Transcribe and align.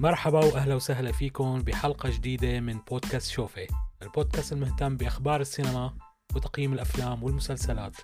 مرحبا 0.00 0.38
وأهلا 0.38 0.74
وسهلا 0.74 1.12
فيكم 1.12 1.62
بحلقة 1.62 2.10
جديدة 2.10 2.60
من 2.60 2.78
بودكاست 2.78 3.30
شوفي 3.30 3.66
البودكاست 4.02 4.52
المهتم 4.52 4.96
بأخبار 4.96 5.40
السينما 5.40 5.98
وتقييم 6.34 6.72
الأفلام 6.72 7.22
والمسلسلات. 7.22 7.96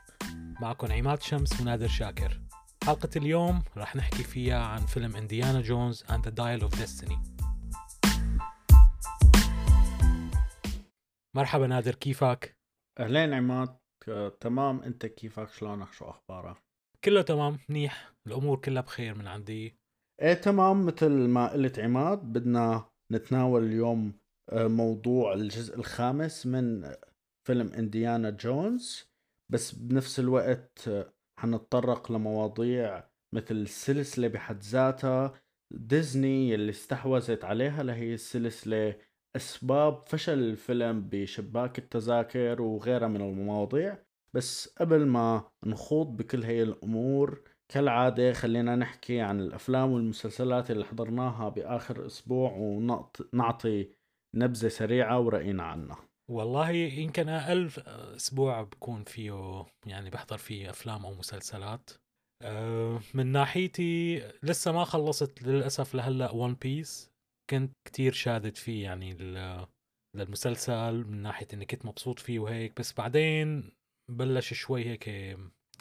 معكم 0.61 0.93
عماد 0.93 1.23
شمس 1.23 1.61
ونادر 1.61 1.89
شاكر. 1.89 2.41
حلقة 2.85 3.09
اليوم 3.17 3.63
رح 3.77 3.97
نحكي 3.97 4.23
فيها 4.23 4.65
عن 4.65 4.87
فيلم 4.87 5.17
انديانا 5.17 5.61
جونز 5.61 6.03
and 6.03 6.23
the 6.27 6.31
Dial 6.31 6.69
of 6.69 6.79
Destiny. 6.79 7.19
مرحبا 11.37 11.67
نادر 11.67 11.95
كيفك؟ 11.95 12.59
أهلين 12.99 13.35
عماد 13.35 13.77
تمام 14.41 14.83
أنت 14.83 15.07
كيفك؟ 15.07 15.49
شلونك؟ 15.51 15.93
شو 15.93 16.05
أخبارك؟ 16.05 16.57
كله 17.05 17.23
تمام 17.23 17.59
منيح 17.69 18.13
الأمور 18.27 18.61
كلها 18.61 18.83
بخير 18.83 19.15
من 19.15 19.27
عندي. 19.27 19.86
إيه 20.23 20.35
تمام 20.35 20.87
مثل 20.87 21.11
ما 21.11 21.53
قلت 21.53 21.79
عماد 21.79 22.19
بدنا 22.33 22.85
نتناول 23.13 23.65
اليوم 23.65 24.13
آه، 24.51 24.67
موضوع 24.69 25.33
الجزء 25.35 25.77
الخامس 25.77 26.47
من 26.47 26.93
فيلم 27.47 27.73
إنديانا 27.73 28.31
جونز. 28.31 29.11
بس 29.49 29.73
بنفس 29.75 30.21
الوقت 30.21 30.89
آه، 30.89 31.13
حنتطرق 31.41 32.13
لمواضيع 32.13 33.05
مثل 33.33 33.55
السلسلة 33.55 34.29
بحد 34.29 34.63
ذاتها. 34.63 35.35
ديزني 35.71 36.55
اللي 36.55 36.71
استحوذت 36.71 37.45
عليها 37.45 37.83
لهي 37.83 38.15
السلسلة 38.15 38.97
أسباب 39.37 40.07
فشل 40.07 40.39
الفيلم 40.39 41.09
بشباك 41.09 41.79
التذاكر 41.79 42.63
وغيرها 42.63 43.09
من 43.09 43.21
المواضيع. 43.21 43.99
بس 44.35 44.69
قبل 44.79 45.07
ما 45.07 45.45
نخوض 45.65 46.17
بكل 46.17 46.45
هي 46.45 46.63
الأمور 46.63 47.56
كالعادة 47.69 48.33
خلينا 48.33 48.77
نحكي 48.77 49.21
عن 49.21 49.41
الأفلام 49.41 49.93
والمسلسلات 49.93 50.71
اللي 50.71 50.85
حضرناها 50.85 51.49
بآخر 51.49 52.07
أسبوع 52.07 52.53
ونعطي 52.53 53.89
نبذة 54.35 54.69
سريعة 54.69 55.21
ورأينا 55.21 55.63
عنها. 55.63 55.99
والله 56.31 56.71
يمكن 56.71 57.29
أقل 57.29 57.71
أسبوع 58.17 58.63
بكون 58.63 59.05
فيه 59.05 59.67
يعني 59.87 60.11
بحضر 60.11 60.39
فيه 60.39 60.71
أفلام 60.71 61.07
أو 61.07 61.15
مسلسلات. 61.15 61.91
أه، 62.43 63.01
من 63.15 63.27
ناحيتي 63.27 64.19
لسه 64.43 64.73
ما 64.73 64.85
خلصت 64.85 65.43
للأسف 65.43 65.95
لهلأ 65.95 66.31
ون 66.31 66.55
بيس 66.55 67.11
كنت 67.51 67.73
كتير 67.89 68.13
شادد 68.13 68.57
فيه 68.57 68.85
يعني 68.85 69.15
للمسلسل 70.17 71.05
من 71.05 71.23
ناحية 71.23 71.47
إني 71.53 71.67
كنت 71.67 71.87
مبسوط 71.87 72.19
فيه 72.19 72.39
وهيك 72.39 72.81
بس 72.81 72.93
بعدين 72.93 73.73
بلش 74.11 74.55
شوي 74.55 74.85
هيك 74.85 75.09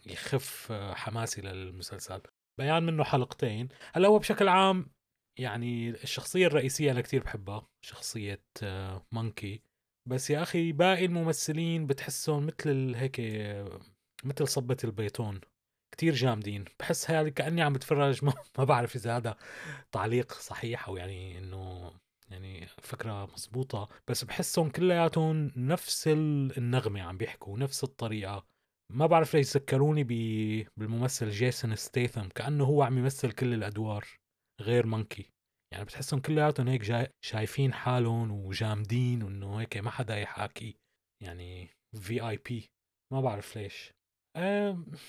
يخف 0.06 0.72
حماسي 0.72 1.42
للمسلسل. 1.42 2.22
بيان 2.60 2.84
منه 2.84 3.04
حلقتين. 3.04 3.68
هلا 3.94 4.08
هو 4.08 4.20
بشكل 4.20 4.48
عام 4.48 4.92
يعني 5.40 5.90
الشخصية 5.90 6.48
الرئيسية 6.48 6.92
أنا 6.92 7.02
كتير 7.02 7.24
بحبها 7.24 7.68
شخصية 7.86 8.44
آه، 8.64 9.06
مونكي 9.12 9.62
بس 10.10 10.30
يا 10.30 10.42
أخي 10.44 10.72
باقي 10.72 11.06
الممثلين 11.06 11.88
بتحسهم 11.88 12.46
مثل 12.46 12.94
هيك 12.96 13.20
آه، 13.20 13.80
مثل 14.24 14.48
صبة 14.48 14.78
البيتون. 14.84 15.42
كتير 15.92 16.14
جامدين. 16.14 16.66
بحس 16.80 17.12
هذا 17.12 17.30
كأني 17.30 17.62
عم 17.62 17.74
بتفرج 17.74 18.24
ما, 18.26 18.34
ما 18.58 18.64
بعرف 18.64 18.96
إذا 18.96 19.18
هذا 19.18 19.38
تعليق 19.92 20.32
صحيح 20.34 20.88
أو 20.88 20.98
يعني 20.98 21.38
إنه 21.38 21.92
يعني 22.30 22.68
فكرة 22.82 23.26
مزبوطة 23.26 23.90
بس 24.08 24.24
بحسهم 24.24 24.70
كلياتهم 24.70 25.52
نفس 25.56 26.08
ال- 26.08 26.58
النغمة 26.58 27.02
عم 27.02 27.18
بيحكوا 27.18 27.58
نفس 27.58 27.84
الطريقة. 27.84 28.46
ما 28.92 29.06
بعرف 29.06 29.36
ليش 29.36 29.58
ذكروني 29.58 30.04
ب- 30.04 30.68
بالممثل 30.78 31.30
جيسون 31.30 31.76
ستيثم 31.76 32.28
كأنه 32.28 32.64
هو 32.64 32.84
عم 32.84 32.98
يمثل 32.98 33.32
كل 33.32 33.54
الأدوار 33.54 34.06
غير 34.62 34.86
monkey. 34.86 35.32
يعني 35.74 35.86
بتحسهم 35.86 36.20
كلياتهم 36.20 36.68
هيك 36.68 36.82
جاي 36.82 37.08
شايفين 37.26 37.74
حالهم 37.74 38.32
وجامدين 38.32 39.24
وإنه 39.24 39.60
هيك 39.62 39.78
ما 39.78 39.90
حدا 39.90 40.18
يحاكي. 40.18 40.78
يعني 41.24 41.70
VIP 41.96 42.66
ما 43.14 43.22
بعرف 43.22 43.58
ليش. 43.58 43.92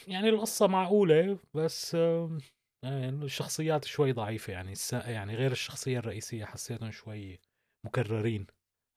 يعني 0.08 0.28
القصة 0.28 0.66
معقولة 0.66 1.38
بس 1.54 1.94
آه، 1.94 2.38
الشخصيات 2.84 3.84
شوي 3.84 4.12
ضعيفة. 4.12 4.52
يعني 4.52 4.72
يعني 4.92 5.34
غير 5.34 5.52
الشخصية 5.52 5.98
الرئيسية 5.98 6.44
حسيتهم 6.44 6.90
شوي 6.90 7.38
مكررين. 7.86 8.46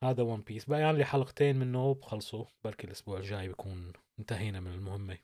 هذا 0.03 0.23
ون 0.23 0.41
بيس 0.41 0.65
بقى 0.65 0.93
لي 0.93 1.05
حلقتين 1.05 1.55
منه 1.55 1.93
بخلصوا. 1.93 2.45
بركي 2.63 2.87
الأسبوع 2.87 3.17
الجاي 3.17 3.49
بكون 3.49 3.93
انتهينا 4.19 4.59
من 4.59 4.71
المهمة. 4.71 5.17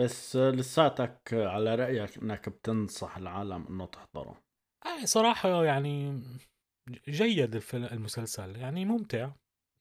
بس 0.00 0.36
لساتك 0.36 1.18
على 1.32 1.74
رأيك 1.74 2.18
إنك 2.18 2.48
بتنصح 2.48 3.16
العالم 3.16 3.66
إنه 3.66 3.86
تحضره. 3.86 4.42
آه 4.86 5.04
صراحة 5.04 5.64
يعني 5.64 6.22
جيد 7.08 7.54
الفيلم 7.54 7.84
المسلسل. 7.84 8.56
يعني 8.56 8.84
ممتع. 8.84 9.30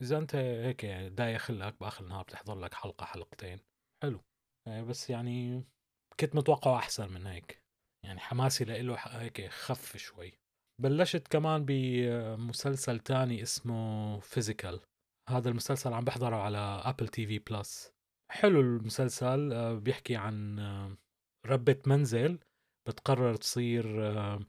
إذا 0.01 0.17
أنت 0.17 0.35
هيك 0.35 0.85
داية 0.85 1.37
خلك 1.37 1.79
بآخر 1.79 2.03
النهار 2.03 2.23
بتحضر 2.23 2.59
لك 2.59 2.73
حلقة 2.73 3.05
حلقتين. 3.05 3.59
حلو. 4.03 4.19
آه، 4.67 4.81
بس 4.81 5.09
يعني 5.09 5.63
كنت 6.19 6.35
متوقعه 6.35 6.77
أحسن 6.77 7.11
من 7.13 7.27
هيك. 7.27 7.63
يعني 8.05 8.19
حماسي 8.19 8.95
ح- 8.97 9.15
هيك 9.15 9.47
خف 9.47 9.97
شوي. 9.97 10.33
بلشت 10.81 11.27
كمان 11.27 11.65
بمسلسل 11.67 12.99
تاني 12.99 13.41
اسمه 13.41 14.19
Physical 14.19 14.81
هذا 15.29 15.49
المسلسل 15.49 15.93
عم 15.93 16.03
بحضره 16.03 16.35
على 16.35 16.57
Apple 16.85 17.07
TV 17.07 17.39
Plus 17.39 17.91
حلو 18.31 18.61
المسلسل 18.61 19.53
آه، 19.53 19.73
بيحكي 19.73 20.15
عن 20.15 20.59
آه، 20.59 20.97
ربة 21.45 21.77
منزل 21.87 22.39
بتقرر 22.87 23.35
تصير 23.35 24.07
آه، 24.07 24.39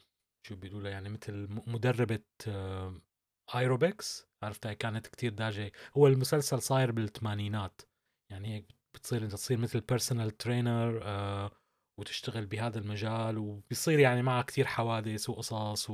شو 0.46 0.56
بيقولوا 0.56 0.90
يعني 0.90 1.08
مثل 1.08 1.48
مدربة 1.66 2.24
ايروبكس 3.54 4.28
عرفتها 4.42 4.72
كانت 4.72 5.06
كتير 5.06 5.32
دارجة 5.32 5.72
هو 5.96 6.06
المسلسل 6.06 6.62
صاير 6.62 6.92
بالثمانينات 6.92 7.82
يعني 8.30 8.54
هيك 8.54 8.66
بتصير 8.94 9.22
انت 9.24 9.32
تصير 9.32 9.58
مثل 9.58 9.80
personal 9.80 10.30
trainer 10.30 11.02
وتشتغل 12.00 12.46
بهذا 12.46 12.78
المجال 12.78 13.38
وبيصير 13.38 13.98
يعني 13.98 14.22
معها 14.22 14.42
كتير 14.42 14.66
حوادث 14.66 15.30
وقصص. 15.30 15.90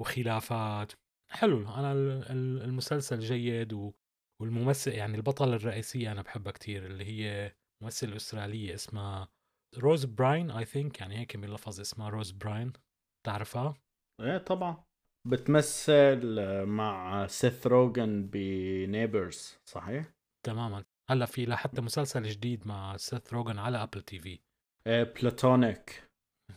وخلافات 0.00 0.92
حلو 1.30 1.74
أنا 1.74 1.92
ال- 1.92 2.30
ال- 2.30 2.62
المسلسل 2.62 3.18
جيد. 3.20 3.92
والممثل 4.42 4.92
يعني 4.92 5.16
البطلة 5.16 5.56
الرئيسية 5.56 6.12
أنا 6.12 6.22
بحبها 6.22 6.52
كتير 6.52 6.86
اللي 6.86 7.04
هي 7.04 7.54
ممثلة 7.82 8.16
أسترالية 8.16 8.74
اسمها 8.74 9.28
روز 9.78 10.04
براين 10.04 10.50
I 10.50 10.64
think 10.64 11.00
يعني 11.00 11.18
هيك 11.18 11.36
بلفظ 11.36 11.80
اسمها 11.80 12.08
روز 12.08 12.30
براين 12.30 12.72
تعرفها؟ 13.26 13.74
إيه 14.20 14.38
طبعا. 14.38 14.84
بتمثل 15.28 16.40
مع 16.64 17.26
سيث 17.26 17.66
روجن 17.66 18.26
ب 18.26 18.39
Neighbors 18.39 19.58
صحيح؟ 19.64 20.12
تماما. 20.46 20.84
هلأ 21.10 21.26
في 21.26 21.46
لحتى 21.46 21.80
مسلسل 21.80 22.22
جديد 22.22 22.66
مع 22.66 22.96
سيث 22.96 23.32
روجن 23.32 23.58
على 23.58 23.82
Apple 23.82 24.02
TV 24.02 24.40
Platonic 24.86 26.02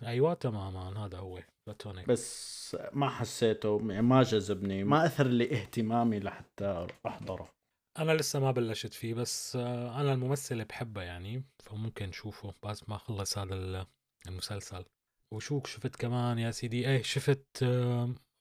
أيوه 0.04 0.34
تماما 0.34 1.06
هذا 1.06 1.18
هو 1.18 1.40
Platonic 1.68 2.08
بس 2.08 2.78
ما 2.94 3.10
حسيته 3.10 3.80
ما 3.80 4.24
جذبني 4.24 4.84
ما 4.84 5.06
أثار 5.06 5.28
لي 5.28 5.62
اهتمامي 5.62 6.20
لحتى 6.20 6.88
أحضره. 7.06 7.59
أنا 7.98 8.12
لسه 8.12 8.40
ما 8.40 8.52
بلشت 8.52 8.94
فيه 8.94 9.14
بس 9.14 9.56
آه، 9.56 10.02
أنا 10.02 10.14
الممثل 10.14 10.66
بحبه 10.66 11.02
يعني 11.02 11.44
فممكن 11.64 12.06
نشوفه 12.06 12.54
بس 12.64 12.90
ما 12.90 12.98
خلص 12.98 13.38
هذا 13.38 13.56
ال- 13.56 13.86
المسلسل. 14.28 14.86
وشو 15.34 15.62
شفت 15.66 15.96
كمان 15.96 16.40
يا 16.40 16.52
سيدي؟ 16.52 16.90
إيه 16.90 17.02
شفت 17.02 17.66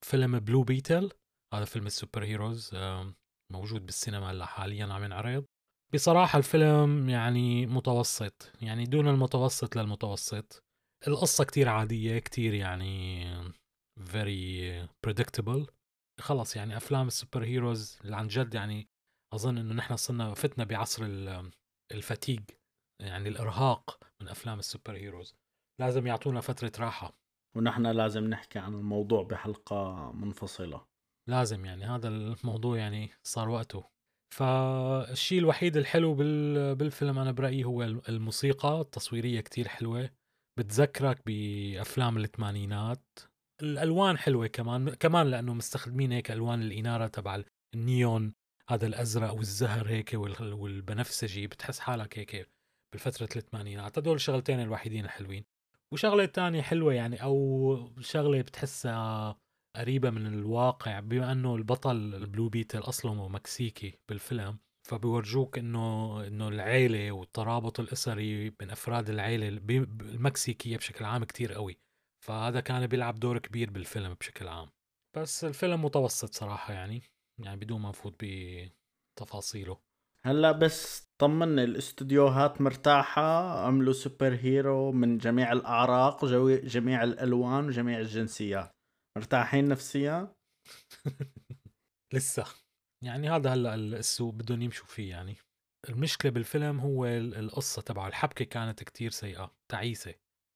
فيلم 0.05 0.39
Blue 0.39 0.62
Beetle 0.62 1.11
هذا 1.55 1.65
فيلم 1.65 1.87
ال 1.87 1.93
super 1.93 2.25
heroes 2.25 2.71
موجود 3.53 3.87
بالسينما 3.87 4.31
هلأ 4.31 4.47
حاليا 4.47 4.87
عم 4.87 5.05
ينعرض. 5.05 5.45
بصراحة 5.95 6.39
الفيلم 6.39 7.09
يعني 7.09 7.67
متوسط 7.67 8.51
يعني 8.63 8.85
دون 8.85 9.09
المتوسط 9.09 9.77
للمتوسط. 9.77 10.62
القصة 11.09 11.44
كتير 11.44 11.69
عادية 11.69 12.19
كتير 12.19 12.55
يعني 12.55 13.25
very 14.01 14.87
predictable. 15.06 15.67
خلص 16.21 16.56
يعني 16.56 16.77
أفلام 16.77 17.06
ال 17.06 17.13
super 17.13 17.44
heroes 17.44 17.99
اللي 18.05 18.17
عن 18.17 18.29
جد 18.29 18.55
يعني 18.55 18.89
أظن 19.35 19.59
إنه 19.59 19.75
نحن 19.75 19.97
صرنا 19.97 20.35
فتنا 20.35 20.65
بعصر 20.65 21.05
ال- 21.05 21.51
ال 21.93 21.99
fatigue 21.99 22.41
يعني 23.03 23.29
الإرهاق 23.29 24.01
من 24.23 24.29
أفلام 24.29 24.59
ال 24.59 24.65
super 24.65 24.97
heroes. 24.97 25.35
لازم 25.81 26.07
يعطونا 26.07 26.41
فترة 26.41 26.73
راحة. 26.79 27.19
ونحن 27.57 27.87
لازم 27.87 28.25
نحكي 28.25 28.59
عن 28.59 28.75
الموضوع 28.75 29.23
بحلقة 29.23 30.13
منفصلة. 30.13 30.87
لازم 31.29 31.65
يعني 31.65 31.85
هذا 31.85 32.09
الموضوع 32.09 32.79
يعني 32.79 33.11
صار 33.27 33.49
وقته. 33.49 33.85
فالشيء 34.35 35.39
الوحيد 35.39 35.77
الحلو 35.77 36.15
بال... 36.15 36.75
بالفيلم 36.75 37.19
أنا 37.19 37.33
برأيي 37.33 37.65
هو 37.65 37.83
الموسيقى 37.83 38.81
التصويرية 38.81 39.41
كتير 39.41 39.69
حلوة. 39.69 40.11
بتذكرك 40.59 41.23
بأفلام 41.27 42.19
الثمانينات. 42.19 43.19
الألوان 43.63 44.19
حلوة 44.19 44.47
كمان 44.47 44.95
كمان 44.95 45.31
لأنه 45.31 45.55
مستخدمين 45.55 46.13
هيك 46.13 46.31
ألوان 46.31 46.63
الإنارة 46.63 47.07
تبع 47.07 47.43
النيون. 47.75 48.35
هذا 48.70 48.87
الأزرق 48.87 49.35
والزهر 49.35 49.88
هيك 49.88 50.11
وال- 50.15 50.53
والبنفسجي 50.53 51.47
بتحس 51.47 51.79
حالك 51.79 52.19
هيك 52.19 52.49
بالفترة 52.93 53.29
الثمانينات. 53.37 53.99
هدول 53.99 54.15
الشغلتين 54.15 54.61
الوحيدين 54.61 55.05
الحلوين. 55.05 55.44
وشغلة 55.93 56.26
تانية 56.26 56.62
حلوة 56.62 56.94
يعني 56.94 57.23
أو 57.23 57.91
شغلة 58.00 58.41
بتحسها 58.43 59.38
قريبة 59.76 60.11
من 60.11 60.26
الواقع. 60.26 61.00
بما 61.00 61.32
إنه 61.32 61.55
البطل 61.55 62.15
البلو 62.15 62.49
بيتل 62.49 62.79
اصله 62.79 63.29
مكسيكي 63.29 63.99
بالفيلم 64.09 64.59
فبيورجوك 64.88 65.59
إنه 65.59 66.26
إنه 66.26 66.49
العيلة 66.49 67.12
والترابط 67.12 67.81
الأسري 67.81 68.50
بين 68.50 68.70
أفراد 68.70 69.11
العيلة 69.11 69.49
المكسيكية 69.49 70.76
بشكل 70.76 71.05
عام 71.05 71.25
كتير 71.25 71.53
قوي. 71.53 71.79
فهذا 72.25 72.61
كان 72.61 72.87
بيلعب 72.87 73.20
دور 73.20 73.38
كبير 73.38 73.70
بالفيلم 73.70 74.15
بشكل 74.15 74.49
عام. 74.49 74.70
بس 75.17 75.44
الفيلم 75.44 75.85
متوسط 75.85 76.35
صراحة 76.35 76.75
يعني. 76.75 77.03
يعني 77.38 77.61
بدون 77.61 77.81
ما 77.81 77.88
نفوت 77.88 78.25
بتفاصيله. 78.25 79.79
هلا 80.25 80.52
بس 80.52 81.08
طمني 81.19 81.64
الاستديوهات 81.64 82.61
مرتاحة؟ 82.61 83.58
عملوا 83.67 83.93
super 83.93 84.35
hero 84.35 84.93
من 84.93 85.19
جميع 85.19 85.52
الأعراق 85.52 86.25
جميع 86.64 87.02
الألوان 87.05 87.67
وجميع 87.67 87.99
الجنسيات. 88.00 88.70
مرتاحين 89.19 89.69
نفسيا؟ 89.69 90.35
لسه. 92.14 92.44
يعني 93.05 93.31
هذا 93.31 93.50
هلا 93.50 93.75
السوق 93.75 94.34
بدهم 94.34 94.62
يمشوا 94.62 94.87
فيه 94.87 95.11
يعني. 95.11 95.37
المشكلة 95.88 96.31
بالفيلم 96.32 96.81
هو 96.81 97.06
القصة 97.06 97.82
تبعه. 97.82 98.08
الحبكة 98.08 98.44
كانت 98.44 98.82
كتير 98.82 99.11
سيئة 99.11 99.55
تعيسة. 99.70 100.14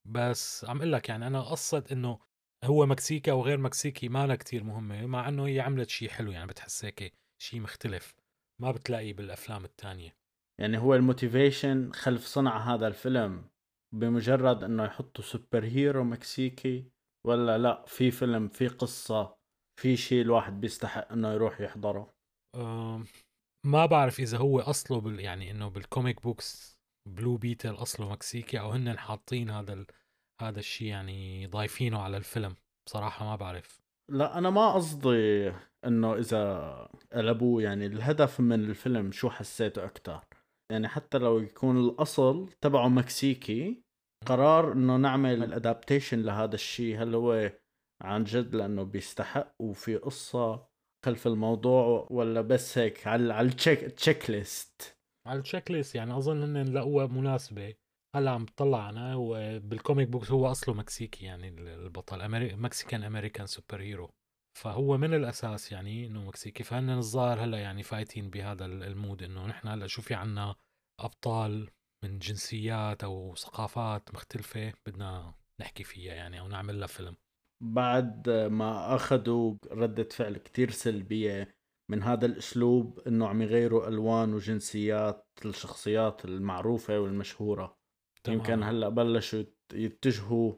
بس 0.08 0.64
عم 0.64 0.76
أقول 0.76 0.93
لك 0.93 1.08
يعني 1.08 1.26
أنا 1.26 1.43
قصة 1.43 1.85
إنه 1.93 2.19
هو 2.64 2.87
مكسيكي 2.87 3.31
أو 3.31 3.43
غير 3.43 3.59
مكسيكي 3.59 4.09
ما 4.09 4.37
كتير 4.37 4.64
مهمة 4.64 5.06
مع 5.06 5.29
إنه 5.29 5.47
هي 5.47 5.61
عملت 5.61 5.88
شيء 5.88 6.09
حلو 6.09 6.31
يعني 6.31 6.47
بتحس 6.47 6.85
هيك 6.85 7.14
شيء 7.43 7.61
مختلف. 7.61 8.14
ما 8.62 8.70
بتلاقيه 8.70 9.14
بالأفلام 9.14 9.64
الثانية 9.64 10.17
يعني 10.61 10.79
هو 10.79 10.94
ال 10.94 11.03
motivation 11.03 11.93
خلف 11.93 12.25
صنع 12.26 12.75
هذا 12.75 12.87
الفيلم 12.87 13.44
بمجرد 13.94 14.64
إنه 14.64 14.85
يحطوا 14.85 15.25
super 15.25 15.64
hero 15.64 16.05
مكسيكي 16.05 16.91
ولا 17.26 17.59
لا؟ 17.59 17.85
في 17.87 18.11
فيلم 18.11 18.49
في 18.49 18.69
قصة 18.69 19.37
في 19.81 19.97
شيء 19.97 20.23
الواحد 20.23 20.61
بيستحق 20.61 21.12
إنه 21.12 21.32
يروح 21.32 21.61
يحضره؟ 21.61 22.14
أه 22.56 23.05
ما 23.67 23.87
بعرف 23.87 24.20
إذا 24.20 24.38
هو 24.38 24.61
أصله 24.61 25.00
بال 25.00 25.20
يعني 25.20 25.50
إنه 25.50 25.69
بال 25.69 25.84
comic 25.84 26.23
books 26.23 26.79
Blue 27.09 27.37
Beetle 27.37 27.75
أصله 27.75 28.12
مكسيكي 28.12 28.61
أو 28.61 28.70
هن 28.70 28.99
حاطين 28.99 29.50
هذا 29.50 29.73
ال... 29.73 29.87
هذا 30.40 30.58
الشيء 30.58 30.88
يعني 30.88 31.46
ضايفينه 31.46 31.99
على 31.99 32.17
الفيلم 32.17 32.56
بصراحة 32.87 33.25
ما 33.25 33.37
بعرف. 33.37 33.82
لا 34.08 34.38
أنا 34.38 34.50
ما 34.50 34.73
قصدي 34.73 35.52
إنه 35.87 36.14
إذا 36.14 36.88
قلبوه 37.12 37.62
يعني 37.62 37.87
الهدف 37.87 38.40
من 38.40 38.64
الفيلم 38.64 39.12
شو 39.12 39.31
حسيته 39.31 39.84
أكثر 39.84 40.25
يعني 40.73 40.88
حتى 40.88 41.19
لو 41.19 41.38
يكون 41.38 41.79
الأصل 41.79 42.49
تبعه 42.61 42.88
مكسيكي 42.88 43.82
قرار 44.26 44.73
إنه 44.73 44.96
نعمل 44.96 45.44
ال 45.44 45.52
adaptation 45.52 46.23
لهذا 46.23 46.55
الشيء 46.55 47.02
هل 47.02 47.14
هو 47.14 47.52
عن 48.02 48.25
جد 48.25 48.55
لأنه 48.55 48.82
بيستحق 48.82 49.55
وفي 49.58 49.96
قصة 49.96 50.67
خلف 51.05 51.26
الموضوع 51.26 52.06
ولا 52.11 52.40
بس 52.40 52.78
هيك 52.78 53.06
على 53.06 53.35
على 53.35 53.49
ال 53.49 53.81
check 53.81 54.31
checklist 54.31 54.99
على 55.26 55.38
ال 55.38 55.70
checklist 55.70 55.94
يعني 55.94 56.17
أظن 56.17 56.56
ان 56.56 56.75
لقوها 56.75 57.06
مناسبة. 57.06 57.75
هلا 58.14 58.31
عم 58.31 58.44
بطلع 58.44 58.88
أنا 58.91 59.17
وبال 59.17 59.51
comic 59.51 60.09
books 60.09 60.31
هو 60.31 60.50
أصله 60.50 60.75
مكسيكي 60.75 61.25
يعني 61.25 61.49
البطل. 61.49 62.29
Mexican 62.56 63.03
American 63.03 63.47
superhero 63.47 64.11
فهو 64.59 64.99
من 64.99 65.14
الأساس 65.14 65.73
يعني 65.73 66.06
إنه 66.06 66.25
مكسيكي. 66.25 66.62
فهن 66.62 66.91
الظاهر 66.91 67.44
هلا 67.44 67.59
يعني 67.59 67.82
فايتين 67.82 68.31
بهذا 68.31 68.64
المود 68.64 69.23
إنه 69.23 69.47
نحن 69.47 69.69
هلا 69.69 69.87
شو 69.87 70.03
في 70.03 70.14
عنا 70.14 70.55
أبطال 71.00 71.70
من 72.05 72.19
جنسيات 72.19 73.05
أو 73.05 73.35
ثقافات 73.35 74.14
مختلفة 74.14 74.73
بدنا 74.87 75.35
نحكي 75.61 75.85
فيها 75.85 76.14
يعني 76.14 76.41
أو 76.41 76.49
نعمل 76.49 76.81
لها 76.81 76.87
فيلم. 76.87 77.17
بعد 77.64 78.31
ما 78.31 78.94
أخذوا 78.94 79.55
ردة 79.70 80.09
فعل 80.11 80.37
كتير 80.37 80.70
سلبية 80.70 81.55
من 81.91 82.03
هذا 82.03 82.26
الأسلوب 82.26 83.00
إنه 83.06 83.29
عم 83.29 83.43
يغيروا 83.43 83.88
ألوان 83.88 84.35
وجنسيات 84.35 85.26
الشخصيات 85.44 86.25
المعروفة 86.25 87.00
والمشهورة. 87.00 87.81
تمام. 88.25 88.39
يمكن 88.39 88.63
هلأ 88.63 88.89
بلشوا 88.89 89.43
يتجهوا 89.73 90.55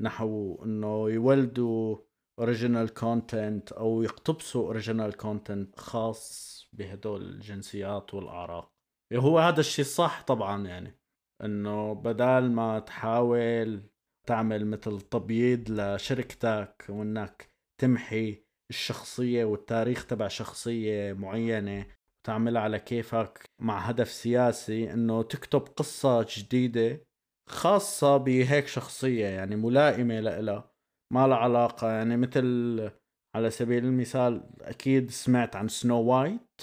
نحو 0.00 0.62
إنه 0.64 1.10
يولدوا 1.10 1.96
original 2.38 2.94
content 2.94 3.72
أو 3.72 4.02
يقتبسوا 4.02 4.66
original 4.66 5.16
content 5.16 5.78
خاص 5.80 6.48
بهدول 6.72 7.22
الجنسيات 7.22 8.14
والأعراق 8.14 8.72
هو 9.14 9.38
هذا 9.38 9.60
الشيء 9.60 9.84
صح 9.84 10.22
طبعا 10.22 10.66
يعني 10.66 10.98
إنه 11.44 11.92
بدال 11.92 12.52
ما 12.52 12.78
تحاول 12.78 13.82
تعمل 14.26 14.66
مثل 14.66 15.00
تبييض 15.00 15.70
لشركتك 15.70 16.86
وإنك 16.88 17.50
تمحي 17.80 18.44
الشخصية 18.70 19.44
والتاريخ 19.44 20.06
تبع 20.06 20.28
شخصية 20.28 21.12
معينة 21.12 21.86
وتعملها 22.20 22.62
على 22.62 22.78
كيفك 22.78 23.50
مع 23.58 23.78
هدف 23.78 24.10
سياسي 24.10 24.92
إنه 24.92 25.22
تكتب 25.22 25.60
قصة 25.60 26.26
جديدة 26.36 27.07
خاصة 27.48 28.16
بهيك 28.16 28.66
شخصية 28.66 29.26
يعني 29.26 29.56
ملائمة 29.56 30.20
لإلها 30.20 30.70
ما 31.12 31.26
لها 31.26 31.36
علاقة. 31.36 31.90
يعني 31.90 32.16
مثل 32.16 32.90
على 33.36 33.50
سبيل 33.50 33.84
المثال 33.84 34.50
أكيد 34.62 35.10
سمعت 35.10 35.56
عن 35.56 35.68
Snow 35.68 36.02
White 36.02 36.62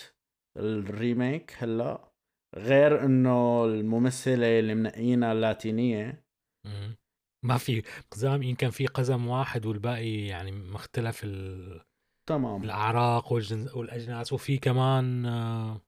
ال 0.58 0.72
remake 0.72 1.56
هلأ. 1.58 2.12
غير 2.58 3.06
إنه 3.06 3.66
الممثلة 3.66 4.60
اللي 4.60 4.76
منقينا 4.76 5.32
اللاتينية. 5.32 6.26
ما 7.46 7.58
في 7.58 7.84
قزام 8.12 8.44
يمكن 8.44 8.70
في 8.70 8.88
قزم 8.88 9.28
واحد 9.28 9.66
والباقي 9.66 10.28
يعني 10.28 10.52
مختلف 10.52 11.22
ال... 11.24 11.82
تمام. 12.30 12.64
الأعراق 12.64 13.34
والجنس 13.34 13.76
والأجناس. 13.76 14.34
وفي 14.34 14.58
كمان 14.58 15.26
آه، 15.26 15.82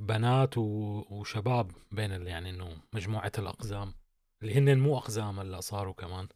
بنات 0.00 0.58
وشباب 0.58 1.70
بين 1.92 2.26
يعني 2.26 2.50
إنه 2.50 2.76
مجموعة 2.94 3.32
الأقزام. 3.38 3.94
اللي 4.44 4.54
هن 4.54 4.78
مو 4.78 4.96
أقزام 4.96 5.40
هلا 5.40 5.60
صاروا 5.60 5.92
كمان. 5.92 6.28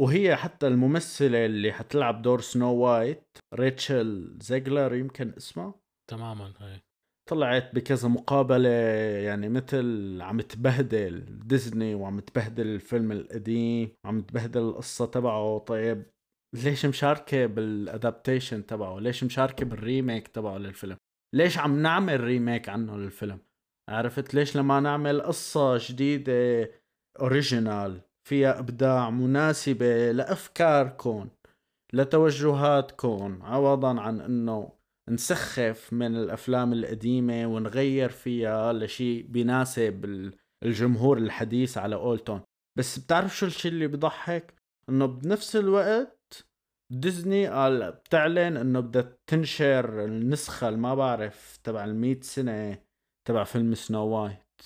وهي 0.00 0.36
حتى 0.36 0.66
الممثلة 0.66 1.46
اللي 1.46 1.72
حتلعب 1.72 2.22
دور 2.22 2.40
Snow 2.40 2.74
White 2.74 3.38
Rachel 3.54 4.38
Zegler 4.40 4.94
يمكن 4.94 5.32
اسمها؟ 5.36 5.74
تماما 6.10 6.52
هي. 6.60 6.80
طلعت 7.30 7.74
بكذا 7.74 8.08
مقابلة 8.08 8.68
يعني 9.24 9.48
مثل 9.48 10.18
عم 10.22 10.40
تبهدل 10.40 11.38
ديزني 11.38 11.94
وعم 11.94 12.20
تبهدل 12.20 12.66
الفيلم 12.66 13.12
القديم 13.12 13.92
وعم 14.04 14.20
تبهدل 14.20 14.60
القصة 14.60 15.06
تبعه. 15.06 15.58
طيب 15.58 16.06
ليش 16.64 16.86
مشاركة 16.86 17.46
بال 17.46 17.66
adaptation 17.66 18.66
تبعه؟ 18.66 18.98
ليش 18.98 19.24
مشاركة 19.24 19.66
بال 19.66 19.81
remake 19.81 20.28
تبعه 20.28 20.58
للفيلم؟ 20.58 20.96
ليش 21.34 21.58
عم 21.58 21.82
نعمل 21.82 22.20
remake 22.20 22.68
عنه 22.68 22.96
للفيلم؟ 22.96 23.38
عرفت 23.90 24.34
ليش 24.34 24.56
لما 24.56 24.80
نعمل 24.80 25.22
قصة 25.22 25.78
جديدة 25.80 26.70
original 27.20 28.00
فيها 28.28 28.58
إبداع 28.58 29.10
مناسبة 29.10 30.12
لافكاركم 30.12 31.28
لتوجهاتكم 31.92 33.42
عوضا 33.42 34.00
عن 34.00 34.20
إنه 34.20 34.72
نسخف 35.08 35.92
من 35.92 36.16
الأفلام 36.16 36.72
القديمة 36.72 37.46
ونغير 37.46 38.08
فيها 38.08 38.72
لشيء 38.72 39.26
بيناسب 39.26 40.32
الجمهور 40.64 41.18
الحديث 41.18 41.78
على 41.78 41.94
قولتهن 41.94 42.40
بس 42.78 42.98
بتعرف 42.98 43.36
شو 43.36 43.46
الشيء 43.46 43.72
اللي 43.72 43.86
بضحك؟ 43.86 44.54
إنه 44.88 45.06
بنفس 45.06 45.56
الوقت 45.56 46.46
ديزني 46.92 47.46
قال 47.46 47.92
بتعلن 47.92 48.56
إنه 48.56 48.80
بدها 48.80 49.16
تنشر 49.26 50.04
النسخة 50.04 50.70
ما 50.70 50.94
بعرف 50.94 51.58
تبع 51.64 51.84
المية 51.84 52.20
سنة 52.20 52.78
تبع 53.28 53.44
فيلم 53.44 53.74
Snow 53.74 54.06
White 54.06 54.62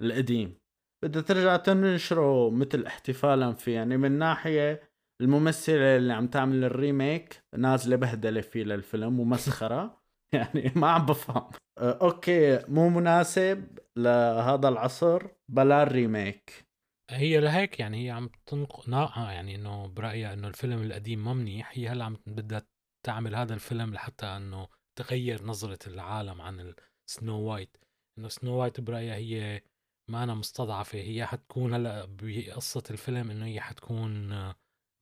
القديم. 0.00 0.59
بدها 1.02 1.22
ترجع 1.22 1.56
تنشره 1.56 2.50
مثل 2.50 2.86
احتفالا 2.86 3.52
فيه. 3.52 3.74
يعني 3.74 3.96
من 3.96 4.12
ناحية 4.12 4.90
الممثلة 5.20 5.96
اللي 5.96 6.12
عم 6.12 6.26
تعمل 6.26 6.64
ال 6.64 6.75
remake 6.75 7.44
نازلة 7.56 7.96
بهدلة 7.96 8.40
فيه 8.40 8.64
للفيلم 8.64 9.20
ومسخرة. 9.20 10.00
يعني 10.32 10.72
ما 10.76 10.90
عم 10.90 11.06
بفهم. 11.06 11.50
أه، 11.78 11.98
okay 12.02 12.62
مو 12.68 12.88
مناسب 12.88 13.78
لهذا 13.96 14.68
العصر 14.68 15.26
بلا 15.48 15.82
ال 15.82 15.93
remake. 15.93 16.70
هي 17.10 17.40
لهيك 17.40 17.80
يعني 17.80 18.06
هي 18.06 18.10
عم 18.10 18.30
تنق 18.46 18.88
ناقة 18.88 19.30
يعني 19.32 19.54
إنه 19.54 19.86
برأيها 19.86 20.32
إنه 20.32 20.48
الفيلم 20.48 20.82
القديم 20.82 21.24
ما 21.24 21.34
منيح 21.34 21.70
هي 21.74 21.88
هلأ 21.88 22.04
عم 22.04 22.16
بدها 22.26 22.62
تعمل 23.06 23.34
هذا 23.34 23.54
الفيلم 23.54 23.94
لحتى 23.94 24.26
إنه 24.26 24.68
تغير 24.98 25.44
نظرة 25.44 25.78
العالم 25.86 26.40
عن 26.40 26.74
Snow 27.06 27.40
White 27.40 27.76
إنه 28.18 28.28
Snow 28.28 28.54
White 28.54 28.80
برأيها 28.80 29.14
هي 29.14 29.62
ما 30.10 30.22
أنا 30.22 30.34
مستضعفة 30.34 30.98
هي 30.98 31.26
حتكون 31.26 31.74
هلأ 31.74 32.04
بقصة 32.04 32.82
الفيلم 32.90 33.30
إنه 33.30 33.46
هي 33.46 33.60
حتكون 33.60 34.28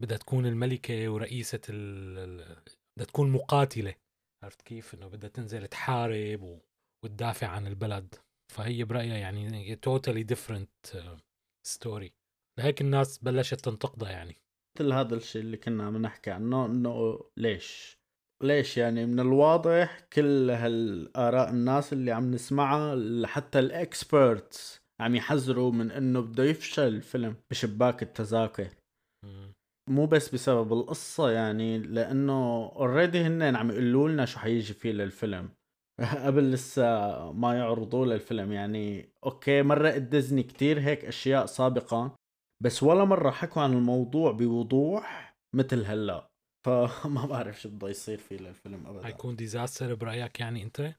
بدها 0.03 0.17
تكون 0.19 0.47
الملكة 0.47 1.09
ورئيسة 1.09 1.61
ال... 1.71 2.45
بدها 2.97 3.07
تكون 3.07 3.31
مقاتلة. 3.31 3.95
عرفت 4.45 4.63
كيف؟ 4.63 4.95
إنه 4.95 5.07
بدها 5.07 5.31
تنزل 5.31 5.67
تحارب 5.67 6.43
و... 6.43 6.59
وتدافع 7.05 7.47
عن 7.47 7.67
البلد. 7.67 8.15
فهي 8.53 8.85
برأيها 8.85 9.17
يعني 9.17 9.77
totally 9.77 10.23
different 10.23 10.71
story 11.67 12.13
لهيك 12.59 12.81
الناس 12.81 13.19
بلشت 13.19 13.61
تنتقدها 13.61 14.11
يعني. 14.11 14.37
مثل 14.77 14.93
هذا 14.93 15.15
الشيء 15.15 15.43
اللي 15.43 15.57
كنا 15.57 15.87
عم 15.87 15.97
نحكي 15.97 16.31
عنه 16.31 16.67
إنه 16.67 17.21
ليش؟ 17.37 17.99
ليش 18.43 18.77
يعني؟ 18.77 19.07
من 19.07 19.21
الواضح 19.21 20.01
كل 20.13 20.51
هالآراء 20.51 21.51
الناس 21.51 21.93
اللي 21.93 22.13
عم 22.13 22.31
نسمعها 22.31 23.27
حتى 23.27 23.59
ال 23.59 23.75
experts 23.75 24.88
عم 25.01 25.15
يحذروا 25.15 25.73
من 25.73 25.91
إنه 25.91 26.21
بده 26.21 26.45
يفشل 26.45 26.87
الفيلم 26.87 27.37
بشباك 27.51 28.03
التذاكر. 28.03 28.69
مو 29.91 30.07
بس 30.07 30.35
بسبب 30.35 30.73
القصة 30.73 31.31
يعني 31.31 31.79
لأنه 31.79 32.67
already 32.77 33.21
هن 33.21 33.57
عم 33.57 33.71
يقولوا 33.71 34.09
لنا 34.09 34.25
شو 34.25 34.39
حيجي 34.39 34.75
فيه 34.75 34.93
للفيلم. 34.93 35.51
قبل 36.27 36.51
لسه 36.51 36.83
ما 37.33 37.55
يعرضوه 37.59 38.07
للفيلم 38.07 38.53
يعني 38.53 39.09
okay 39.25 39.63
مرقت 39.63 40.03
ديزني 40.03 40.43
كتير 40.43 40.81
هيك 40.81 41.05
أشياء 41.05 41.47
سابقا 41.47 42.17
بس 42.63 42.83
ولا 42.83 43.05
مرة 43.05 43.31
حكوا 43.31 43.63
عن 43.63 43.73
الموضوع 43.73 44.33
بوضوح 44.33 45.37
مثل 45.57 45.85
هلأ. 45.85 46.29
فما 46.67 47.27
بعرف 47.27 47.61
شو 47.61 47.69
بده 47.69 47.89
يصير 47.89 48.19
فيه 48.19 48.37
للفيلم 48.37 48.87
ابدا. 48.87 49.05
حيكون 49.05 49.37
disaster 49.37 49.95
برأيك 49.95 50.41
يعني 50.41 50.63
أنت؟ 50.63 50.95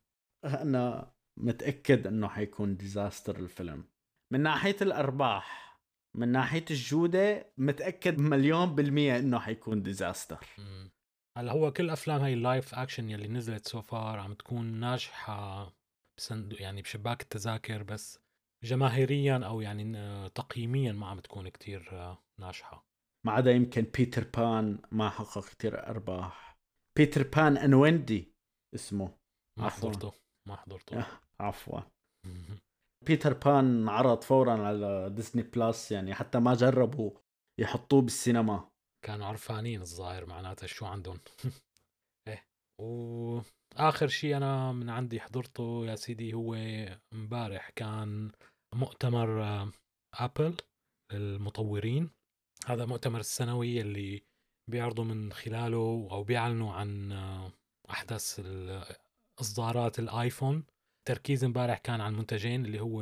أنا 0.46 1.12
متأكد 1.39 2.08
إنه 2.08 2.27
حيكون 2.27 2.77
disaster 2.78 3.39
الفيلم. 3.39 3.84
من 4.34 4.42
ناحية 4.42 4.76
الأرباح 4.82 5.70
من 6.18 6.30
ناحية 6.30 6.66
الجودة 6.72 7.54
متأكد 7.58 8.20
مليون 8.20 8.76
بالمية 8.76 9.20
إنه 9.20 9.40
حيكون 9.40 9.82
disaster. 9.84 10.46
هلأ 11.38 11.52
هو 11.52 11.74
كل 11.74 11.90
أفلام 11.90 12.22
هاي 12.22 12.34
ال 12.34 12.42
live 12.42 12.75
action 12.75 13.10
يلي 13.10 13.28
نزلت 13.28 13.68
so 13.68 13.82
far 13.82 14.20
عم 14.20 14.34
تكون 14.34 14.66
ناجحة 14.66 15.72
بصندوق 16.18 16.62
يعني 16.62 16.82
بشباك 16.82 17.22
التذاكر 17.22 17.84
بس 17.84 18.20
جماهيريا 18.64 19.38
أو 19.46 19.62
يعني 19.62 20.30
تقييميا 20.30 20.92
ما 20.92 21.08
عم 21.08 21.20
تكون 21.20 21.50
كتير 21.50 21.90
آه، 21.92 22.18
ناجحة. 22.40 22.86
ما 23.26 23.32
عدا 23.32 23.52
يمكن 23.52 23.82
Peter 23.82 24.28
Pan 24.38 24.80
ما 24.92 25.10
حقق 25.10 25.46
كتير 25.46 25.88
أرباح. 25.88 26.58
Peter 26.98 27.28
Pan 27.28 27.58
and 27.58 27.74
Wendy 27.74 28.34
اسمه. 28.76 29.18
ما. 29.60 29.70
حضرته. 29.70 30.14
ما 30.48 30.56
حضرته. 30.56 31.06
عفوا. 31.40 31.82
Peter 33.06 33.34
Pan 33.34 33.89
عرض 33.89 34.22
فورا 34.22 34.68
على 34.68 35.10
Disney 35.10 35.44
Plus 35.44 35.92
يعني 35.91 36.15
حتى 36.15 36.39
ما 36.39 36.56
جربوا 36.56 37.12
يحطوه 37.60 38.01
بالسينما. 38.01 38.70
كانوا 39.06 39.25
عرفانين 39.25 39.82
الظاهر 39.82 40.25
معناتها 40.25 40.68
شو 40.68 40.86
عندهم. 40.86 41.20
إيه 42.27 42.48
واخر 42.82 44.08
شيء 44.08 44.38
أنا 44.38 44.72
من 44.72 44.89
عندي 44.89 45.20
حضرته 45.20 45.86
يا 45.86 45.96
سيدي 45.96 46.34
هو 46.34 46.56
امبارح 47.13 47.70
كان 47.70 48.32
مؤتمر 48.75 49.44
آه، 49.44 49.72
ابل 50.13 50.58
للمطورين. 51.13 52.10
هذا 52.65 52.86
مؤتمر 52.86 53.20
السنوي 53.20 53.82
اللي 53.82 54.24
بيعرضوا 54.72 55.06
من 55.06 55.34
خلاله 55.34 56.08
أو 56.12 56.24
بيعلنوا 56.24 56.74
عن 56.74 57.12
آه، 57.12 57.51
احدث 57.89 58.41
إصدارات 59.41 60.00
الايفون 60.00 60.63
تركيز 61.10 61.44
امبارح 61.44 61.78
كان 61.78 62.01
على 62.01 62.13
المنتجين 62.13 62.66
اللي 62.66 62.80
هو 62.80 63.01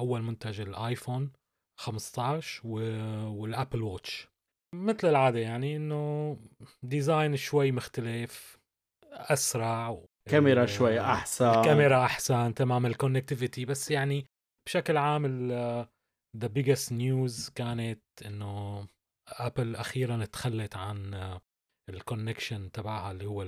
أول 0.00 0.22
منتج 0.22 0.60
ال 0.60 0.70
iPhone 0.70 1.32
15 1.80 2.60
و- 2.64 3.28
وال 3.40 3.52
Apple 3.52 3.82
Watch. 3.82 4.28
مثل 4.74 5.08
العادة 5.08 5.38
يعني 5.38 5.76
إنه 5.76 6.36
design 6.82 7.36
شوي 7.36 7.72
مختلف 7.72 8.58
أسرع 9.12 10.04
كاميرا 10.30 10.62
ال- 10.62 10.68
شوي 10.68 11.00
أحسن. 11.00 11.44
الكاميرا 11.46 12.04
أحسن 12.04 12.54
تمام 12.54 12.86
ال 12.86 12.92
connectivity 12.92 13.64
بس 13.64 13.90
يعني 13.90 14.26
بشكل 14.66 14.96
عام 14.96 15.26
the 16.36 16.46
biggest 16.46 16.92
news 16.92 17.48
كانت 17.48 18.02
إنه 18.26 18.86
Apple 19.28 19.76
أخيرا 19.76 20.24
تخلت 20.24 20.76
عن 20.76 21.14
ال 21.88 21.96
connection 21.96 22.70
تبعها 22.70 23.10
اللي 23.12 23.26
هو 23.26 23.42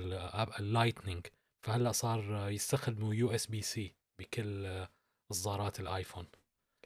ال 0.59 0.66
Lightning 0.66 1.27
فهلأ 1.65 1.91
صار 1.91 2.49
يستخدموا 2.49 3.13
USB-C 3.13 3.95
بكل 4.19 4.85
اصدارات 5.31 5.79
الآيفون. 5.79 6.27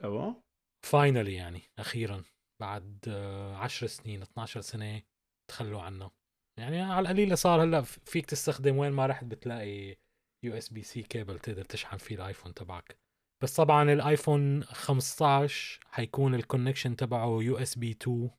أيوه 0.03 0.41
finally 0.85 1.33
يعني 1.33 1.61
أخيرا 1.79 2.23
بعد 2.61 3.05
آه، 3.07 3.55
10 3.55 3.87
سنين 3.87 4.21
12 4.21 4.61
سنة 4.61 5.01
تخلوا 5.49 5.81
عنه. 5.81 6.11
يعني 6.59 6.81
على 6.81 6.99
القليله 6.99 7.35
صار 7.35 7.63
هلأ 7.63 7.81
فيك 7.81 8.25
تستخدم 8.25 8.77
وين 8.77 8.91
ما 8.91 9.05
رحت 9.05 9.23
بتلاقي 9.25 9.95
USB-C 10.45 11.03
cable 11.03 11.39
تقدر 11.39 11.63
تشحن 11.63 11.97
فيه 11.97 12.15
الآيفون 12.15 12.53
تبعك. 12.53 12.97
بس 13.43 13.55
طبعا 13.55 13.93
الآيفون 13.93 14.63
15 14.63 15.79
حيكون 15.85 16.35
ال 16.35 16.41
connection 16.41 16.95
تبعه 16.95 17.41
يو 17.41 17.57
إس 17.57 17.77
بي 17.77 17.91
2 17.91 18.29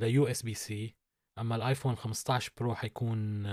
ليو 0.00 0.26
إس 0.26 0.42
بي 0.42 0.54
سي. 0.54 0.94
أما 1.38 1.56
الآيفون 1.56 1.94
15 1.94 2.52
Pro 2.58 2.74
حيكون 2.74 3.46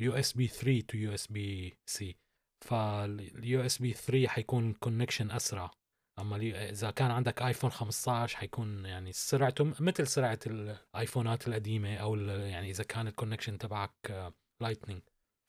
يو 0.00 0.12
إس 0.12 0.32
بي 0.32 0.46
3 0.46 0.80
تو 0.80 0.98
يو 0.98 1.14
إس 1.14 1.26
بي 1.26 1.78
سي. 1.86 2.16
فال 2.64 3.60
USB 3.60 3.92
3 3.92 4.28
حيكون 4.28 4.72
connection 4.72 5.30
أسرع. 5.30 5.70
أما 6.18 6.36
إذا 6.70 6.90
كان 6.90 7.10
عندك 7.10 7.42
آيفون 7.42 7.70
15 7.70 8.36
حيكون 8.36 8.84
يعني 8.84 9.12
سرعته 9.12 9.64
مثل 9.80 10.06
سرعة 10.06 10.38
الآيفونات 10.46 11.48
القديمة 11.48 11.96
أو 11.96 12.16
يعني 12.16 12.70
إذا 12.70 12.84
كان 12.84 13.08
ال 13.08 13.12
connection 13.12 13.58
تبعك 13.58 14.32
Lightning 14.62 15.02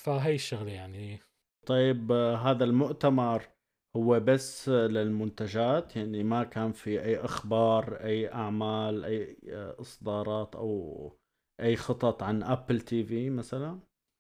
فهي 0.04 0.36
الشغلة 0.36 0.72
يعني. 0.72 1.20
طيب 1.66 2.12
آه، 2.12 2.36
هذا 2.36 2.64
المؤتمر 2.64 3.50
هو 3.96 4.20
بس 4.20 4.70
آه، 4.70 4.88
للمنتجات؟ 4.88 5.96
يعني 5.96 6.24
ما 6.24 6.44
كان 6.44 6.72
في 6.72 7.04
أي 7.04 7.18
أخبار 7.18 7.96
أي 8.04 8.34
أعمال 8.34 9.06
أي 9.06 9.38
آه، 9.50 9.76
إصدارات 9.82 10.56
أو 10.56 11.18
أي 11.62 11.76
خطط 11.76 12.24
عن 12.24 12.44
Apple 12.44 12.82
TV 12.82 13.30
مثلا؟ 13.30 13.80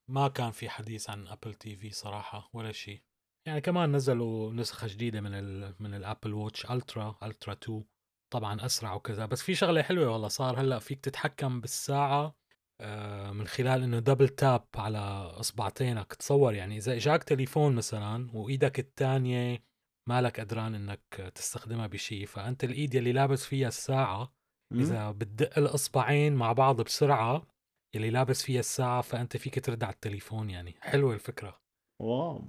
ما 0.09 0.27
كان 0.27 0.51
في 0.51 0.69
حديث 0.69 1.09
عن 1.09 1.27
Apple 1.27 1.53
TV 1.53 1.89
صراحة 1.89 2.49
ولا 2.53 2.71
شيء. 2.71 3.01
يعني 3.47 3.61
كمان 3.61 3.95
نزلوا 3.95 4.53
نسخة 4.53 4.87
جديدة 4.87 5.21
من 5.21 5.33
ال 5.33 5.75
من 5.79 5.93
ال 5.93 6.00
Apple 6.00 6.33
Watch 6.33 6.71
Ultra 6.71 7.15
Ultra 7.23 7.53
2 7.53 7.83
طبعا 8.29 8.65
أسرع 8.65 8.93
وكذا. 8.93 9.25
بس 9.25 9.41
في 9.41 9.55
شغلة 9.55 9.81
حلوة 9.81 10.09
والله 10.11 10.27
صار 10.27 10.61
هلأ 10.61 10.79
فيك 10.79 10.99
تتحكم 10.99 11.61
بالساعة 11.61 12.37
آه، 12.81 13.31
من 13.31 13.47
خلال 13.47 13.83
إنه 13.83 13.99
double 13.99 14.29
tap 14.29 14.67
على 14.75 14.97
إصبعتينك. 15.39 16.13
تصور 16.13 16.53
يعني 16.53 16.77
إذا 16.77 16.93
إجاك 16.93 17.23
تليفون 17.23 17.75
مثلا 17.75 18.31
وإيدك 18.33 18.79
الثانية 18.79 19.63
مالك 20.09 20.39
قدران 20.39 20.75
إنك 20.75 21.31
تستخدمها 21.35 21.87
بشيء 21.87 22.25
فأنت 22.25 22.63
الإيد 22.63 22.95
اللي 22.95 23.11
لابس 23.11 23.45
فيها 23.45 23.67
الساعة؟ 23.67 24.36
إذا 24.73 25.11
بتدق 25.11 25.57
الإصبعين 25.59 26.35
مع 26.35 26.53
بعض 26.53 26.81
بسرعة 26.81 27.47
يلي 27.95 28.09
لابس 28.09 28.43
فيها 28.43 28.59
الساعة 28.59 29.01
فأنت 29.01 29.37
فيك 29.37 29.65
ترد 29.65 29.83
على 29.83 29.93
التليفون 29.93 30.49
يعني. 30.49 30.75
حلوة 30.79 31.13
الفكرة. 31.13 31.59
Wow. 32.01 32.43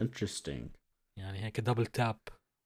interesting 0.00 0.68
يعني 1.18 1.44
هيك 1.44 1.60
double 1.60 1.86
tap 1.86 2.18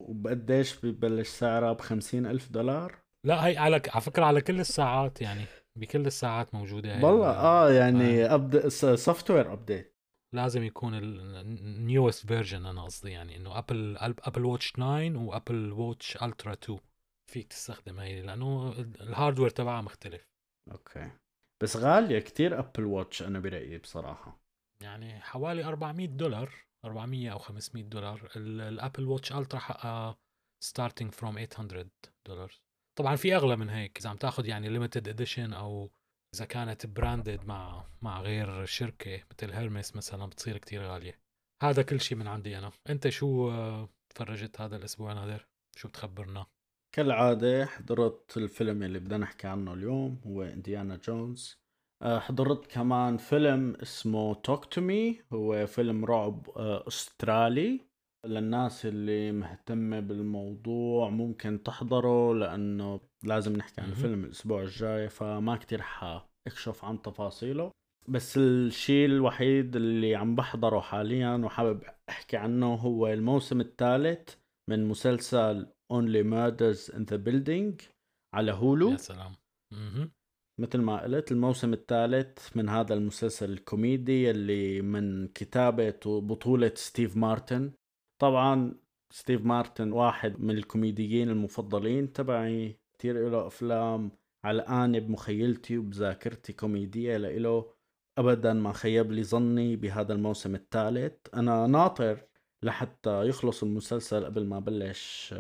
وبقديش 0.03 0.87
ببلش 0.87 1.29
سعرها 1.29 1.73
ب 1.73 1.81
ألف 2.27 2.49
دولار؟ 2.51 2.99
لا 3.27 3.47
هي 3.47 3.57
على 3.59 3.83
على 3.89 4.01
فكرة 4.01 4.25
على 4.25 4.41
كل 4.41 4.61
الساعات 4.61 5.21
يعني. 5.23 5.45
بكل 5.79 6.07
الساعات 6.07 6.55
موجودة 6.55 6.99
هي 6.99 7.05
والله 7.05 7.31
ال- 7.31 7.37
آه 7.37 7.71
يعني 7.71 8.29
software 8.97 9.53
update 9.53 9.97
لازم 10.35 10.63
يكون 10.63 10.95
ال 10.95 11.14
newest 11.14 12.27
version 12.27 12.67
أنا 12.67 12.85
قصدي 12.85 13.11
يعني 13.11 13.37
إنه 13.37 13.59
Apple 13.59 13.97
Apple 14.01 14.45
Watch 14.45 14.73
9 14.73 15.17
و 15.17 15.26
Apple 15.26 15.73
Watch 15.73 16.23
Ultra 16.23 16.53
2 16.53 16.79
فيك 17.27 17.49
تستخدم 17.49 18.01
هي 18.01 18.23
لأنه 18.23 18.73
ال 18.79 18.87
hardware 18.87 19.51
تبعها 19.51 19.83
مختلف. 19.83 20.27
Okay. 20.73 21.11
بس 21.63 21.77
غالية 21.77 22.19
كتير 22.19 22.59
Apple 22.59 22.85
Watch 22.85 23.23
أنا 23.23 23.39
برأيي 23.41 23.79
بصراحة. 23.79 24.41
يعني 24.81 25.21
حوالي 25.21 25.65
400 25.65 26.07
دولار 26.09 26.55
400 26.85 27.33
أو 27.33 27.39
500 27.39 27.85
دولار. 27.85 28.31
ال- 28.37 28.61
ال 28.61 28.68
Apple 28.68 29.05
Watch 29.09 29.33
Ultra 29.33 29.59
حقها 29.61 30.17
starting 30.65 31.13
from 31.13 31.45
800 31.45 31.87
دولار 32.27 32.53
طبعا 32.99 33.17
في 33.17 33.37
أغلى 33.37 33.57
من 33.57 33.69
هيك 33.69 33.99
إذا 33.99 34.11
عم 34.11 34.17
تاخذ 34.17 34.47
يعني 34.47 34.69
limited 34.69 35.09
edition 35.09 35.53
أو 35.53 35.91
إذا 36.35 36.45
كانت 36.45 36.87
branded 36.87 37.45
مع 37.45 37.87
مع 38.03 38.21
غير 38.21 38.65
شركة 38.65 39.23
مثل 39.31 39.53
Hermès 39.53 39.97
مثلا 39.97 40.27
بتصير 40.27 40.59
كتير 40.59 40.83
غالية. 40.83 41.21
هذا 41.63 41.83
كل 41.83 42.01
شيء 42.01 42.19
من 42.19 42.27
عندي 42.29 42.59
أنا. 42.59 42.73
أنت 42.91 43.09
شو 43.09 43.51
آه، 43.51 43.89
تفرجت 44.15 44.61
هذا 44.61 44.77
الأسبوع 44.77 45.13
نادر؟ 45.13 45.47
شو 45.77 45.89
بتخبرنا؟ 45.89 46.47
كالعادة 46.97 47.67
حضرت 47.67 48.37
الفيلم 48.37 48.83
اللي 48.83 48.99
بدنا 48.99 49.19
نحكي 49.19 49.47
عنه 49.47 49.75
اليوم 49.75 50.21
هو 50.27 50.43
Indiana 50.43 50.97
Jones 50.97 51.59
آه، 52.03 52.19
حضرت 52.19 52.67
كمان 52.67 53.17
فيلم 53.17 53.77
اسمه 53.83 54.35
Talk 54.35 54.65
to 54.65 54.81
Me 54.81 55.21
هو 55.33 55.67
فيلم 55.67 56.05
رعب 56.05 56.51
آه، 56.57 56.89
أسترالي. 56.89 57.81
للناس 58.27 58.87
اللي 58.87 59.33
مهتمة 59.33 60.01
بالموضوع 60.01 61.11
ممكن 61.11 61.63
تحضره 61.63 62.35
لأنه 62.35 63.01
لازم 63.23 63.57
نحكي 63.57 63.81
عن. 63.81 63.89
الفيلم 63.89 64.25
الأسبوع 64.25 64.63
الجاي 64.63 65.09
فما 65.09 65.57
كتير 65.57 65.83
حأكشف 65.83 66.85
عن 66.85 67.03
تفاصيله. 67.03 67.71
بس 68.09 68.39
الشيء 68.39 69.07
الوحيد 69.07 69.77
اللي 69.77 70.15
عم 70.15 70.35
بحضره 70.35 70.81
حاليا 70.81 71.37
وحابب 71.45 71.83
أحكي 72.09 72.37
عنه 72.37 72.75
هو 72.75 73.07
الموسم 73.09 73.61
الثالث 73.61 74.35
من 74.71 74.89
مسلسل 74.89 75.76
Only 75.93 76.23
Murders 76.23 76.89
in 76.89 77.05
the 77.05 77.19
Building 77.19 77.83
على 78.35 78.53
Hulu 78.53 78.91
يا 78.91 78.97
سلام. 78.97 79.33
مثل 80.61 80.79
ما 80.79 81.03
قلت 81.03 81.33
الموسم 81.33 81.73
الثالث 81.73 82.57
من 82.57 82.69
هذا 82.69 82.95
المسلسل 82.95 83.53
الكوميدي 83.53 84.31
اللي 84.31 84.83
من 84.83 85.29
كتابة 85.29 86.01
وبطولة 86.07 86.73
ستيف 86.75 87.17
مارتن. 87.17 87.73
طبعا 88.23 88.75
ستيف 89.13 89.45
مارتن 89.45 89.93
واحد 89.93 90.41
من 90.41 90.51
الكوميديين 90.51 91.31
المفضلين 91.31 92.13
تبعي. 92.13 92.79
كتير 92.99 93.29
له 93.29 93.47
أفلام. 93.47 94.11
علقانة 94.45 94.99
بمخيلتي 94.99 95.79
وبذاكرتي 95.79 96.53
كوميدية 96.53 97.17
لإله. 97.17 97.73
أبدا 98.19 98.53
ما 98.53 98.73
خيب 98.73 99.13
لي 99.13 99.25
ظني 99.25 99.77
بهذا 99.77 100.13
الموسم 100.13 100.55
الثالث. 100.55 101.15
أنا 101.35 101.67
ناطر 101.67 102.27
لحتى 102.63 103.29
يخلص 103.29 103.63
المسلسل 103.63 104.25
قبل 104.25 104.47
ما 104.47 104.59
بلش 104.59 105.35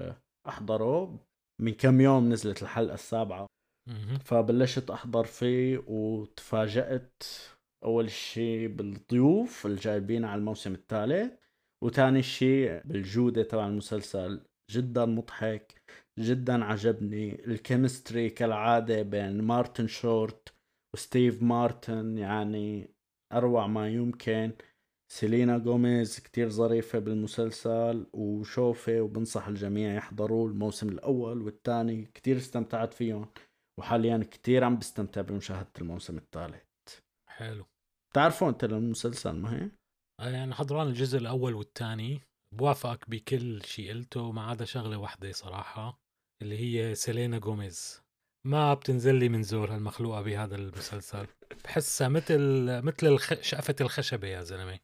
أحضره. 0.49 1.19
من 1.63 1.73
كم 1.73 2.01
يوم 2.01 2.29
نزلت 2.33 2.63
الحلقة 2.63 2.95
السابعة. 2.95 3.47
فبلشت 4.25 4.91
أحضر 4.91 5.25
فيه 5.25 5.79
وتفاجأت 5.87 7.23
أول 7.85 8.11
شيء 8.11 8.69
بالضيوف 8.69 9.67
الجايبين 9.67 10.25
على 10.25 10.39
الموسم 10.39 10.75
الثالث 10.75 11.33
وتاني 11.85 12.23
شيء 12.23 12.83
بالجودة 12.85 13.43
تبع 13.43 13.67
المسلسل. 13.67 14.41
جدا 14.71 15.05
مضحك 15.05 15.83
جدا 16.19 16.65
عجبني. 16.65 17.45
ال 17.45 17.53
chemistry 17.53 18.31
كالعادة 18.31 19.03
بين 19.03 19.43
مارتن 19.43 19.87
شورت 19.87 20.53
وستيف 20.95 21.43
مارتن 21.43 22.19
يعني 22.19 22.91
أروع 23.33 23.67
ما 23.67 23.89
يمكن. 23.89 24.53
سيلينا 25.13 25.59
جوميز 25.59 26.21
كتير 26.21 26.49
ظريفة 26.49 26.99
بالمسلسل 26.99 28.07
وشوفة 28.13 29.01
وبنصح 29.01 29.47
الجميع 29.47 29.95
يحضروا 29.95 30.49
الموسم 30.49 30.89
الأول 30.89 31.43
والثاني 31.43 32.05
كتير 32.05 32.37
استمتعت 32.37 32.95
فيهم 32.95 33.29
وحاليا 33.79 34.29
كتير 34.31 34.65
عم 34.65 34.79
بستمتع 34.79 35.21
بمشاهدة 35.21 35.71
الموسم 35.81 36.17
الثالث. 36.17 36.65
حلو. 37.29 37.65
بتعرفوا 38.11 38.49
انت 38.49 38.65
المسلسل 38.65 39.33
ما 39.33 39.57
هي؟ 39.57 39.71
آه، 40.21 40.29
يعني 40.29 40.55
حضران 40.55 40.87
الجزء 40.87 41.19
الأول 41.19 41.55
والثاني 41.55 42.21
بوافقك 42.53 43.11
بكل 43.11 43.63
شيء 43.63 43.93
قلته 43.93 44.33
ما 44.33 44.43
عدا 44.43 44.65
شغلة 44.65 44.97
واحدة 44.97 45.33
صراحة 45.33 45.99
اللي 46.43 46.59
هي 46.59 46.95
سيلينا 46.95 47.39
جوميز 47.39 48.03
ما 48.47 48.75
بتنزل 48.75 49.15
لي 49.15 49.29
من 49.29 49.43
زور 49.43 49.75
هالمخلوقة 49.75 50.23
بهذا 50.23 50.57
المسلسل. 50.57 51.27
بحسها 51.65 52.09
مثل 52.09 52.39
مثل 52.83 53.07
الخ... 53.07 53.35
شقفة 53.41 53.75
الخشبة 53.81 54.29
يا 54.29 54.43
زلمة. 54.43 54.79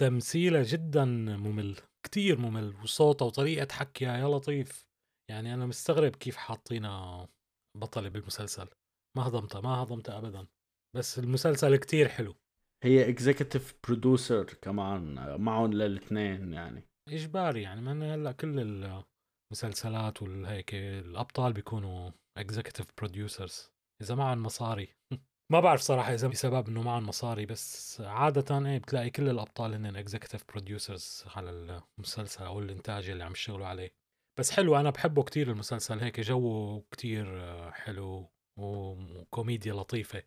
تمثيلها 0.00 0.62
جدا 0.62 1.04
ممل 1.36 1.76
كتير 2.06 2.38
ممل 2.38 2.76
وصوتها 2.82 3.26
وطريقة 3.26 3.72
حكيها 3.72 4.18
يا 4.18 4.28
لطيف. 4.28 4.88
يعني 5.30 5.54
أنا 5.54 5.66
مستغرب 5.66 6.16
كيف 6.16 6.36
حاطينها 6.36 7.28
بطلة 7.76 8.08
بالمسلسل. 8.08 8.68
ما 9.16 9.26
هضمتها 9.28 9.60
ما 9.60 9.68
هضمتها 9.82 10.18
أبدا. 10.18 10.46
بس 10.96 11.18
المسلسل 11.18 11.76
كتير 11.76 12.08
حلو. 12.08 12.34
هي 12.84 13.08
executive 13.08 13.74
producer 13.86 14.44
كمان 14.44 15.14
معهم 15.40 15.72
للاثنين 15.72 16.52
يعني. 16.52 16.88
اجباري 17.08 17.62
يعني 17.62 17.80
من 17.80 18.02
هلأ 18.02 18.32
كل 18.32 18.60
المسلسلات 19.52 20.22
والهيك 20.22 20.74
الأبطال 20.74 21.52
بيكونوا 21.52 22.10
executive 22.38 22.86
producers 22.98 23.70
إذا 24.02 24.14
معهم 24.14 24.42
مصاري. 24.42 24.94
ما 25.52 25.60
بعرف 25.60 25.80
صراحة 25.80 26.14
إذا 26.14 26.28
بسبب 26.28 26.68
إنه 26.68 26.82
معهم 26.82 27.06
مصاري 27.06 27.46
بس 27.46 28.00
عادة 28.00 28.66
إيه 28.66 28.78
بتلاقي 28.78 29.10
كل 29.10 29.28
الأبطال 29.28 29.74
هن 29.74 29.96
executive 29.96 30.44
producers 30.48 31.24
على 31.36 31.50
المسلسل 31.98 32.44
أو 32.44 32.58
الإنتاج 32.60 33.10
اللي 33.10 33.24
عم 33.24 33.32
يشتغلوا 33.32 33.66
عليه. 33.66 33.94
بس 34.38 34.50
حلو 34.50 34.76
أنا 34.76 34.90
بحبه 34.90 35.22
كتير 35.22 35.50
المسلسل 35.50 35.98
هيك 35.98 36.20
جوه 36.20 36.84
كتير 36.90 37.42
حلو 37.72 38.30
وكوميديا 38.58 39.74
لطيفة. 39.74 40.22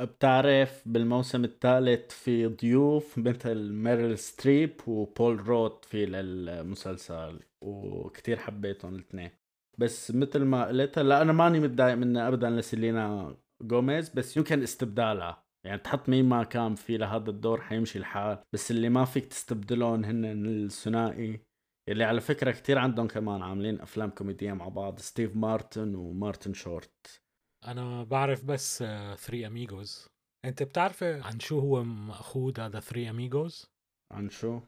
بتعرف 0.00 0.82
بالموسم 0.88 1.44
الثالث 1.44 2.10
في 2.10 2.46
ضيوف 2.46 3.18
مثل 3.18 3.72
ميريل 3.72 4.18
ستريب 4.18 4.80
وبول 4.86 5.48
روت 5.48 5.84
في 5.84 6.06
للمسلسل 6.06 7.40
وكتير 7.62 8.36
حبيتهم 8.36 8.94
الاثنين. 8.94 9.30
بس 9.78 10.10
مثل 10.10 10.44
ما 10.44 10.66
قلت 10.66 10.98
هلا 10.98 11.22
أنا 11.22 11.32
ماني 11.32 11.60
متضايق 11.60 11.94
منها 11.94 12.28
ابدا 12.28 12.50
لسيلينا 12.50 13.36
جوميز 13.62 14.08
بس 14.08 14.36
يمكن 14.36 14.62
استبدالها. 14.62 15.46
يعني 15.66 15.78
تحط 15.78 16.08
مين 16.08 16.28
ما 16.28 16.44
كان 16.44 16.74
في 16.74 16.96
لهذا 16.96 17.30
الدور 17.30 17.60
حيمشي 17.60 17.98
الحال 17.98 18.42
بس 18.52 18.70
اللي 18.70 18.88
ما 18.88 19.04
فيك 19.04 19.26
تستبدلهم 19.26 20.04
هن 20.04 20.24
الثنائي 20.24 21.40
اللي 21.88 22.04
على 22.04 22.20
فكرة 22.20 22.50
كتير 22.50 22.78
عندهم 22.78 23.08
كمان 23.08 23.42
عاملين 23.42 23.80
أفلام 23.80 24.10
كوميدية 24.10 24.52
مع 24.52 24.68
بعض 24.68 24.98
ستيف 24.98 25.36
مارتن 25.36 25.94
ومارتن 25.94 26.52
شورت. 26.52 27.22
أنا 27.66 28.04
بعرف 28.04 28.44
بس 28.44 28.84
Three 29.16 29.46
Amigos 29.46 30.08
أنت 30.44 30.62
بتعرف 30.62 31.02
عن 31.02 31.40
شو 31.40 31.58
هو 31.58 31.84
مأخوذ 31.84 32.60
هذا 32.60 32.80
Three 32.80 33.10
Amigos 33.10 33.66
عن 34.12 34.30
شو؟ 34.30 34.60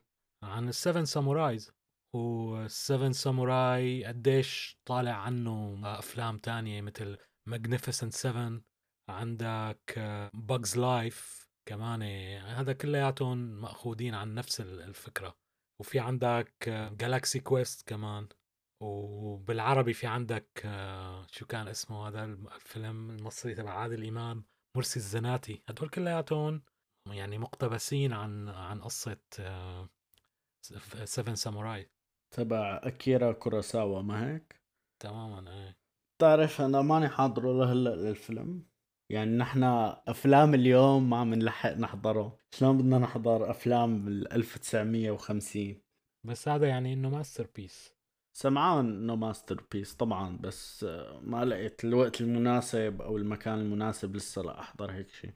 عن 0.45 0.69
ال 0.69 0.75
Seven 0.75 1.05
Samurais. 1.05 1.73
وال 2.15 2.43
Seven 2.43 3.13
Samurai 3.13 4.05
قديش 4.05 4.79
طالع 4.89 5.13
عنه 5.13 5.81
أفلام 5.99 6.39
تانية 6.39 6.83
مثل 6.83 7.19
Magnificent 7.49 8.13
7 8.13 8.61
عندك 9.09 9.99
Bug's 10.35 10.79
Life 10.79 11.49
كمان 11.67 12.03
هذا 12.43 12.73
كلياتهم 12.73 13.39
مأخوذين 13.39 14.15
عن 14.15 14.35
نفس 14.35 14.61
الفكرة. 14.61 15.37
وفي 15.81 15.99
عندك 15.99 16.69
Galaxy 16.93 17.41
Quest 17.41 17.89
كمان 17.89 18.29
وبالعربي 18.83 19.93
في 19.93 20.07
عندك 20.07 20.49
شو 21.31 21.47
كان 21.47 21.69
اسمه 21.69 22.09
هذا 22.09 22.25
الفيلم 22.25 23.11
المصري 23.11 23.55
تبع 23.55 23.71
عادل 23.71 24.09
إمام 24.09 24.45
مرسي 24.77 24.99
الزناتي. 24.99 25.63
هدول 25.69 25.89
كلياتهم 25.89 26.63
يعني 27.11 27.39
مقتبسين 27.39 28.13
عن 28.13 28.49
عن 28.49 28.81
قصة 28.81 29.21
Seven 31.05 31.35
Samurai 31.35 31.91
تبع 32.31 32.81
أكيرا 32.85 33.33
كوراساوا 33.33 34.03
ما 34.03 34.35
هيك؟ 34.35 34.61
تماما 35.03 35.53
إيه. 35.53 35.79
بتعرف 36.19 36.61
أنا 36.61 36.83
ماني 36.83 37.09
حاضره 37.09 37.53
لهلأ 37.53 37.97
للفيلم. 37.97 38.67
يعني 39.13 39.37
نحن 39.37 39.63
أفلام 40.09 40.55
اليوم 40.55 41.11
ما 41.11 41.17
عم 41.17 41.35
نلحق 41.35 41.73
نحضره. 41.73 42.39
شلون 42.55 42.79
بدنا 42.79 42.99
نحضر 42.99 43.51
أفلام 43.51 44.05
بال 44.05 44.33
1950 44.33 45.83
بس 46.27 46.49
هذا 46.49 46.69
يعني 46.69 46.93
إنه 46.93 47.11
masterpiece 47.11 47.95
سمعان 48.37 48.89
إنه 48.89 49.17
masterpiece 49.17 49.95
طبعا 49.95 50.37
بس 50.37 50.85
ما 51.21 51.45
لقيت 51.45 51.85
الوقت 51.85 52.21
المناسب 52.21 53.03
أو 53.03 53.17
المكان 53.17 53.59
المناسب 53.59 54.17
لسه 54.17 54.43
لأحضر 54.43 54.93
هيك 54.93 55.09
شيء 55.09 55.33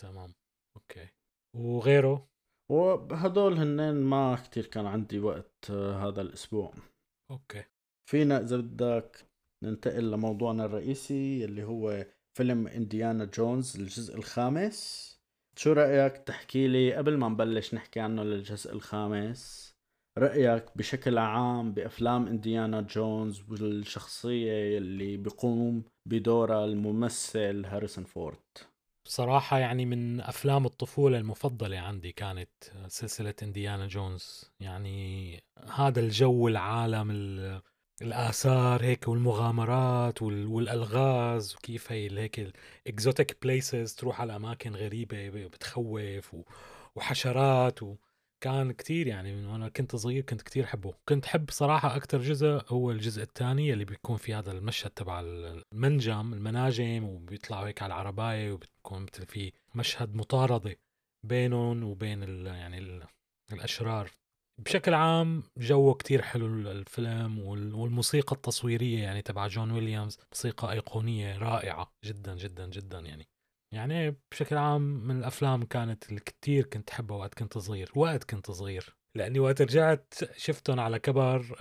تمام. 0.00 0.32
okay. 0.76 1.08
وغيره؟ 1.56 2.28
وهدول 2.72 3.54
هنين 3.54 3.94
ما 3.94 4.36
كتير 4.36 4.66
كان 4.66 4.86
عندي 4.86 5.18
وقت 5.18 5.70
هذا 5.70 6.22
الأسبوع. 6.22 6.74
okay. 7.30 7.64
فينا 8.10 8.40
إذا 8.40 8.56
بدك 8.56 9.26
ننتقل 9.64 10.10
لموضوعنا 10.10 10.64
الرئيسي 10.64 11.44
اللي 11.44 11.64
هو 11.64 12.06
فيلم 12.36 12.66
انديانا 12.66 13.24
جونز 13.24 13.76
الجزء 13.76 14.16
الخامس. 14.16 15.06
شو 15.58 15.72
رأيك؟ 15.72 16.16
تحكي 16.16 16.68
لي 16.68 16.94
قبل 16.94 17.16
ما 17.16 17.28
نبلش 17.28 17.74
نحكي 17.74 18.00
عنه 18.00 18.22
للجزء 18.22 18.72
الخامس. 18.72 19.72
رأيك 20.18 20.64
بشكل 20.76 21.18
عام 21.18 21.72
بأفلام 21.72 22.26
إنديانا 22.26 22.80
جونز 22.80 23.42
والشخصية 23.50 24.78
اللي 24.78 25.16
بيقوم 25.16 25.84
بدورها 26.08 26.64
الممثل 26.64 27.64
هاريسون 27.64 28.04
فورد؟ 28.04 28.38
بصراحة 29.04 29.58
يعني 29.58 29.84
من 29.84 30.20
أفلام 30.20 30.66
الطفولة 30.66 31.18
المفضلة 31.18 31.78
عندي 31.78 32.12
كانت 32.12 32.50
سلسلة 32.86 33.34
إنديانا 33.42 33.86
جونز. 33.86 34.52
يعني 34.60 35.40
هذا 35.74 36.00
الجو 36.00 36.48
العالم 36.48 37.10
الآثار 38.02 38.82
هيك 38.84 39.08
والمغامرات 39.08 40.22
والألغاز 40.22 41.54
وكيف 41.54 41.92
هي 41.92 42.18
هيك 42.18 42.52
ال 42.86 42.93
exotic 42.93 43.38
places 43.42 43.94
تروح 43.94 44.20
على 44.20 44.36
أماكن 44.36 44.74
غريبة 44.74 45.46
بتخوف 45.46 46.36
وحشرات 46.96 47.82
و... 47.82 47.96
كان 48.40 48.72
كتير 48.72 49.06
يعني 49.06 49.34
من 49.34 49.46
وأنا 49.46 49.68
كنت 49.68 49.96
صغير 49.96 50.22
كنت 50.22 50.42
كتير 50.42 50.64
أحبه. 50.64 50.94
كنت 51.08 51.24
أحب 51.24 51.50
صراحة 51.50 51.96
أكتر 51.96 52.20
جزء 52.20 52.62
هو 52.68 52.90
الجزء 52.90 53.22
الثاني 53.22 53.72
اللي 53.72 53.84
بيكون 53.84 54.16
في 54.16 54.34
هذا 54.34 54.52
المشهد 54.52 54.90
تبع 54.90 55.20
المنجم 55.20 56.32
المناجم 56.34 57.04
وبيطلعوا 57.04 57.66
هيك 57.66 57.82
على 57.82 57.94
العرباية 57.94 58.52
وبتكون 58.52 59.02
مثل 59.02 59.26
في 59.26 59.52
مشهد 59.74 60.14
مطاردة 60.14 60.76
بينهم 61.24 61.84
وبين 61.84 62.46
يعني 62.46 62.78
ال 62.78 63.02
الأشرار. 63.52 64.10
بشكل 64.58 64.94
عام 64.94 65.42
جوه 65.58 65.94
كتير 65.94 66.22
حلو 66.22 66.46
الفيلم 66.46 67.38
والموسيقى 67.78 68.36
التصويرية 68.36 69.02
يعني 69.02 69.22
تبع 69.22 69.46
جون 69.46 69.70
ويليامز 69.70 70.18
موسيقى 70.32 70.72
أيقونية 70.72 71.38
رائعة 71.38 71.92
جدا 72.04 72.36
جدا 72.36 72.66
جدا 72.66 72.98
يعني. 73.00 73.28
يعني 73.74 74.16
بشكل 74.30 74.56
عام 74.56 74.82
من 74.82 75.18
الأفلام 75.18 75.64
كانت 75.64 76.08
اللي 76.08 76.20
كنت 76.62 76.90
أحبها 76.90 77.16
وقت 77.16 77.34
كنت 77.34 77.58
صغير 77.58 77.90
وقت 77.96 78.24
كنت 78.24 78.50
صغير. 78.50 78.96
لأني 79.16 79.38
وقت 79.38 79.62
رجعت 79.62 80.14
شفتهم 80.36 80.80
على 80.80 80.98
كبر 80.98 81.56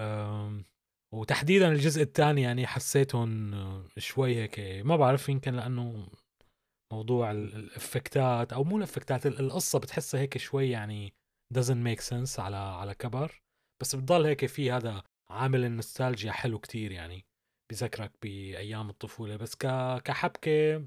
وتحديدا 1.13 1.71
الجزء 1.71 2.01
الثاني 2.01 2.41
يعني 2.41 2.67
حسيتهم 2.67 3.51
شوي 3.97 4.35
هيك 4.35 4.59
ما 4.85 4.95
بعرف 4.95 5.29
يمكن 5.29 5.53
لأنه 5.53 6.07
موضوع 6.93 7.31
ال- 7.31 7.55
الإفكتات 7.55 8.53
أو 8.53 8.63
مو 8.63 8.77
الإفكتات 8.77 9.25
ال- 9.25 9.39
القصة 9.39 9.79
بتحسها 9.79 10.19
هيك 10.21 10.37
شوي 10.37 10.69
يعني 10.69 11.13
doesn't 11.53 11.83
make 11.83 12.01
sense 12.01 12.39
على 12.39 12.55
على 12.55 12.93
كبر. 12.93 13.41
بس 13.81 13.95
بتضل 13.95 14.25
هيك 14.25 14.45
في 14.45 14.71
هذا 14.71 15.03
عامل 15.29 15.65
النوستالجيا 15.65 16.31
حلو 16.31 16.59
كتير 16.59 16.91
يعني 16.91 17.25
بذكرك 17.71 18.11
بأيام 18.21 18.89
الطفولة. 18.89 19.35
بس 19.35 19.55
ك 19.55 19.67
كحبكة 20.03 20.85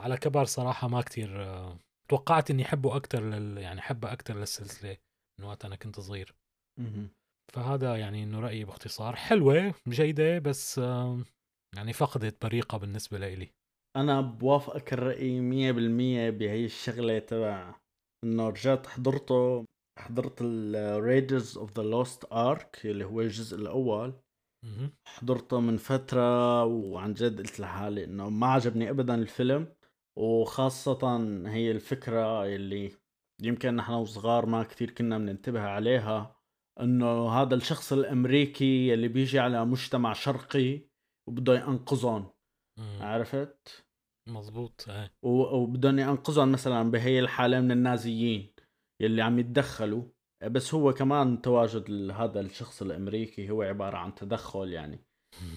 على 0.00 0.16
كبر 0.16 0.44
صراحة 0.44 0.88
ما 0.88 1.02
كتير 1.02 1.56
توقعت 2.10 2.50
إني 2.50 2.62
احبه 2.62 2.96
أكثر 2.96 3.22
لل 3.22 3.58
يعني 3.58 3.80
حبه 3.80 4.12
أكثر 4.12 4.34
للسلسلة 4.36 4.96
من 5.40 5.46
وقت 5.46 5.64
أنا 5.64 5.76
كنت 5.76 6.00
صغير. 6.00 6.34
فهذا 7.54 7.96
يعني 7.96 8.22
إنه 8.22 8.40
رأيي 8.40 8.64
باختصار. 8.64 9.16
حلوة 9.16 9.74
جيدة 9.88 10.38
بس 10.38 10.78
يعني 11.76 11.92
فقدت 11.92 12.46
بريقة 12.46 12.78
بالنسبة 12.78 13.18
لإلي. 13.18 13.50
أنا 13.96 14.20
بوافقك 14.20 14.92
الرأي 14.92 15.40
مية 15.40 15.72
بالمية 15.72 16.30
بهي 16.30 16.64
الشغلة 16.64 17.18
تبع 17.18 17.74
إنه 18.24 18.48
رجعت 18.48 18.86
حضرته. 18.86 19.64
حضرت 19.98 20.38
ال 20.40 20.74
Raiders 21.02 21.54
of 21.54 21.68
the 21.68 21.84
Lost 21.84 22.28
Ark 22.32 22.84
اللي 22.84 23.04
هو 23.04 23.20
الجزء 23.20 23.56
الأول. 23.56 24.12
حضرته 25.06 25.60
من 25.60 25.76
فترة 25.76 26.64
وعن 26.64 27.14
جد 27.14 27.38
قلت 27.38 27.60
لحالي 27.60 28.04
انه 28.04 28.28
ما 28.30 28.46
عجبني 28.46 28.90
ابدا 28.90 29.14
الفيلم 29.14 29.74
وخاصة 30.18 31.16
هي 31.46 31.70
الفكرة 31.70 32.44
اللي 32.44 32.92
يمكن 33.42 33.76
نحن 33.76 33.92
وصغار 33.92 34.46
ما 34.46 34.62
كتير 34.62 34.90
كنا 34.90 35.18
بننتبه 35.18 35.60
عليها 35.60 36.36
إنه 36.80 37.28
هذا 37.28 37.54
الشخص 37.54 37.92
الأمريكي 37.92 38.94
اللي 38.94 39.08
بيجي 39.08 39.38
على 39.38 39.64
مجتمع 39.64 40.12
شرقي 40.12 40.80
وبده 41.28 41.54
ينقذهم. 41.54 42.30
عرفت؟ 43.00 43.84
مزبوط 44.28 44.86
إيه 44.88 45.10
وبدهم 45.22 45.98
ينقذهم 45.98 46.52
مثلا 46.52 46.90
بهي 46.90 47.20
الحالة 47.20 47.60
من 47.60 47.72
النازيين 47.72 48.54
يلي 49.00 49.22
عم 49.22 49.38
يتدخلوا. 49.38 50.02
بس 50.44 50.74
هو 50.74 50.92
كمان 50.92 51.42
تواجد 51.42 52.10
هذا 52.10 52.40
الشخص 52.40 52.82
الأمريكي 52.82 53.50
هو 53.50 53.62
عبارة 53.62 53.96
عن 53.96 54.14
تدخل 54.14 54.72
يعني. 54.72 55.04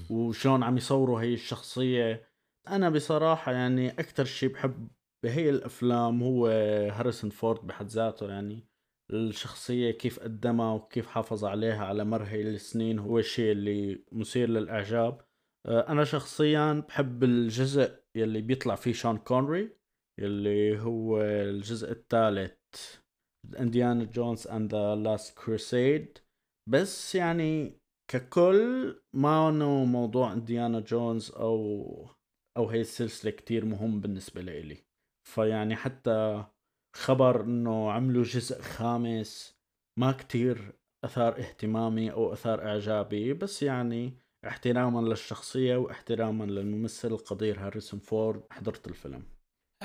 وشلون 0.09 0.63
عم 0.63 0.77
يصوروا 0.77 1.21
هي 1.21 1.33
الشخصية؟ 1.33 2.29
أنا 2.67 2.89
بصراحة 2.89 3.51
يعني 3.51 3.89
أكتر 3.89 4.25
شيء 4.25 4.49
بحب 4.49 4.87
بهي 5.25 5.49
الأفلام 5.49 6.23
هو 6.23 6.47
هاريسون 6.91 7.29
فورد 7.29 7.67
بحد 7.67 7.87
ذاته 7.87 8.29
يعني. 8.29 8.67
الشخصية 9.13 9.91
كيف 9.91 10.19
قدمها 10.19 10.73
وكيف 10.73 11.07
حافظ 11.07 11.45
عليها 11.45 11.85
على 11.85 12.05
مر 12.05 12.23
هي 12.23 12.41
السنين 12.41 12.99
هو 12.99 13.19
الشيء 13.19 13.51
اللي 13.51 14.05
مثير 14.11 14.49
للإعجاب. 14.49 15.21
أنا 15.67 16.03
شخصيا 16.03 16.73
بحب 16.87 17.23
الجزء 17.23 18.01
يلي 18.15 18.41
بيطلع 18.41 18.75
فيه 18.75 18.93
شون 18.93 19.17
كونري 19.17 19.77
يلي 20.19 20.79
هو 20.79 21.21
الجزء 21.21 21.91
الثالث. 21.91 23.00
Indiana 23.59 24.03
Jones 24.03 24.47
and 24.47 24.75
the 24.75 24.95
Last 24.95 25.37
Crusade 25.37 26.17
بس 26.69 27.15
يعني 27.15 27.81
ككل 28.11 28.95
ما 29.13 29.49
انه 29.49 29.83
موضوع 29.85 30.33
انديانا 30.33 30.79
جونز 30.79 31.31
أو 31.31 32.09
أو 32.57 32.69
هي 32.69 32.81
السلسلة 32.81 33.31
كتير 33.31 33.65
مهم 33.65 34.01
بالنسبة 34.01 34.41
لإلي. 34.41 34.77
فيعني 35.29 35.75
حتى 35.75 36.45
خبر 36.95 37.41
إنه 37.41 37.91
عملوا 37.91 38.23
جزء 38.23 38.61
خامس 38.61 39.57
ما 39.99 40.11
كتير 40.11 40.73
أثار 41.05 41.39
اهتمامي 41.39 42.11
أو 42.11 42.33
أثار 42.33 42.67
إعجابي. 42.67 43.33
بس 43.33 43.63
يعني 43.63 44.13
احتراما 44.47 44.99
للشخصية 44.99 45.75
واحتراما 45.75 46.43
للممثل 46.43 47.07
القدير 47.07 47.59
هاريسون 47.59 47.99
فورد. 47.99 48.43
حضرت 48.51 48.87
الفيلم. 48.87 49.23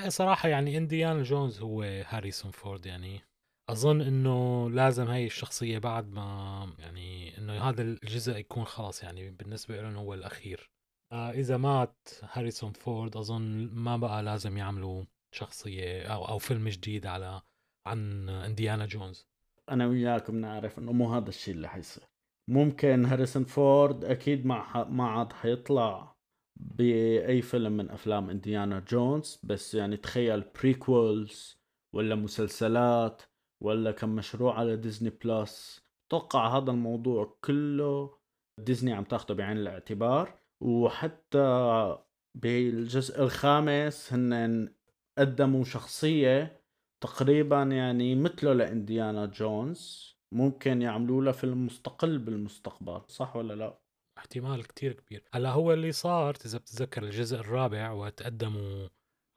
صراحة 0.07 0.49
يعني 0.49 0.77
انديانا 0.77 1.23
جونز 1.23 1.59
هو 1.59 1.81
هاريسون 1.81 2.51
فورد 2.51 2.85
يعني 2.85 3.21
أظن 3.69 4.01
إنه 4.01 4.69
لازم 4.69 5.07
هاي 5.07 5.25
الشخصية 5.25 5.77
بعد 5.77 6.11
ما 6.11 6.69
يعني 6.79 7.37
إنه 7.37 7.53
هذا 7.53 7.81
الجزء 7.81 8.37
يكون 8.37 8.65
خلاص 8.65 9.03
يعني 9.03 9.29
بالنسبة 9.29 9.81
له 9.81 9.95
هو 9.95 10.13
الأخير 10.13 10.69
آه 11.11 11.31
إذا 11.31 11.57
مات 11.57 12.09
هاريسون 12.31 12.71
فورد 12.71 13.17
أظن 13.17 13.69
ما 13.73 13.97
بقى 13.97 14.23
لازم 14.23 14.57
يعملوا 14.57 15.03
شخصية 15.31 16.01
أو 16.13 16.27
أو 16.27 16.37
فيلم 16.37 16.69
جديد 16.69 17.05
على 17.05 17.41
عن 17.85 18.29
إنديانا 18.29 18.85
جونز 18.85 19.27
أنا 19.69 19.87
وياك 19.87 20.31
بنعرف 20.31 20.79
إنه 20.79 20.91
مو 20.91 21.13
هذا 21.13 21.29
الشيء 21.29 21.53
اللي 21.53 21.67
حيصير 21.69 22.03
ممكن 22.49 23.05
هاريسون 23.05 23.43
فورد 23.45 24.05
أكيد 24.05 24.45
ما. 24.45 24.83
ما 24.89 25.07
عاد 25.07 25.33
حيطلع 25.33 26.15
بأي 26.59 27.41
فيلم 27.41 27.77
من 27.77 27.89
أفلام 27.89 28.29
إنديانا 28.29 28.79
جونز 28.79 29.39
بس 29.43 29.75
يعني 29.75 29.97
تخيل 29.97 30.41
prequels 30.41 31.57
ولا 31.93 32.15
مسلسلات 32.15 33.21
ولا 33.63 33.91
كم 33.91 34.09
مشروع 34.09 34.59
على 34.59 34.75
Disney 34.75 35.09
Plus 35.09 35.81
أتوقع 36.07 36.57
هذا 36.57 36.71
الموضوع 36.71 37.37
كله 37.43 38.17
ديزني 38.59 38.93
عم 38.93 39.03
تاخده 39.03 39.35
بعين 39.35 39.57
الاعتبار. 39.57 40.39
وحتى 40.63 41.97
بالجزء 42.35 43.23
الخامس 43.23 44.13
هن 44.13 44.73
قدموا 45.17 45.63
شخصية 45.63 46.61
تقريبا 47.03 47.63
يعني 47.63 48.15
مثله 48.15 48.53
لإنديانا 48.53 49.25
جونز. 49.25 50.13
ممكن 50.33 50.81
يعملوا 50.81 51.23
له 51.23 51.31
فيلم 51.31 51.65
مستقل 51.65 52.17
بالمستقبل 52.17 53.01
صح 53.07 53.35
ولا 53.35 53.53
لا؟ 53.53 53.79
احتمال 54.17 54.67
كتير 54.67 54.93
كبير. 54.93 55.23
هلا 55.33 55.51
هو 55.51 55.73
اللي 55.73 55.91
صار 55.91 56.35
إذا 56.45 56.57
بتتذكر 56.57 57.03
الجزء 57.03 57.37
الرابع 57.37 57.91
وتقدموا 57.91 58.87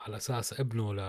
على 0.00 0.16
أساس 0.16 0.60
ابنه 0.60 0.94
ل 0.94 1.00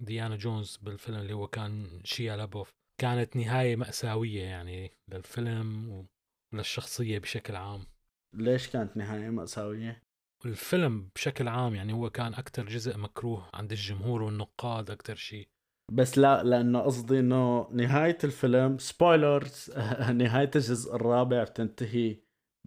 ديانا 0.00 0.36
جونز 0.36 0.76
بالفيلم 0.76 1.18
اللي 1.18 1.32
هو 1.32 1.46
كان 1.46 2.00
شيا 2.04 2.36
لابوف 2.36 2.70
كانت 3.00 3.36
نهاية 3.36 3.76
مأساوية 3.76 4.42
يعني 4.42 4.92
للفيلم 5.08 6.06
وللشخصية 6.52 7.18
بشكل 7.18 7.56
عام. 7.56 7.86
ليش 8.34 8.68
كانت 8.68 8.96
نهاية 8.96 9.30
مأساوية؟ 9.30 10.02
الفيلم 10.46 11.10
بشكل 11.14 11.48
عام 11.48 11.74
يعني 11.74 11.92
هو 11.92 12.10
كان 12.10 12.34
أكتر 12.34 12.66
جزء 12.66 12.98
مكروه 12.98 13.50
عند 13.54 13.72
الجمهور 13.72 14.22
والنقاد 14.22 14.90
أكتر 14.90 15.14
شيء. 15.14 15.48
بس 15.92 16.18
لا 16.18 16.42
لأنه 16.42 16.80
قصدي 16.80 17.18
إنه 17.18 17.68
نهاية 17.72 18.18
الفيلم 18.24 18.78
spoilers 18.78 19.70
نهاية 20.22 20.50
الجزء 20.56 20.94
الرابع 20.94 21.44
بتنتهي 21.44 22.16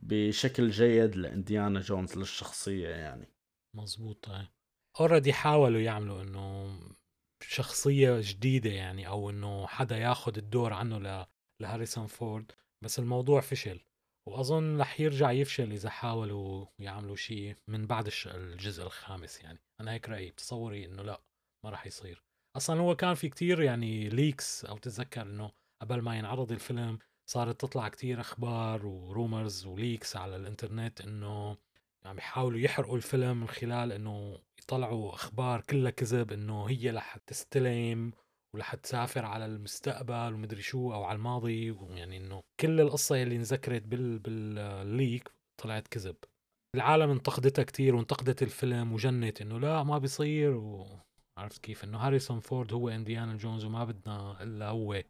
بشكل 0.02 0.69
جيد 0.69 1.15
لإنديانا 1.15 1.80
جونز 1.80 2.17
للشخصية 2.17 2.89
يعني. 2.89 3.34
مزبوط 3.76 4.30
already 5.00 5.34
حاولوا 5.34 5.82
يعملوا 5.82 6.22
إنه 6.22 6.80
شخصية 7.49 8.19
جديدة 8.21 8.69
يعني 8.69 9.08
أو 9.08 9.29
إنه 9.29 9.67
حدا 9.67 9.97
ياخذ 9.97 10.38
الدور 10.38 10.73
عنه 10.73 10.99
ل... 10.99 11.25
لهاريسون 11.62 12.08
فورد 12.08 12.51
بس 12.84 12.99
الموضوع 12.99 13.41
فشل 13.41 13.79
وأظن 14.27 14.82
رح 14.82 14.99
يرجع 14.99 15.32
يفشل 15.32 15.71
إذا 15.71 15.89
حاولوا 15.89 16.65
يعملوا 16.79 17.15
شيء 17.15 17.56
من 17.67 17.88
بعد. 17.88 18.10
الجزء 18.25 18.84
الخامس 18.84 19.41
يعني 19.41 19.60
أنا 19.82 19.91
هيك 19.91 20.10
رأيي 20.10 20.32
بتصوري 20.32 20.86
إنه 20.86 21.03
لا 21.03 21.21
ما 21.65 21.69
رح 21.69 21.88
يصير 21.88 22.23
أصلا 22.58 22.79
هو 22.79 22.95
كان 22.95 23.13
في 23.13 23.29
كتير 23.29 23.62
يعني 23.62 24.10
ليكس 24.10 24.65
أو 24.65 24.77
تتذكر 24.77 25.21
إنه 25.21 25.51
قبل 25.82 26.01
ما 26.01 26.17
ينعرض 26.17 26.51
الفيلم 26.51 26.99
صارت 27.29 27.62
تطلع 27.62 27.89
كتير 27.89 28.21
أخبار 28.21 28.86
ورومرز 28.86 29.65
وليكس 29.65 30.15
على 30.15 30.36
الإنترنت 30.36 31.01
إنه 31.01 31.58
يعني 32.06 32.16
بيحاولوا 32.16 32.60
يحرقوا 32.60 32.98
الفيلم 32.98 33.38
من 33.38 33.48
خلال 33.48 33.92
إنه 33.92 34.39
يطلعوا 34.63 35.13
أخبار 35.13 35.62
كلها 35.62 35.92
كذب 35.92 36.32
إنه 36.32 36.66
هي 36.66 36.89
رح 36.89 37.18
تستلم 37.18 38.12
ورح 38.56 38.76
تسافر 38.76 39.26
على 39.26 39.46
المستقبل 39.46 40.34
ومدري 40.34 40.62
شو 40.62 40.94
أو 40.94 41.04
على 41.04 41.16
الماضي 41.16 41.72
ويعني 41.72 42.18
إنه 42.18 42.44
كل 42.60 42.82
القصة 42.82 43.24
اللي 43.24 43.36
انذكرت 43.36 43.82
بال 43.82 44.20
بالليك 44.20 45.32
طلعت 45.62 45.88
كذب. 45.88 46.16
العالم 46.76 47.10
انتقدتها 47.10 47.63
كتير 47.63 47.96
وانتقدت 47.96 48.44
الفيلم 48.44 48.94
وجنت 48.94 49.42
إنه 49.42 49.60
لا 49.60 49.84
ما 49.84 49.98
بيصير 49.98 50.56
وعرفت 50.56 51.58
كيف؟ 51.62 51.84
إنه 51.84 51.98
هاريسون 51.98 52.39
فورد 52.39 52.74
هو 52.74 52.89
إنديانا 52.89 53.38
جونز 53.38 53.66
وما 53.66 53.84
بدنا 53.84 54.44
إلا 54.44 54.70
هو. 54.70 55.04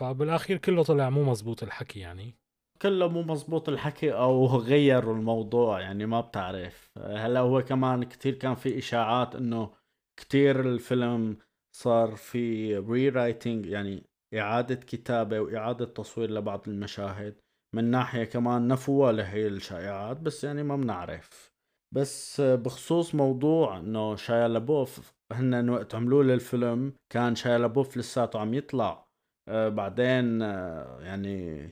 فبالأخير 0.00 0.58
كله 0.58 0.82
طلع 0.82 1.10
مو 1.10 1.24
مزبوط 1.24 1.62
الحكي 1.62 2.00
يعني. 2.00 2.37
كله 2.82 3.08
مو 3.08 3.22
مزبوط 3.22 3.68
الحكي 3.68 4.12
أو 4.12 4.46
غيروا 4.46 5.14
الموضوع 5.14 5.80
يعني 5.80 6.06
ما 6.06 6.20
بتعرف. 6.20 6.90
هلأ 6.98 7.40
هو 7.40 7.62
كمان 7.62 8.04
كتير 8.04 8.34
كان 8.34 8.54
في 8.54 8.78
إشاعات 8.78 9.36
إنه 9.36 9.74
كتير 10.20 10.60
الفيلم 10.60 11.36
صار 11.76 12.16
في 12.16 12.76
rewriting 12.78 13.66
يعني 13.66 14.02
إعادة 14.34 14.74
كتابة 14.74 15.40
وإعادة 15.40 15.84
تصوير 15.84 16.30
لبعض 16.30 16.68
المشاهد. 16.68 17.36
من 17.74 17.84
ناحية 17.84 18.24
كمان 18.24 18.68
نفوها 18.68 19.12
لهي 19.12 19.46
الشائعات 19.46 20.16
بس 20.16 20.44
يعني 20.44 20.62
ما 20.62 20.76
بنعرف. 20.76 21.52
بس 21.94 22.40
بخصوص 22.40 23.14
موضوع 23.14 23.78
إنه 23.78 24.16
شايا 24.16 24.48
لابوف 24.48 25.14
هن 25.32 25.70
وقت 25.70 25.94
عملوا 25.94 26.24
له 26.24 26.34
الفيلم 26.34 26.92
كان 27.12 27.34
شايا 27.34 27.58
لابوف 27.58 27.96
لساته 27.96 28.38
عم 28.40 28.54
يطلع. 28.54 29.08
آه 29.48 29.68
بعدين 29.68 30.42
آه 30.42 31.00
يعني 31.00 31.70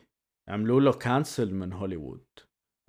عملوا 0.48 0.80
له 0.80 0.92
cancel 0.92 1.54
من 1.54 1.72
هوليوود 1.72 2.24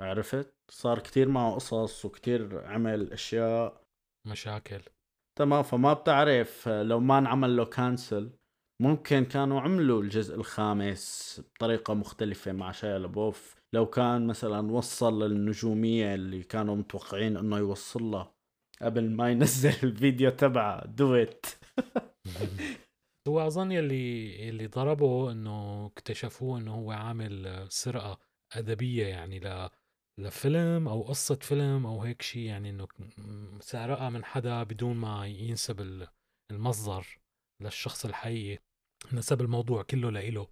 عرفت؟ 0.01 0.53
صار 0.71 0.99
كتير 0.99 1.29
معه 1.29 1.55
قصص 1.55 2.05
وكتير 2.05 2.65
عمل 2.65 3.13
أشياء. 3.13 3.83
مشاكل. 4.27 4.81
تمام 5.39 5.63
فما 5.63 5.93
بتعرف 5.93 6.67
لو 6.67 6.99
ما 6.99 7.17
انعمل 7.17 7.57
له 7.57 7.65
كانسل 7.65 8.31
ممكن 8.81 9.25
كانوا 9.25 9.61
عملوا 9.61 10.01
الجزء 10.01 10.35
الخامس 10.35 11.41
بطريقة 11.55 11.93
مختلفة 11.93 12.51
مع 12.51 12.71
شايا 12.71 12.99
لبوف 12.99 13.55
لو 13.75 13.85
كان 13.85 14.27
مثلا 14.27 14.71
وصل 14.71 15.23
للنجومية 15.23 16.15
اللي 16.15 16.43
كانوا 16.43 16.75
متوقعين 16.75 17.37
إنه 17.37 17.57
يوصل 17.57 18.03
لها 18.03 18.33
قبل 18.81 19.11
ما 19.11 19.29
ينزل 19.31 19.69
الفيديو 19.89 20.29
تبع 20.29 20.83
دويت 20.85 21.45
هو 23.27 23.47
أظن 23.47 23.71
يلي 23.71 24.49
اللي 24.49 24.67
ضربه 24.67 25.31
إنه 25.31 25.85
اكتشفوه 25.85 26.59
إنه 26.59 26.73
هو 26.75 26.91
عامل 26.91 27.65
سرقة 27.69 28.19
أدبية 28.53 29.05
يعني 29.07 29.39
ل 29.39 29.69
لفيلم 30.19 30.87
أو 30.87 31.01
قصة 31.01 31.35
فيلم 31.35 31.85
أو 31.85 32.01
هيك 32.01 32.21
شيء 32.21 32.41
يعني 32.41 32.69
إنه 32.69 32.87
سرقها 33.59 34.09
من 34.09 34.25
حدا 34.25 34.63
بدون 34.63 34.95
ما 34.95 35.27
ينسب 35.27 36.07
المصدر 36.51 37.19
للشخص 37.61 38.05
الحقيقي 38.05 38.63
نسب 39.13 39.41
الموضوع 39.41 39.83
كله 39.83 40.11
لإله 40.11 40.47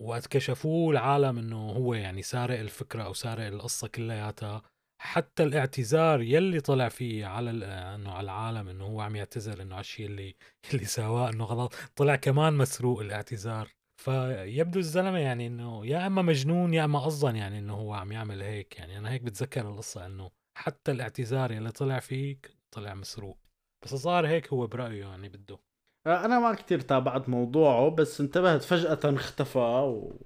وقت 0.00 0.26
كشفوه 0.26 0.90
العالم 0.92 1.38
إنه 1.38 1.70
هو 1.70 1.94
يعني 1.94 2.22
سارق 2.22 2.58
الفكرة 2.58 3.02
أو 3.02 3.12
سارق 3.12 3.46
القصة 3.46 3.88
كلياتها. 3.88 4.62
حتى 5.02 5.42
الاعتذار 5.42 6.22
يلي 6.22 6.60
طلع 6.60 6.88
فيه 6.88 7.26
على 7.26 7.50
إنه 7.94 8.12
على 8.12 8.24
العالم 8.24 8.68
إنه 8.68 8.84
هو 8.84 9.00
عم 9.00 9.16
يعتذر 9.16 9.62
إنه 9.62 9.74
على 9.74 9.80
الشيء 9.80 10.06
اللي 10.10 10.34
اللي 10.74 10.84
سواه 10.84 11.28
إنه 11.30 11.44
غلط 11.44 11.74
طلع 11.96 12.16
كمان 12.16 12.52
مسروق 12.52 13.00
الاعتذار. 13.00 13.68
فيبدو 14.02 14.78
الزلمة 14.78 15.18
يعني 15.18 15.46
إنه 15.46 15.86
يا 15.86 16.06
إما 16.06 16.22
مجنون 16.22 16.74
يا 16.74 16.84
إما 16.84 16.98
قصدا 16.98 17.30
يعني 17.30 17.58
إنه 17.58 17.74
هو 17.74 17.94
عم 17.94 18.12
يعمل 18.12 18.42
هيك. 18.42 18.78
يعني 18.78 18.98
أنا 18.98 19.10
هيك 19.10 19.22
بتذكر 19.22 19.68
القصة 19.68 20.06
إنه 20.06 20.30
حتى 20.58 20.92
الاعتذار 20.92 21.52
يلي 21.52 21.70
طلع 21.70 21.98
فيه 21.98 22.38
طلع 22.70 22.94
مسروق. 22.94 23.38
بس 23.84 23.94
صار 23.94 24.26
هيك 24.26 24.52
هو 24.52 24.66
برأيه 24.66 25.04
يعني 25.06 25.28
بده. 25.28 25.58
آه، 26.06 26.24
أنا 26.24 26.38
ما 26.38 26.54
كتير 26.54 26.80
تابعت 26.80 27.28
موضوعه 27.28 27.90
بس 27.90 28.20
انتبهت 28.20 28.62
فجأة 28.62 29.00
اختفى 29.04 29.58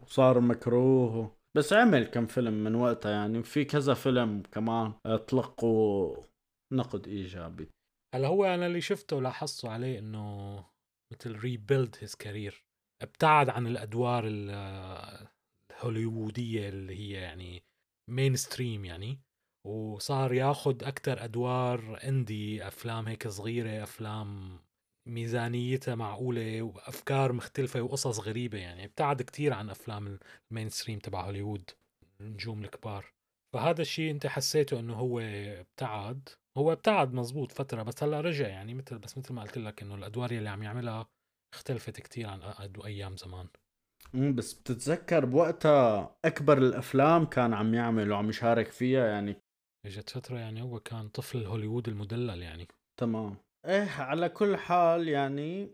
وصار 0.02 0.40
مكروه 0.40 1.36
بس 1.56 1.72
عمل 1.72 2.04
كم 2.06 2.26
فيلم 2.26 2.64
من 2.64 2.74
وقتها 2.74 3.10
يعني 3.10 3.42
في 3.42 3.64
كذا 3.64 3.94
فيلم 3.94 4.42
كمان 4.52 4.94
تلقوا 5.28 6.16
نقد 6.72 7.08
إيجابي. 7.08 7.70
هلا 8.14 8.28
هو 8.28 8.44
أنا 8.44 8.66
اللي 8.66 8.80
شفته 8.80 9.16
ولاحظته 9.16 9.70
عليه 9.70 9.98
إنه 9.98 10.56
مثل 11.12 11.38
rebuild 11.38 11.96
his 12.00 12.14
career 12.14 12.64
ابتعد 13.02 13.48
عن 13.48 13.66
الأدوار 13.66 14.24
الهوليوودية 15.70 16.68
اللي 16.68 16.94
هي 16.98 17.10
يعني 17.12 17.62
mainstream 18.10 18.84
يعني 18.84 19.20
وصار 19.66 20.32
ياخذ 20.32 20.84
أكثر 20.84 21.24
أدوار 21.24 22.00
indie 22.04 22.66
أفلام 22.66 23.08
هيك 23.08 23.28
صغيرة 23.28 23.82
أفلام 23.82 24.58
ميزانيتها 25.06 25.94
معقولة 25.94 26.62
وأفكار 26.62 27.32
مختلفة 27.32 27.82
وقصص 27.82 28.20
غريبة 28.20 28.58
يعني 28.58 28.84
ابتعد 28.84 29.22
كتير 29.22 29.52
عن 29.52 29.70
أفلام 29.70 30.18
ال 30.50 30.68
mainstream 30.68 30.98
تبع 30.98 31.26
هوليوود 31.26 31.70
النجوم 32.20 32.64
الكبار. 32.64 33.12
فهذا 33.54 33.82
الشيء 33.82 34.10
أنت 34.10 34.26
حسيته 34.26 34.80
إنه 34.80 34.94
هو 34.94 35.20
ابتعد 35.20 36.28
هو 36.56 36.72
ابتعد 36.72 37.14
مزبوط 37.14 37.52
فترة 37.52 37.82
بس 37.82 38.02
هلأ 38.02 38.20
رجع 38.20 38.48
يعني 38.48 38.74
مثل 38.74 38.98
بس 38.98 39.18
مثل 39.18 39.34
ما 39.34 39.42
قلت 39.42 39.58
لك 39.58 39.82
إنه 39.82 39.94
الأدوار 39.94 40.30
اللي 40.30 40.48
عم 40.48 40.62
يعملها 40.62 41.06
اختلفت 41.54 42.00
كتير 42.00 42.26
عن 42.28 42.40
أيام 42.84 43.16
زمان. 43.16 43.48
بس 44.34 44.54
بتتذكر 44.54 45.24
بوقتها 45.24 46.16
أكبر 46.24 46.58
الأفلام 46.58 47.24
كان 47.24 47.54
عم 47.54 47.74
يعمل 47.74 48.12
وعم 48.12 48.28
يشارك 48.28 48.70
فيها 48.70 49.06
يعني؟ 49.06 49.36
إجت 49.86 50.10
فترة 50.10 50.38
يعني 50.38 50.62
هو 50.62 50.80
كان 50.80 51.08
طفل 51.08 51.46
هوليوود 51.46 51.88
المدلل 51.88 52.42
يعني. 52.42 52.68
تمام. 53.00 53.36
إيه 53.64 53.90
على 53.90 54.28
كل 54.28 54.56
حال 54.56 55.08
يعني 55.08 55.70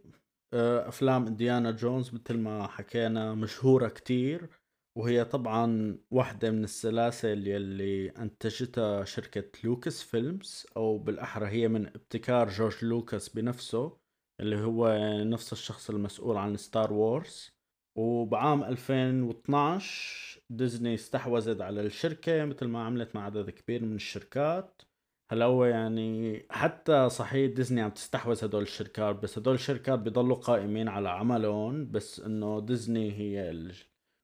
آه، 0.55 0.89
أفلام 0.89 1.27
إنديانا 1.27 1.71
جونز 1.71 2.15
مثل 2.15 2.39
ما 2.39 2.67
حكينا 2.67 3.35
مشهورة 3.35 3.89
كتير 3.89 4.51
وهي 4.99 5.25
طبعا 5.25 5.99
واحدة 6.11 6.51
من 6.51 6.65
السلاسل 6.65 7.47
يلي 7.49 8.11
أنتجتها 8.11 9.05
شركة 9.05 9.45
لوكاس 9.65 10.03
فيلمز 10.03 10.67
أو 10.77 10.99
بالأحرى 10.99 11.47
هي 11.47 11.69
من 11.69 11.87
ابتكار 11.87 12.49
جورج 12.49 12.85
لوكاس 12.85 13.29
بنفسه 13.29 13.97
اللي 14.41 14.57
هو 14.57 14.89
نفس 15.25 15.53
الشخص 15.53 15.91
المسؤول 15.91 16.37
عن 16.37 16.57
Star 16.57 16.93
Wars. 16.93 17.51
وبعام 17.99 18.65
2012 18.65 20.41
ديزني 20.51 20.95
استحوذت 20.95 21.61
على 21.61 21.81
الشركة 21.81 22.45
مثل 22.45 22.67
ما 22.67 22.85
عملت 22.85 23.15
مع 23.17 23.25
عدد 23.25 23.51
كبير 23.51 23.85
من 23.85 23.95
الشركات. 23.97 24.83
هلا 25.33 25.45
هو 25.45 25.65
يعني 25.65 26.43
حتى 26.51 27.09
صحيح 27.09 27.55
ديزني 27.55 27.81
عم 27.81 27.91
تستحوذ 27.91 28.45
هدول 28.45 28.63
الشركات 28.63 29.17
بس 29.17 29.39
هدول 29.39 29.55
الشركات 29.55 29.99
بيضلوا 29.99 30.37
قائمين 30.37 30.89
على 30.89 31.09
عملهم 31.09 31.91
بس 31.91 32.21
إنه 32.21 32.61
ديزني 32.61 33.13
هي 33.13 33.53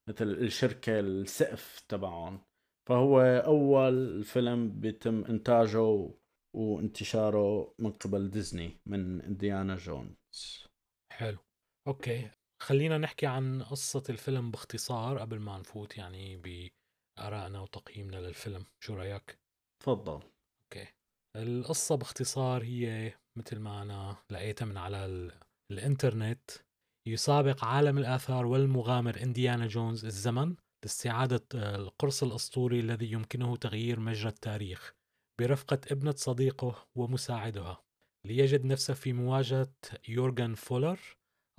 مثل 0.09 0.25
الشركة 0.31 1.01
السقف 1.01 1.81
تبعهم. 1.89 2.41
فهو 2.89 3.21
أول 3.21 4.25
فيلم 4.25 4.81
بيتم 4.81 5.25
إنتاجه 5.25 6.11
وانتشاره 6.57 7.75
من 7.79 7.93
قبل 7.93 8.31
ديزني 8.31 8.81
من 8.87 9.21
إنديانا 9.21 9.77
جونز. 9.77 10.67
حلو. 11.13 11.39
okay. 11.89 12.31
خلينا 12.63 12.99
نحكي 12.99 13.27
عن 13.27 13.63
قصة 13.63 14.03
الفيلم 14.09 14.51
باختصار 14.51 15.19
قبل 15.19 15.39
ما 15.39 15.59
نفوت 15.59 15.99
يعني 15.99 16.37
بآرائنا 16.37 17.61
وتقييمنا 17.61 18.17
للفيلم. 18.17 18.67
شو 18.85 18.95
رأيك؟ 18.95 19.39
تفضل. 19.83 20.21
okay. 20.63 20.96
القصة 21.37 21.95
باختصار 21.95 22.63
هي 22.65 23.13
مثل 23.39 23.59
ما 23.59 23.83
أنا 23.83 24.17
لقيتها 24.31 24.67
من 24.67 24.77
على 24.77 25.07
ال... 25.07 25.33
الإنترنت. 25.73 26.51
يسابق 27.09 27.65
عالم 27.65 27.99
الآثار 27.99 28.47
والمغامر 28.47 29.23
إنديانا 29.23 29.67
جونز 29.67 30.05
الزمن 30.05 30.57
لاستعادة 30.85 31.45
القرص 31.55 32.23
الأسطوري 32.23 32.81
الذي 32.81 33.13
يمكنه 33.13 33.57
تغيير 33.57 34.01
مجرى 34.01 34.29
التاريخ 34.29 34.93
برفقة 35.41 35.81
ابنة 35.91 36.15
صديقه 36.17 36.87
ومساعدها. 36.99 37.83
ليجد 38.27 38.65
نفسه 38.65 38.95
في 38.95 39.13
مواجهة 39.13 39.73
يورغان 40.09 40.55
فولر 40.55 41.01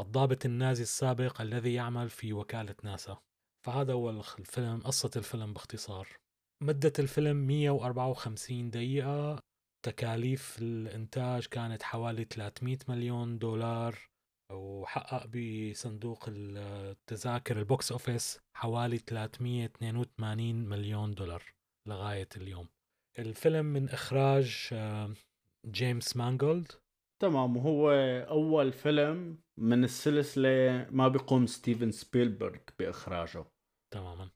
الضابط 0.01 0.45
النازي 0.45 0.83
السابق 0.83 1.41
الذي 1.41 1.73
يعمل 1.73 2.09
في 2.09 2.33
وكالة 2.33 2.75
ناسا. 2.83 3.17
فهذا 3.65 3.93
هو 3.93 4.09
الفيلم 4.09 4.81
قصة 4.81 5.11
الفيلم 5.15 5.53
باختصار. 5.53 6.07
مدة 6.63 6.93
الفيلم 6.99 7.37
154 7.37 8.69
دقيقة. 8.69 9.46
تكاليف 9.87 10.57
الإنتاج 10.61 11.45
كانت 11.45 11.83
حوالي 11.83 12.23
300 12.23 12.77
مليون 12.87 13.39
دولار 13.39 13.95
وحقق 14.51 15.25
بصندوق 15.27 16.25
التذاكر 16.27 17.59
ال 17.59 17.67
box 17.67 17.91
office 17.91 18.39
حوالي 18.53 18.97
382 18.97 20.55
مليون 20.55 21.13
دولار 21.13 21.43
لغاية 21.87 22.27
اليوم. 22.37 22.67
الفيلم 23.19 23.65
من 23.65 23.89
إخراج 23.89 24.69
آه، 24.73 25.13
جيمس 25.65 26.17
مانجولد. 26.17 26.71
تمام 27.21 27.57
وهو 27.57 27.91
أول 28.29 28.71
فيلم 28.71 29.37
من 29.57 29.83
السلسلة 29.83 30.87
ما 30.91 31.07
بيقوم 31.07 31.47
ستيفن 31.47 31.91
سبيلبرغ 31.91 32.57
بإخراجه. 32.79 33.45
تماما. 33.93 34.29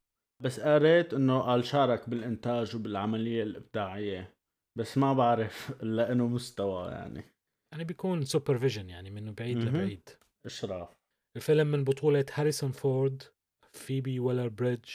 بس 0.43 0.59
قريت 0.59 1.13
إنه 1.13 1.39
قال 1.39 1.65
شارك 1.65 2.09
بالإنتاج 2.09 2.75
وبالعملية 2.75 3.43
الإبداعية. 3.43 4.40
بس 4.77 4.97
ما 4.97 5.13
بعرف 5.13 5.71
الا 5.83 6.11
انه 6.11 6.27
مستوى 6.27 6.91
يعني. 6.91 7.23
يعني 7.71 7.83
بيكون 7.83 8.25
supervision 8.25 8.89
يعني 8.89 9.09
من 9.09 9.33
بعيد 9.33 9.57
لبعيد. 9.57 10.09
إشراف. 10.45 10.89
الفيلم 11.35 11.67
من 11.67 11.83
بطولة 11.83 12.25
هاريسون 12.33 12.71
فورد 12.71 13.23
فيبي 13.71 14.19
ويلر 14.19 14.47
بريدج 14.47 14.89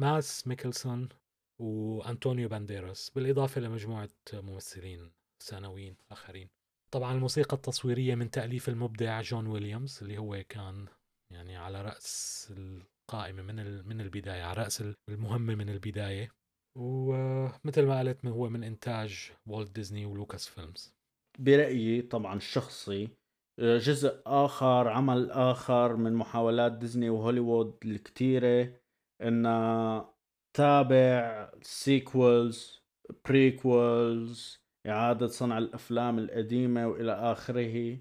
مادس 0.00 0.48
ميكلسون 0.48 1.08
وأنطونيو 1.60 2.48
بانديراس 2.48 3.10
بالإضافة 3.10 3.60
لمجموعة 3.60 4.10
ممثلين 4.32 5.12
ثانويين 5.42 5.96
آخرين. 6.10 6.48
طبعا 6.90 7.14
الموسيقى 7.14 7.56
التصويرية 7.56 8.14
من 8.14 8.30
تأليف 8.30 8.68
المبدع 8.68 9.20
جون 9.20 9.46
ويليامز 9.46 9.98
اللي 10.02 10.18
هو 10.18 10.44
كان 10.48 10.86
يعني 11.32 11.56
على 11.56 11.82
رأس 11.82 12.48
القائمة 12.56 13.42
من 13.42 13.86
من 13.86 14.00
البداية 14.00 14.42
على 14.42 14.62
رأس 14.62 14.84
المهمة 15.08 15.54
من 15.54 15.68
البداية. 15.68 16.30
ومثل 16.76 17.86
ما 17.86 18.00
قلت 18.00 18.26
هو 18.26 18.48
من 18.48 18.64
إنتاج 18.64 19.32
والت 19.46 19.70
ديزني 19.70 20.06
ولوكاس 20.06 20.48
فيلمز 20.48 20.94
برأيي 21.38 22.02
طبعا 22.02 22.36
الشخصي 22.36 23.08
جزء 23.60 24.22
آخر 24.26 24.88
عمل 24.88 25.30
آخر 25.30 25.96
من 25.96 26.12
محاولات 26.14 26.72
ديزني 26.72 27.10
وهوليوود 27.10 27.78
الكتيرة 27.84 28.72
إنها 29.22 30.14
تابع 30.56 31.50
sequels 31.62 32.84
prequels 33.28 34.64
إعادة 34.86 35.26
صنع 35.26 35.58
الأفلام 35.58 36.18
القديمة 36.18 36.88
وإلى 36.88 37.12
آخره. 37.12 37.98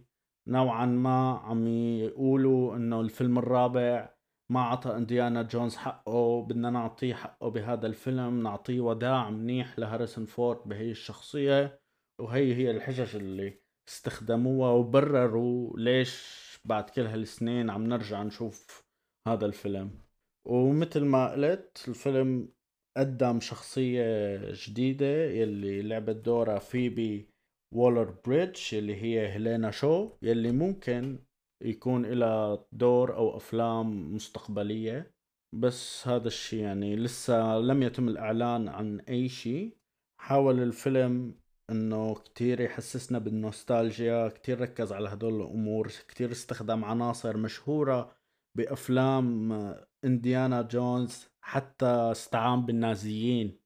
نوعا 0.47 0.85
ما 0.85 1.37
عم 1.37 1.67
يقولوا 1.97 2.75
إنه 2.75 3.01
الفيلم 3.01 3.37
الرابع 3.37 4.15
ما 4.49 4.61
عطى 4.61 4.95
انديانا 4.95 5.41
جونز 5.41 5.75
حقه 5.75 6.45
بدنا 6.45 6.69
نعطيه 6.69 7.13
حقه 7.13 7.49
بهذا 7.49 7.87
الفيلم 7.87 8.43
نعطيه 8.43 8.79
وداع 8.81 9.29
منيح 9.29 9.79
لهاريسون 9.79 10.25
فورد 10.25 10.69
بهي 10.69 10.91
الشخصية 10.91 11.79
وهي 12.21 12.55
هي 12.55 12.71
الحجج 12.71 13.15
اللي 13.15 13.59
استخدموها 13.89 14.71
وبرروا 14.71 15.79
ليش 15.79 16.43
بعد 16.65 16.89
كل 16.89 17.01
هالسنين 17.01 17.69
عم 17.69 17.87
نرجع 17.87 18.23
نشوف 18.23 18.83
هذا 19.27 19.45
الفيلم. 19.45 19.91
ومثل 20.47 21.05
ما 21.05 21.31
قلت 21.31 21.85
الفيلم 21.87 22.49
قدم 22.97 23.39
شخصية 23.39 24.05
جديدة 24.51 25.25
يلي 25.25 25.81
لعبت 25.81 26.15
دورها 26.15 26.59
فيبي 26.59 27.29
وولر 27.73 28.15
بريدج 28.25 28.75
اللي 28.75 28.95
هي 28.95 29.27
هيلينا 29.33 29.71
شو 29.71 30.09
يلي 30.21 30.51
ممكن 30.51 31.19
يكون 31.61 32.05
لها 32.05 32.65
دور 32.71 33.15
أو 33.15 33.37
أفلام 33.37 34.15
مستقبلية 34.15 35.13
بس 35.55 36.07
هذا 36.07 36.27
الشيء 36.27 36.59
يعني 36.59 36.95
لسه 36.95 37.57
لم 37.57 37.83
يتم 37.83 38.07
الإعلان 38.07 38.67
عن 38.69 38.99
أي 38.99 39.29
شيء 39.29 39.77
حاول 40.21 40.59
الفيلم 40.59 41.35
إنه 41.69 42.15
كتير 42.15 42.61
يحسسنا 42.61 43.19
بالنوستالجيا 43.19 44.27
كتير 44.27 44.61
ركز 44.61 44.93
على 44.93 45.09
هدول 45.09 45.41
الأمور 45.41 45.87
كتير 45.87 46.31
استخدم 46.31 46.85
عناصر 46.85 47.37
مشهورة 47.37 48.15
بأفلام 48.57 49.51
إنديانا 50.05 50.61
جونز 50.61 51.27
حتى 51.45 51.85
استعان 51.85 52.65
بالنازيين 52.65 53.59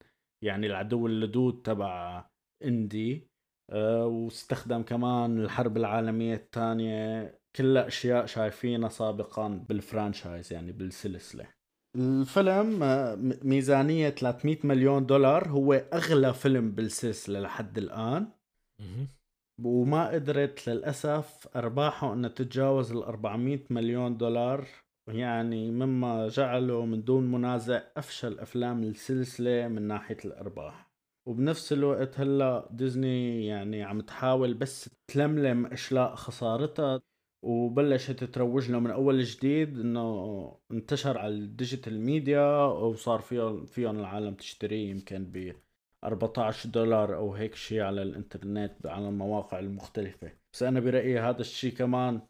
يعني 0.43 0.67
العدو 0.67 1.07
اللدود 1.07 1.61
تبع 1.61 2.25
إندي. 2.63 3.27
أه 3.71 4.05
واستخدم 4.07 4.81
كمان 4.81 5.39
الحرب 5.39 5.77
العالمية 5.77 6.35
الثانية 6.35 7.36
كلها 7.55 7.87
أشياء 7.87 8.25
شايفينها 8.25 8.89
سابقا 8.89 9.47
بالفرانشايز 9.69 10.53
يعني 10.53 10.71
بالسلسلة. 10.71 11.47
الفيلم 11.95 12.83
آه، 12.83 13.15
ميزانية 13.43 14.09
300 14.09 14.57
مليون 14.63 15.05
دولار 15.05 15.49
هو 15.49 15.73
أغلى 15.73 16.33
فيلم 16.33 16.71
بالسلسلة 16.71 17.39
لحد 17.39 17.77
الآن. 17.77 18.27
وما 19.63 20.07
قدرت 20.09 20.69
للأسف 20.69 21.47
أرباحه 21.55 22.13
أنها 22.13 22.29
تتجاوز 22.29 22.91
ال 22.91 23.03
400 23.03 23.63
مليون 23.69 24.17
دولار. 24.17 24.67
يعني 25.09 25.71
مما 25.71 26.27
جعله 26.27 26.85
من 26.85 27.03
دون 27.03 27.31
منازع 27.31 27.81
أفشل 27.97 28.39
أفلام 28.39 28.83
السلسلة 28.83 29.67
من 29.67 29.81
ناحية 29.81 30.17
الأرباح. 30.25 30.87
وبنفس 31.27 31.73
الوقت 31.73 32.19
هلأ 32.19 32.69
ديزني 32.71 33.45
يعني 33.45 33.83
عم 33.83 34.01
تحاول 34.01 34.53
بس 34.53 34.89
تلملم 35.07 35.65
اشلاء 35.65 36.15
خسارتها. 36.15 37.01
وبلشت 37.41 38.23
تروج 38.23 38.71
له 38.71 38.79
من 38.79 38.91
أول 38.91 39.23
جديد 39.23 39.79
إنه 39.79 40.59
انتشر 40.71 41.17
على 41.17 41.33
ال 41.33 41.42
digital 41.42 42.01
media 42.01 42.65
وصار 42.65 43.19
فيهم 43.19 43.65
فيهم 43.65 43.99
العالم 43.99 44.33
تشتريه 44.33 44.89
يمكن 44.89 45.25
ب 45.25 45.55
14 46.03 46.69
دولار 46.69 47.15
أو 47.15 47.33
هيك 47.33 47.55
شيء 47.55 47.81
على 47.81 48.03
الإنترنت 48.03 48.85
على 48.85 49.09
المواقع 49.09 49.59
المختلفة. 49.59 50.31
بس 50.53 50.63
أنا 50.63 50.79
برأيي 50.79 51.19
هذا 51.19 51.41
الشيء 51.41 51.73
كمان 51.73 52.21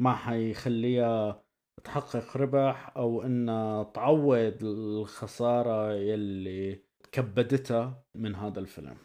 ما 0.00 0.14
حيخليها 0.14 1.44
تحقق 1.84 2.36
ربح 2.36 2.96
أو 2.96 3.22
إنها 3.22 3.82
تعوض 3.82 4.58
الخسارة 4.62 5.92
يلي 5.92 6.82
كبدتها 7.12 8.04
من 8.14 8.34
هذا 8.34 8.60
الفيلم. 8.60 8.96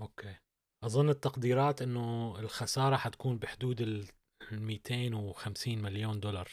okay. 0.00 0.34
أظن 0.84 1.08
التقديرات 1.08 1.82
إنه 1.82 2.38
الخسارة 2.40 2.96
حتكون 2.96 3.38
بحدود 3.38 3.80
ال 3.80 4.04
250 4.52 5.78
مليون 5.78 6.20
دولار. 6.20 6.48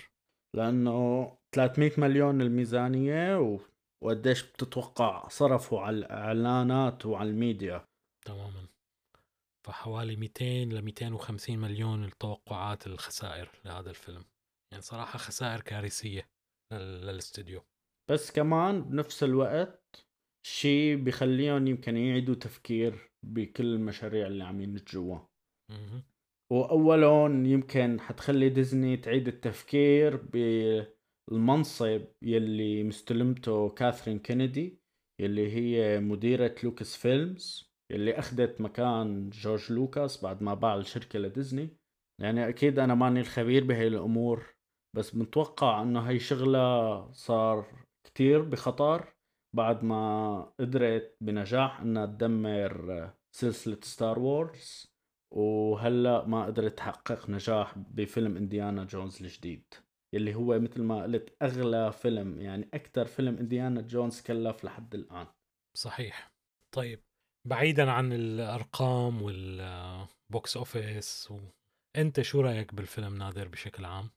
لأنه 0.56 1.38
300 1.56 1.92
مليون 1.98 2.42
الميزانية 2.42 3.40
و... 3.40 3.60
وقديش 4.04 4.44
بتتوقع 4.44 5.28
صرفوا 5.28 5.82
على 5.82 5.98
الإعلانات 5.98 7.06
وعلى 7.06 7.30
الميديا. 7.30 7.88
تماما. 8.26 8.68
فحوالي 9.68 10.16
200 10.16 10.46
ل 10.46 10.82
250 10.82 11.58
مليون 11.58 12.04
التوقعات 12.04 12.88
الخسائر 12.88 13.50
لهذا 13.66 13.90
الفيلم. 13.90 14.26
يعني 14.72 14.84
صراحة 14.84 15.20
خسائر 15.20 15.62
كارثية 15.62 16.30
للاستوديو. 16.74 17.62
بس 18.12 18.32
كمان 18.32 18.82
بنفس 18.82 19.24
الوقت 19.24 20.06
شيء 20.48 21.04
بخليهم 21.04 21.68
يمكن 21.68 21.98
يعيدوا 21.98 22.36
تفكير 22.36 23.12
بكل 23.26 23.66
المشاريع 23.66 24.28
اللي 24.28 24.44
عم 24.44 24.62
ينتجوها. 24.62 25.30
واولهم 26.52 27.46
يمكن 27.46 28.00
حتخلي 28.00 28.50
ديزني 28.50 28.98
تعيد 28.98 29.28
التفكير 29.28 30.16
بالمنصب 30.18 32.02
يلي 32.22 32.84
مستلمته 32.84 33.70
كاثرين 33.70 34.20
كينيدي 34.20 34.80
يلي 35.22 35.52
هي 35.52 36.00
مديرة 36.00 36.56
لوكاس 36.64 36.96
فيلمز 36.98 37.72
يلي 37.92 38.20
أخذت 38.20 38.62
مكان 38.62 39.30
جورج 39.30 39.72
لوكاس 39.72 40.24
بعد 40.24 40.44
ما 40.44 40.54
باع 40.54 40.76
الشركة 40.76 41.20
لديزني. 41.20 41.70
يعني 42.22 42.50
أكيد 42.50 42.80
أنا 42.80 42.96
ماني 42.96 43.20
الخبير 43.20 43.64
بهي 43.64 43.88
الأمور 43.88 44.56
بس 44.96 45.16
متوقع 45.16 45.82
إنه 45.82 46.00
هي 46.00 46.20
شغلة 46.20 47.12
صار 47.12 47.86
كتير 48.08 48.42
بخطر 48.42 49.16
بعد 49.56 49.84
ما 49.84 50.54
قدرت 50.60 51.18
بنجاح 51.22 51.82
إنها 51.82 52.06
تدمر 52.06 53.10
سلسلة 53.36 53.80
ستار 53.82 54.20
وورز 54.20 54.95
وهلا 55.36 56.26
ما 56.26 56.46
قدرت 56.46 56.78
تحقق 56.78 57.30
نجاح 57.30 57.78
بفيلم 57.78 58.38
إنديانا 58.38 58.84
جونز 58.84 59.22
الجديد 59.22 59.74
يلي 60.14 60.36
هو 60.36 60.60
مثل 60.60 60.82
ما 60.82 61.04
قلت 61.04 61.36
أغلى 61.42 61.92
فيلم 61.92 62.42
يعني 62.42 62.70
أكثر 62.74 63.06
فيلم 63.06 63.38
إنديانا 63.38 63.82
جونز 63.82 64.22
كلف 64.22 64.64
لحد 64.64 64.96
الآن. 64.96 65.28
صحيح. 65.78 66.32
طيب 66.76 67.00
بعيدا 67.48 67.92
عن 67.92 68.14
الأرقام 68.14 69.22
وال 69.22 69.76
box 69.76 70.58
office 70.58 71.32
و... 71.32 71.40
انت 71.96 72.22
شو 72.22 72.42
رأيك 72.42 72.74
بالفيلم 72.74 73.18
نادر 73.18 73.48
بشكل 73.48 73.86
عام؟ 73.86 74.10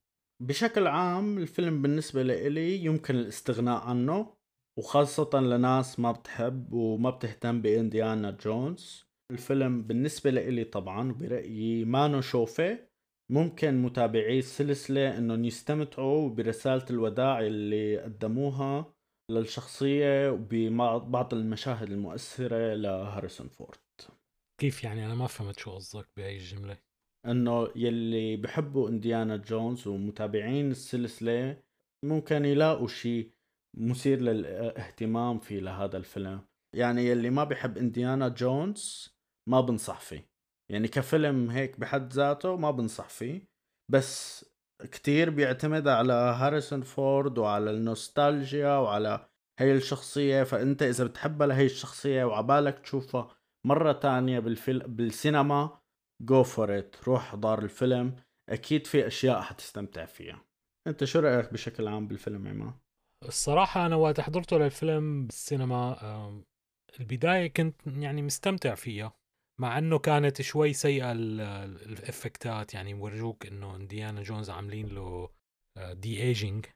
بشكل 0.43 0.87
عام 0.87 1.39
الفيلم 1.39 1.83
بالنسبة 1.83 2.23
لي 2.23 2.85
يمكن 2.85 3.15
الاستغناء 3.17 3.81
عنه 3.81 4.35
وخاصة 4.79 5.41
لناس 5.41 6.01
ما 6.01 6.13
بتحب 6.13 6.73
وما 6.73 7.11
بتهتم 7.11 7.63
بإنديانا 7.63 8.31
جونز. 8.31 9.08
الفيلم 9.31 9.83
بالنسبة 9.83 10.31
لإلي 10.31 10.65
طبعا 10.65 11.13
برأيي 11.13 11.85
ما 11.85 12.09
نشوفه. 12.09 12.89
ممكن 13.31 13.83
متابعي 13.83 14.39
السلسلة 14.39 15.19
إنهم 15.19 15.45
يستمتعوا 15.45 16.29
برسالة 16.29 16.85
الوداع 16.91 17.41
اللي 17.41 17.99
قدموها 17.99 18.95
للشخصية 19.31 20.31
ببعض 20.31 21.35
المشاهد 21.35 21.91
المؤثرة 21.91 22.75
لهاريسون 22.75 23.49
فورد. 23.49 23.79
كيف 24.61 24.85
يعني؟ 24.85 25.07
أنا 25.07 25.15
ما 25.15 25.27
فهمت 25.27 25.59
شو 25.59 25.71
قصدك 25.71 26.09
بهي 26.17 26.37
الجملة 26.37 26.79
إنه 27.27 27.69
يلي 27.77 28.37
بحبوا 28.37 28.89
إنديانا 28.89 29.37
جونز 29.37 29.87
ومتابعين 29.87 30.71
السلسلة 30.71 31.63
ممكن 32.05 32.45
يلاقوا 32.45 32.89
شيء 32.89 33.31
مثير 33.77 34.21
للاهتمام 34.21 35.39
في 35.39 35.61
لهذا 35.61 35.97
الفيلم. 35.97 36.41
يعني 36.77 37.07
يلي 37.07 37.31
ما 37.31 37.45
بحب 37.45 37.79
إنديانا 37.79 38.29
جونز 38.29 39.18
ما 39.49 39.61
بنصح 39.61 40.01
فيه. 40.01 40.29
يعني 40.73 40.89
كفيلم 40.89 41.51
هيك 41.51 41.81
بحد 41.81 42.13
ذاته 42.13 42.57
ما 42.57 42.71
بنصح 42.71 43.09
فيه 43.09 43.49
بس 43.93 44.45
كتير 44.93 45.31
بيعتمد 45.31 45.89
على 45.89 46.13
هاريسون 46.13 46.83
فورد 46.83 47.39
وعلى 47.39 47.71
النوستالجيا 47.71 48.77
وعلى 48.77 49.29
هي 49.61 49.73
الشخصية. 49.73 50.43
فأنت 50.43 50.83
إذا 50.83 51.05
بتحبها 51.05 51.47
لهي 51.47 51.67
الشخصية 51.67 52.25
وعبالك 52.25 52.79
تشوفها 52.79 53.37
مرة 53.67 53.93
تانية 53.93 54.39
بالفيلم 54.39 54.95
بالسينما 54.95 55.81
go 56.23 56.43
for 56.43 56.79
it 56.79 56.97
روح 57.09 57.35
دار 57.35 57.63
الفيلم. 57.63 58.17
أكيد 58.49 58.87
في 58.87 59.07
أشياء 59.07 59.41
حتستمتع 59.41 60.05
فيها. 60.05 60.45
أنت 60.87 61.05
شو 61.05 61.21
رأيك 61.21 61.53
بشكل 61.53 61.89
عام 61.89 62.09
بالفيلم 62.09 62.49
عماد 62.49 62.73
الصراحة 63.25 63.87
أنا 63.87 63.97
وقت 63.97 64.21
حضرته 64.21 64.59
للفيلم 64.59 65.27
بالسينما 65.27 66.43
البداية 67.01 67.53
كنت 67.53 67.81
يعني 67.87 68.23
مستمتع 68.23 68.75
فيها. 68.75 69.18
مع 69.61 69.79
إنه 69.79 69.99
كانت 69.99 70.43
شوي 70.43 70.73
سيئة 70.73 71.13
الإفكتات 71.13 72.75
يعني 72.75 72.95
وفرجوك 72.95 73.47
إنه 73.47 73.77
إنديانا 73.77 74.23
جونز 74.23 74.51
عاملين 74.51 74.89
له 74.89 75.31
de-aging 75.79 76.67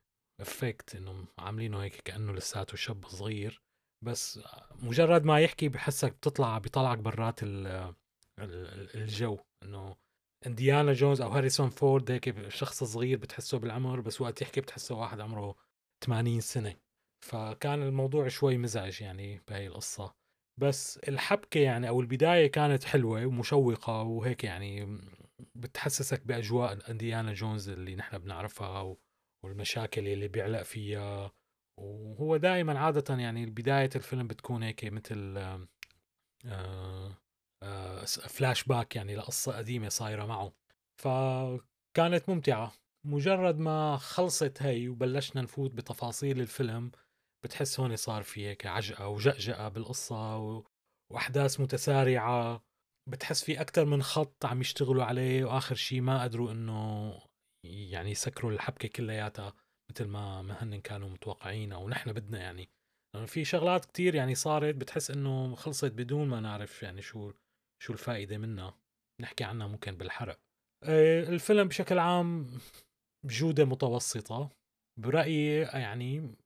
effect 0.41 0.95
انه 0.97 1.27
عاملينه 1.39 1.83
هيك 1.83 1.97
كأنه 1.97 2.33
لساته 2.33 2.77
شاب 2.77 3.07
صغير. 3.07 3.63
بس 4.05 4.41
مجرد 4.75 5.25
ما 5.25 5.41
يحكي 5.41 5.69
بحسك 5.69 6.13
بتطلع 6.13 6.59
بيطلعك 6.59 6.99
برات 6.99 7.41
الجو. 8.95 9.39
إنه 9.65 9.97
إنديانا 10.47 10.93
جونز 10.93 11.21
أو 11.21 11.31
هاريسون 11.31 11.71
فورد 11.71 12.11
هيك 12.11 12.49
شخص 12.49 12.85
صغير 12.85 13.19
بتحسه 13.19 13.59
بالعمر 13.59 14.01
بس 14.01 14.21
وقت 14.21 14.43
يحكي 14.43 14.61
بتحسه 14.61 14.95
واحد 14.95 15.21
عمره 15.21 15.57
80 16.05 16.41
سنة. 16.41 16.77
فكان 17.25 17.83
الموضوع 17.83 18.29
شوي 18.29 18.59
مزعج 18.59 19.01
يعني 19.03 19.43
بهي 19.49 19.67
القصة. 19.67 20.22
بس 20.61 20.99
الحبكة 20.99 21.61
يعني 21.61 21.89
أو 21.89 22.01
البداية 22.01 22.47
كانت 22.47 22.85
حلوة 22.85 23.27
ومشوقة 23.27 24.03
وهيك 24.03 24.45
يعني 24.45 25.01
بتحسسك 25.55 26.27
بأجواء 26.27 26.91
أنديانا 26.91 27.33
جونز 27.33 27.69
اللي 27.69 27.97
نحن 27.97 28.19
بنعرفها 28.19 28.97
والمشاكل 29.45 30.09
اللي 30.09 30.29
بيعلق 30.29 30.63
فيها. 30.63 31.33
وهو 31.81 32.37
دائما 32.37 32.79
عادة 32.79 33.15
يعني 33.17 33.47
بداية 33.47 33.91
الفيلم 33.97 34.27
بتكون 34.27 34.63
هيك 34.63 34.85
مثل 34.85 35.39
آه 36.47 37.17
آه، 37.63 38.05
فلاش 38.05 38.65
باك 38.65 38.97
يعني 38.97 39.17
لقصة 39.17 39.57
قديمة 39.57 39.89
صايرة 39.89 40.27
معه. 40.27 40.53
فكانت 41.03 42.29
ممتعة. 42.29 42.73
مجرد 43.07 43.59
ما 43.59 43.97
خلصت 43.97 44.63
هي 44.63 44.89
وبلشنا 44.89 45.43
نفوت 45.43 45.71
بتفاصيل 45.71 46.41
الفيلم 46.41 46.91
بتحس 47.45 47.81
هون 47.81 47.97
صار 47.97 48.23
في 48.23 48.47
هيك 48.47 48.67
عجقة 48.67 49.09
وجأجأة 49.09 49.69
بالقصة 49.69 50.39
و... 50.39 50.65
وأحداث 51.13 51.61
متسارعة. 51.61 52.65
بتحس 53.09 53.45
في 53.45 53.61
أكثر 53.61 53.85
من 53.85 54.03
خط 54.03 54.45
عم 54.45 54.61
يشتغلوا 54.61 55.05
عليه 55.05 55.45
وآخر 55.45 55.75
شيء 55.75 56.01
ما 56.01 56.23
قدروا 56.23 56.53
إنه 56.53 57.19
يعني 57.67 58.11
يسكروا 58.11 58.53
الحبكة 58.53 58.89
كلياتها 58.89 59.55
مثل 59.91 60.05
ما 60.05 60.63
هن 60.63 60.81
كانوا 60.81 61.09
متوقعين 61.09 61.73
أو 61.73 61.89
نحن 61.89 62.13
بدنا 62.13 62.39
يعني. 62.41 62.69
لأنه 63.15 63.27
في 63.27 63.45
شغلات 63.45 63.85
كتير 63.85 64.15
يعني 64.15 64.35
صارت 64.35 64.75
بتحس 64.75 65.11
إنه 65.11 65.55
خلصت 65.55 65.93
بدون 65.93 66.29
ما 66.29 66.41
نعرف 66.41 66.83
يعني 66.83 67.03
شو 67.03 67.33
شو 67.83 67.93
الفائدة 67.93 68.39
منها. 68.39 68.79
نحكي 69.21 69.45
عنها 69.45 69.67
ممكن 69.67 69.97
بالحرق. 69.97 70.41
آه، 70.85 71.23
الفيلم 71.23 71.69
بشكل 71.69 71.99
عام 71.99 72.47
بجودة 73.27 73.65
متوسطة. 73.65 74.51
برأيي 75.01 75.61
يعني 75.61 76.37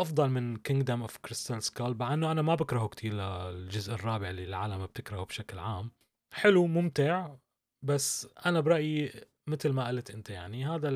أفضل 0.00 0.30
من 0.30 0.56
Kingdom 0.56 1.02
of 1.02 1.16
Crystal 1.16 1.62
Skull 1.62 1.98
مع 1.98 2.14
إنه 2.14 2.32
أنا 2.32 2.42
ما 2.42 2.54
بكرهه 2.54 2.88
كتير 2.88 3.12
للجزء 3.14 3.94
الرابع 3.94 4.30
اللي 4.30 4.44
العالم 4.44 4.86
بتكرهه 4.86 5.24
بشكل 5.24 5.58
عام. 5.58 5.90
حلو 6.34 6.66
ممتع 6.66 7.36
بس 7.84 8.28
أنا 8.46 8.60
برأيي 8.60 9.12
مثل 9.48 9.72
ما 9.72 9.88
قلت 9.88 10.10
أنت 10.10 10.30
يعني 10.30 10.66
هذا 10.66 10.90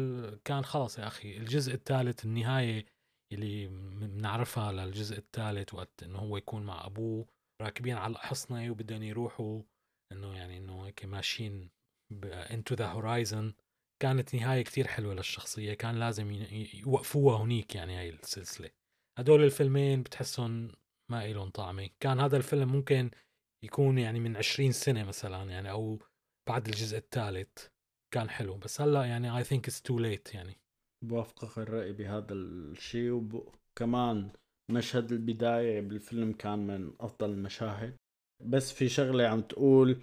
كان 0.45 0.65
خلص 0.65 0.99
يا 0.99 1.07
أخي 1.07 1.37
الجزء 1.37 1.75
الثالث 1.75 2.25
النهاية 2.25 2.87
اللي 3.33 3.67
بنعرفها 3.67 4.73
للجزء 4.73 5.19
الثالث 5.19 5.75
وقت 5.75 6.03
إنه 6.03 6.19
هو 6.19 6.37
يكون 6.37 6.63
مع 6.63 6.87
أبوه 6.87 7.27
راكبين 7.63 7.97
على 7.97 8.13
الحصنة 8.13 8.71
وبدهم 8.71 9.03
يروحوا 9.03 9.63
إنه 10.13 10.37
يعني 10.37 10.59
إنه 10.59 10.87
هيك 10.87 11.05
ماشيين 11.05 11.71
انتو 12.25 12.75
ذا 12.75 12.87
هورايزن 12.87 13.55
كانت 14.03 14.35
نهاية 14.35 14.63
كتير 14.63 14.87
حلوة 14.87 15.15
للشخصية 15.15 15.75
كان 15.75 15.95
لازم 15.95 16.31
يوقفوها 16.75 17.39
هنيك 17.39 17.75
يعني 17.75 17.99
هاي 17.99 18.11
السلسلة. 18.11 18.71
هدول 19.19 19.45
الفيلمين 19.45 20.03
بتحسهم 20.03 20.73
ما 21.11 21.25
إلهم 21.25 21.51
طعمة. 21.51 21.91
كان 22.01 22.21
هذا 22.21 22.37
الفيلم 22.37 22.73
ممكن 22.73 23.11
يكون 23.65 23.99
يعني 23.99 24.21
من 24.21 24.37
20 24.37 24.73
سنة 24.73 25.05
مثلا 25.05 25.51
يعني 25.51 25.71
أو 25.71 25.99
بعد 26.49 26.67
الجزء 26.67 26.99
الثالث. 26.99 27.67
كان 28.15 28.31
حلو 28.31 28.57
بس 28.57 28.81
هلأ 28.81 29.05
يعني 29.05 29.37
I 29.37 29.45
think 29.45 29.68
it's 29.68 29.83
too 29.83 29.99
late 29.99 30.35
يعني. 30.35 30.57
بوافقك 31.05 31.59
الرأي 31.59 31.93
بهذا 31.93 32.33
الشيء. 32.33 33.11
وكمان 33.11 34.31
مشهد 34.71 35.13
البداية 35.13 35.81
بالفيلم 35.81 36.33
كان 36.33 36.67
من 36.67 36.93
أفضل 37.01 37.31
المشاهد. 37.31 37.97
بس 38.45 38.73
في 38.73 38.89
شغلة 38.89 39.27
عم 39.27 39.41
تقول 39.41 40.01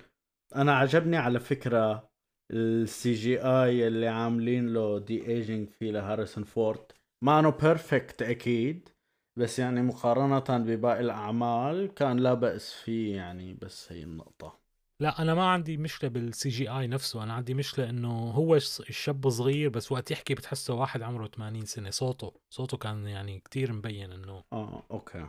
أنا 0.55 0.75
عجبني 0.75 1.17
على 1.17 1.39
فكرة 1.39 2.09
ال 2.53 3.13
CGI 3.13 3.87
اللي 3.87 4.07
عاملين 4.07 4.73
له 4.73 4.99
de-aging 4.99 5.69
فيه 5.69 5.91
لهاريسون 5.91 6.43
فورد. 6.43 6.91
ما 7.23 7.39
إنه 7.39 7.49
perfect 7.49 8.21
أكيد 8.21 8.89
بس 9.37 9.59
يعني 9.59 9.81
مقارنة 9.81 10.57
بباقي 10.57 10.99
الأعمال 10.99 11.93
كان 11.93 12.17
لا 12.17 12.33
بأس 12.33 12.73
فيه 12.73 13.15
يعني 13.15 13.53
بس 13.53 13.91
هي 13.91 14.03
النقطة. 14.03 14.59
لا 15.01 15.21
أنا 15.21 15.33
ما 15.33 15.45
عندي 15.45 15.77
مشكلة 15.77 16.09
بال 16.09 16.49
CGI 16.49 16.87
نفسه. 16.87 17.23
أنا 17.23 17.33
عندي 17.33 17.53
مشكلة 17.53 17.89
إنه 17.89 18.31
هو 18.31 18.55
الشاب 18.55 19.29
صغير 19.29 19.69
بس 19.69 19.91
وقت 19.91 20.11
يحكي 20.11 20.33
بتحسه 20.33 20.73
واحد 20.73 21.01
عمره 21.01 21.27
80 21.27 21.65
سنة. 21.65 21.89
صوته 21.89 22.33
صوته 22.53 22.77
كان 22.77 23.07
يعني 23.07 23.39
كتير 23.39 23.73
مبين 23.73 24.11
إنه 24.11 24.43
آه 24.53 24.83
okay. 24.91 25.27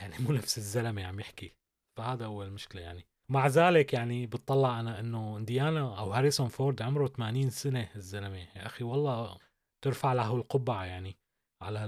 يعني 0.00 0.14
مو 0.20 0.32
نفس 0.32 0.58
الزلمة 0.58 1.04
عم 1.04 1.20
يحكي. 1.20 1.52
فهذا 1.98 2.26
هو 2.26 2.42
المشكلة 2.42 2.82
يعني. 2.82 3.06
مع 3.30 3.46
ذلك 3.46 3.92
يعني 3.92 4.26
بتطلع 4.26 4.80
أنا 4.80 5.00
إنه 5.00 5.36
إنديانا 5.36 5.98
أو 5.98 6.12
هاريسون 6.12 6.48
فورد 6.48 6.82
عمره 6.82 7.06
80 7.06 7.50
سنة 7.50 7.88
الزلمة. 7.96 8.38
يا 8.38 8.66
أخي 8.66 8.84
والله 8.84 9.38
ترفع 9.84 10.12
له 10.12 10.34
القبعة 10.36 10.84
يعني 10.84 11.16
على 11.62 11.84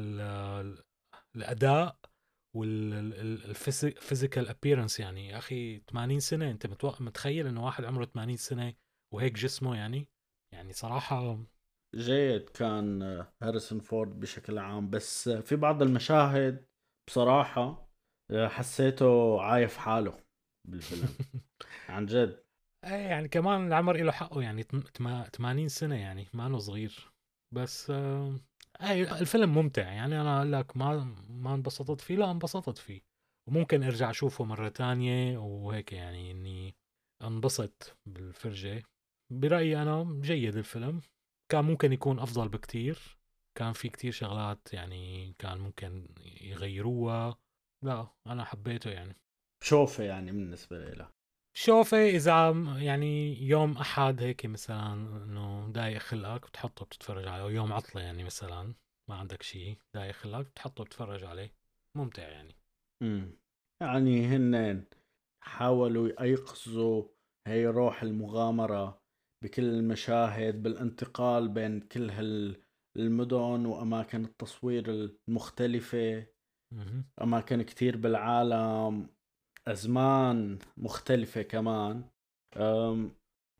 الأداء 1.36 1.98
وال 2.56 2.95
physical 2.95 4.48
appearance 4.48 5.00
يعني. 5.00 5.28
يا 5.28 5.38
أخي 5.38 5.80
80 5.80 6.20
سنة 6.20 6.50
أنت 6.50 6.66
متخيل 7.00 7.46
إنه 7.46 7.64
واحد 7.64 7.84
عمره 7.84 8.04
80 8.04 8.36
سنة 8.36 8.74
وهيك 9.14 9.32
جسمه 9.32 9.76
يعني؟ 9.76 10.08
يعني 10.54 10.72
صراحة 10.72 11.38
جيد. 11.94 12.48
كان 12.50 13.02
هاريسون 13.42 13.80
فورد 13.80 14.20
بشكل 14.20 14.58
عام. 14.58 14.90
بس 14.90 15.28
في 15.28 15.56
بعض 15.56 15.82
المشاهد 15.82 16.66
بصراحة 17.08 17.88
حسيته 18.32 19.42
عايف 19.42 19.76
حاله 19.76 20.20
بالفيلم. 20.68 21.08
عن 21.88 22.06
جد. 22.06 22.44
إيه 22.84 22.90
يعني 22.90 23.28
كمان 23.28 23.66
العمر 23.66 23.96
له 23.96 24.12
حقه 24.12 24.42
يعني 24.42 24.62
80 25.32 25.68
سنة 25.68 25.94
يعني 25.94 26.26
ما 26.34 26.58
صغير. 26.58 27.12
بس 27.54 27.92
أي 28.82 29.02
الفيلم 29.02 29.54
ممتع 29.54 29.82
يعني. 29.82 30.20
أنا 30.20 30.36
أقول 30.36 30.52
لك 30.52 30.76
ما 30.76 31.14
ما 31.28 31.54
انبسطت 31.54 32.00
فيه. 32.00 32.16
لا 32.16 32.30
انبسطت 32.30 32.78
فيه. 32.78 33.00
وممكن 33.48 33.82
أرجع 33.82 34.10
أشوفه 34.10 34.44
مرة 34.44 34.68
تانية 34.68 35.38
وهيك 35.38 35.92
يعني 35.92 36.30
إني 36.30 36.74
انبسط 37.22 37.96
بالفرجة. 38.06 38.82
برأيي 39.32 39.82
أنا 39.82 40.20
جيد 40.20 40.56
الفيلم. 40.56 41.00
كان 41.48 41.64
ممكن 41.64 41.92
يكون 41.92 42.18
أفضل 42.18 42.48
بكتير. 42.48 43.18
كان 43.58 43.72
في 43.72 43.88
كتير 43.88 44.12
شغلات 44.12 44.68
يعني 44.72 45.34
كان 45.38 45.58
ممكن 45.58 46.08
يغيروها. 46.40 47.38
لا 47.84 48.06
أنا 48.26 48.44
حبيته 48.44 48.90
يعني. 48.90 49.16
شوفه 49.64 50.04
يعني 50.04 50.32
بالنسبة 50.32 50.78
لي 50.78 51.08
شوفه 51.60 52.08
إذا 52.08 52.50
يعني 52.76 53.42
يوم 53.42 53.76
أحد 53.76 54.22
هيك 54.22 54.46
مثلا 54.46 54.92
إنه 54.92 55.68
دايق 55.72 55.98
خلقك 55.98 56.46
بتحطه 56.46 56.84
بتتفرج 56.84 57.26
عليه 57.28 57.42
أو 57.42 57.50
يوم 57.50 57.72
عطلة 57.72 58.02
يعني 58.02 58.24
مثلا 58.24 58.74
ما 59.10 59.14
عندك 59.14 59.42
شيء 59.42 59.78
دايق 59.94 60.14
خلقك 60.14 60.46
بتحطه 60.46 60.84
بتتفرج 60.84 61.24
عليه. 61.24 61.54
ممتع 61.96 62.22
يعني. 62.28 62.54
امم 63.02 63.38
يعني 63.82 64.26
هن 64.26 64.84
حاولوا 65.44 66.08
يأيقظوا 66.08 67.08
هي 67.46 67.66
روح 67.66 68.02
المغامرة 68.02 69.02
بكل 69.44 69.64
المشاهد 69.64 70.62
بالانتقال 70.62 71.48
بين 71.48 71.80
كل 71.80 72.10
هالمدن 72.10 73.66
وأماكن 73.66 74.24
التصوير 74.24 74.84
المختلفة. 75.28 76.26
أماكن 77.22 77.62
كتير 77.62 77.96
بالعالم. 77.96 79.17
أزمان 79.72 80.58
مختلفة 80.76 81.42
كمان. 81.42 82.04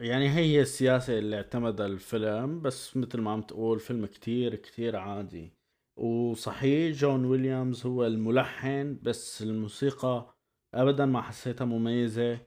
يعني 0.02 0.28
هي 0.28 0.60
السياسة 0.60 1.18
اللي 1.18 1.36
اعتمدها 1.36 1.86
الفيلم 1.86 2.62
بس 2.62 2.96
مثل 2.96 3.20
ما 3.20 3.30
عم 3.30 3.42
تقول 3.42 3.80
فيلم 3.80 4.06
كتير 4.06 4.54
كتير 4.54 4.96
عادي. 4.96 5.52
وصحيح 5.98 6.96
جون 6.96 7.24
ويليامز 7.24 7.86
هو 7.86 8.06
الملحن 8.06 8.98
بس 9.02 9.42
الموسيقى 9.42 10.34
ابدا 10.74 11.06
ما 11.06 11.22
حسيتها 11.22 11.64
مميزة. 11.64 12.40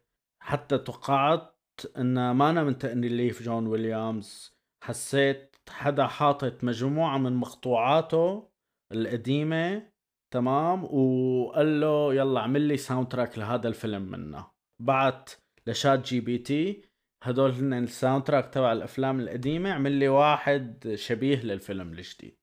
حتى 0.44 0.78
توقعت 0.78 1.56
إن 1.98 2.32
ما 2.32 2.50
أنا 2.50 2.64
من 2.64 2.78
تأليف 2.78 3.44
جون 3.44 3.68
ويليامز. 3.68 4.58
حسيت 4.84 5.56
حدا 5.70 6.08
حاطط 6.08 6.64
مجموعة 6.64 7.18
من 7.18 7.36
مقطوعاته 7.36 8.50
القديمة 8.92 9.91
تمام؟ 10.34 10.84
وقال 10.84 11.82
له 11.82 12.14
يلا 12.14 12.40
اعمل 12.40 12.62
لي 12.62 12.78
soundtrack 12.78 13.38
لهذا 13.38 13.68
الفيلم 13.68 14.02
منه. 14.02 14.52
بعت 14.82 15.30
ل 15.68 16.00
ChatGPT 16.00 16.82
هدول 17.24 17.52
هن 17.52 17.74
ال 17.74 18.24
soundtrack 18.24 18.54
تبع 18.54 18.72
الأفلام 18.72 19.20
القديمة 19.20 19.72
اعمل 19.72 19.92
لي 19.92 20.08
واحد 20.08 20.94
شبيه 20.96 21.42
للفيلم 21.42 21.94
الجديد. 21.94 22.38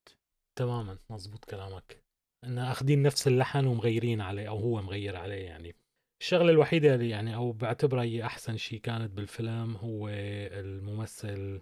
تماما 0.59 0.99
مزبوط 1.11 1.45
كلامك. 1.45 2.05
إن 2.45 2.59
أخذين 2.59 3.03
نفس 3.03 3.29
اللحن 3.29 3.67
ومغيرين 3.67 4.21
عليه 4.21 4.49
أو 4.49 4.59
هو 4.59 4.83
مغير 4.83 5.17
عليه 5.17 5.45
يعني. 5.45 5.75
الشغلة 6.23 6.51
الوحيدة 6.51 6.95
اللي 6.95 7.11
يعني 7.11 7.35
أو 7.35 7.53
بعتبرها 7.53 8.03
هي 8.03 8.25
أحسن 8.25 8.57
شيء 8.57 8.81
كانت 8.81 9.11
بالفيلم 9.11 9.77
هو 9.77 10.09
الممثل 10.09 11.61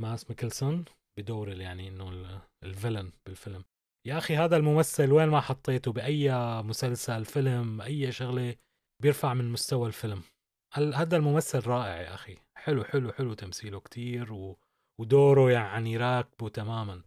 مادس 0.00 0.30
ميكلسون 0.30 0.84
بدور 1.18 1.48
يعني 1.48 1.88
إنه 1.88 2.40
ال 2.64 2.70
villain 2.70 3.12
بالفيلم. 3.26 3.64
يا 4.08 4.18
أخي 4.18 4.36
هذا 4.36 4.56
الممثل 4.56 5.12
وين 5.12 5.28
ما 5.28 5.40
حطيته 5.40 5.92
بأي 5.92 6.32
مسلسل 6.62 7.24
فيلم 7.24 7.80
أي 7.80 8.12
شغلة 8.12 8.54
بيرفع 9.02 9.34
من 9.34 9.52
مستوى 9.52 9.86
الفيلم. 9.86 10.22
هذا 10.74 11.16
الممثل 11.16 11.66
رائع 11.66 12.00
يا 12.00 12.14
أخي. 12.14 12.36
حلو 12.56 12.84
حلو 12.84 13.12
حلو 13.12 13.34
تمثيله 13.34 13.80
كتير 13.80 14.32
و... 14.32 14.56
ودوره 15.00 15.50
يعني 15.50 15.96
راكبه 15.96 16.48
تماما. 16.48 17.02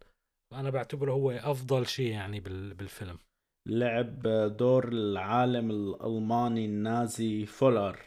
فانا 0.52 0.70
بعتبره 0.70 1.12
هو 1.12 1.30
أفضل 1.30 1.86
شيء 1.86 2.10
يعني 2.10 2.40
بال... 2.40 2.74
بالفيلم. 2.74 3.18
لعب 3.68 4.22
دور 4.56 4.88
العالم 4.88 5.70
الألماني 5.70 6.64
النازي 6.64 7.46
فولر. 7.46 8.00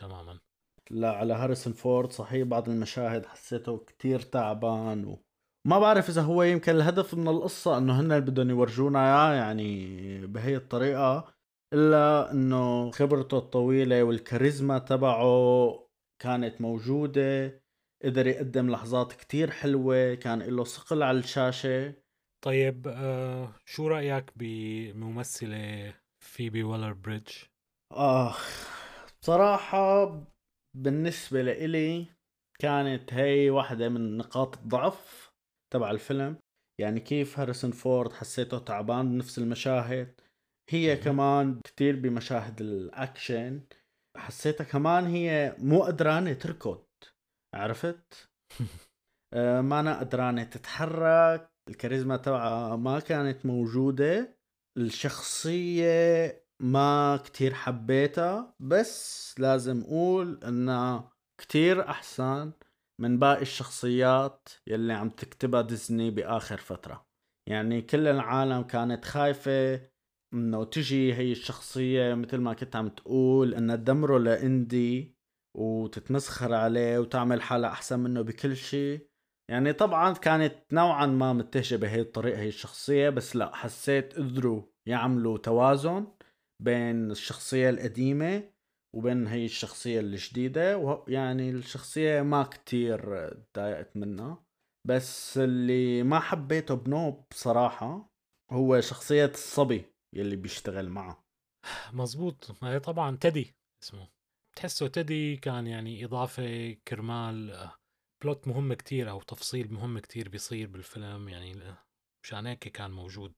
تماما. 0.00 0.38
لا 0.90 1.12
على 1.12 1.34
هاريسون 1.34 1.72
فورد 1.72 2.12
صحيح 2.12 2.46
بعض 2.46 2.68
المشاهد 2.68 3.26
حسيته 3.26 3.78
كتير 3.78 4.20
تعبان 4.20 5.04
و... 5.04 5.18
ما 5.66 5.78
بعرف 5.78 6.08
إذا 6.08 6.22
هو 6.22 6.42
يمكن 6.42 6.72
الهدف 6.72 7.14
من 7.14 7.28
القصة 7.28 7.78
إنه 7.78 8.00
هن 8.00 8.20
بدهم 8.20 8.50
يورجونا 8.50 8.98
إياه 8.98 9.34
يعني 9.34 10.26
بهي 10.26 10.56
الطريقة 10.56 11.34
إلا 11.74 12.32
إنه 12.32 12.90
خبرته 12.90 13.38
الطويلة 13.38 14.02
والكاريزما 14.02 14.78
تبعه 14.78 15.86
كانت 16.22 16.60
موجودة 16.60 17.60
قدر 18.04 18.26
يقدم 18.26 18.70
لحظات 18.70 19.12
كتير 19.12 19.50
حلوة 19.50 20.14
كان 20.14 20.42
له 20.42 20.64
ثقل 20.64 21.02
على 21.02 21.18
الشاشة. 21.18 21.94
طيب 22.44 22.88
آه 22.88 23.54
شو 23.64 23.88
رأيك 23.88 24.30
بممثلة 24.36 25.94
فيبي 26.24 26.62
والر 26.62 26.92
بريدج 26.92 27.32
آخ 27.92 28.68
بصراحة 29.22 30.20
بالنسبة 30.76 31.42
لإلي 31.42 32.06
كانت 32.60 33.14
هي 33.14 33.50
واحدة 33.50 33.88
من 33.88 34.16
نقاط 34.16 34.58
الضعف. 34.58 35.29
تبع 35.72 35.90
الفيلم. 35.90 36.36
يعني 36.80 37.00
كيف 37.00 37.38
هاريسون 37.38 37.70
فورد 37.70 38.12
حسيته 38.12 38.58
تعبان 38.58 39.10
بنفس 39.10 39.38
المشاهد. 39.38 40.20
هي 40.70 40.96
كمان 40.96 41.60
كتير 41.60 41.96
بمشاهد 41.96 42.60
الأكشن. 42.60 43.60
حسيتها 44.16 44.64
كمان 44.64 45.06
هي 45.06 45.56
مو 45.58 45.82
قدرانة 45.82 46.32
تركض. 46.32 46.84
عرفت؟ 47.54 48.28
آه 49.34 49.60
مانا 49.60 50.00
قدرانة 50.00 50.44
تتحرك. 50.44 51.50
الكاريزما 51.68 52.16
تبعها 52.16 52.76
ما 52.76 53.00
كانت 53.00 53.46
موجودة. 53.46 54.36
الشخصية 54.78 56.44
ما 56.62 57.20
كتير 57.24 57.54
حبيتها. 57.54 58.54
بس 58.60 59.34
لازم 59.38 59.80
أقول 59.82 60.44
إنها 60.44 61.12
كتير 61.40 61.88
أحسن. 61.88 62.52
من 63.00 63.18
باقي 63.18 63.42
الشخصيات 63.42 64.48
يلي 64.66 64.92
عم 64.92 65.10
تكتبها 65.10 65.62
ديزني 65.62 66.10
بآخر 66.10 66.56
فترة. 66.56 67.06
يعني 67.48 67.82
كل 67.82 68.06
العالم 68.06 68.62
كانت 68.62 69.04
خايفة 69.04 69.90
إنه 70.34 70.64
تجي 70.64 71.14
هي 71.14 71.32
الشخصية 71.32 72.14
مثل 72.14 72.36
ما 72.36 72.54
كنت 72.54 72.76
عم 72.76 72.88
تقول 72.88 73.54
انها 73.54 73.76
تدمره 73.76 74.18
لإندي 74.18 75.16
وتتمسخر 75.56 76.54
عليه 76.54 76.98
وتعمل 76.98 77.42
حالها 77.42 77.70
أحسن 77.70 78.00
منه 78.00 78.22
بكل 78.22 78.56
شيء 78.56 79.10
يعني 79.50 79.72
طبعا 79.72 80.14
كانت 80.14 80.54
نوعا 80.72 81.06
ما 81.06 81.32
متجهة 81.32 81.78
بهي 81.78 82.00
الطريقة 82.00 82.38
هي 82.38 82.48
الشخصية 82.48 83.10
بس 83.10 83.36
لا 83.36 83.54
حسيت 83.54 84.14
قدروا 84.18 84.62
يعملوا 84.88 85.38
توازن 85.38 86.06
بين 86.62 87.10
الشخصية 87.10 87.70
القديمة 87.70 88.50
وبين 88.96 89.26
هي 89.26 89.44
الشخصية 89.44 90.00
الجديدة 90.00 91.04
يعني 91.08 91.50
الشخصية 91.50 92.22
ما 92.22 92.42
كتير 92.42 93.28
تضايقت 93.52 93.96
منها. 93.96 94.44
بس 94.88 95.38
اللي 95.38 96.02
ما 96.02 96.20
حبيته 96.20 96.74
بنوب 96.74 97.24
بصراحة 97.30 98.10
هو 98.50 98.80
شخصية 98.80 99.24
الصبي 99.24 99.84
يلي 100.16 100.36
بيشتغل 100.36 100.88
معه. 100.88 101.24
مزبوط. 101.92 102.64
هي 102.64 102.80
طبعا 102.80 103.16
تدي 103.16 103.54
اسمه. 103.82 104.08
تحسه 104.56 104.88
تدي 104.88 105.36
كان 105.36 105.66
يعني 105.66 106.04
إضافة 106.04 106.72
كرمال 106.72 107.68
بلوت 108.22 108.48
مهم 108.48 108.74
كتير 108.74 109.10
أو 109.10 109.22
تفصيل 109.22 109.72
مهم 109.72 109.98
كتير 109.98 110.28
بيصير 110.28 110.68
بالفيلم. 110.68 111.28
يعني 111.28 111.76
مشان 112.24 112.46
هيك 112.46 112.68
كان 112.68 112.90
موجود 112.90 113.34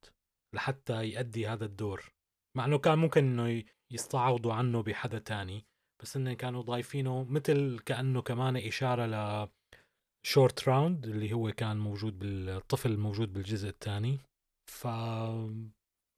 لحتى 0.55 1.09
يأدي 1.09 1.48
هذا 1.48 1.64
الدور. 1.64 2.12
مع 2.57 2.64
إنه 2.64 2.78
كان 2.78 2.98
ممكن 2.98 3.24
إنه 3.24 3.64
يستعوضوا 3.93 4.53
عنه 4.55 4.82
بحدا 4.82 5.18
تاني. 5.18 5.64
بس 6.03 6.16
إنه 6.16 6.34
كانوا 6.34 6.62
ضايفينه 6.62 7.24
مثل 7.24 7.78
كأنه 7.86 8.22
كمان 8.22 8.57
إشارة 8.57 9.07
ل 9.07 9.49
شورت 10.26 10.68
راوند 10.68 11.07
اللي 11.07 11.32
هو 11.32 11.53
كان 11.53 11.76
موجود 11.76 12.18
بالطفل 12.18 12.90
الموجود 12.90 13.32
بالجزء 13.32 13.68
الثاني. 13.68 14.18
ف 14.70 14.86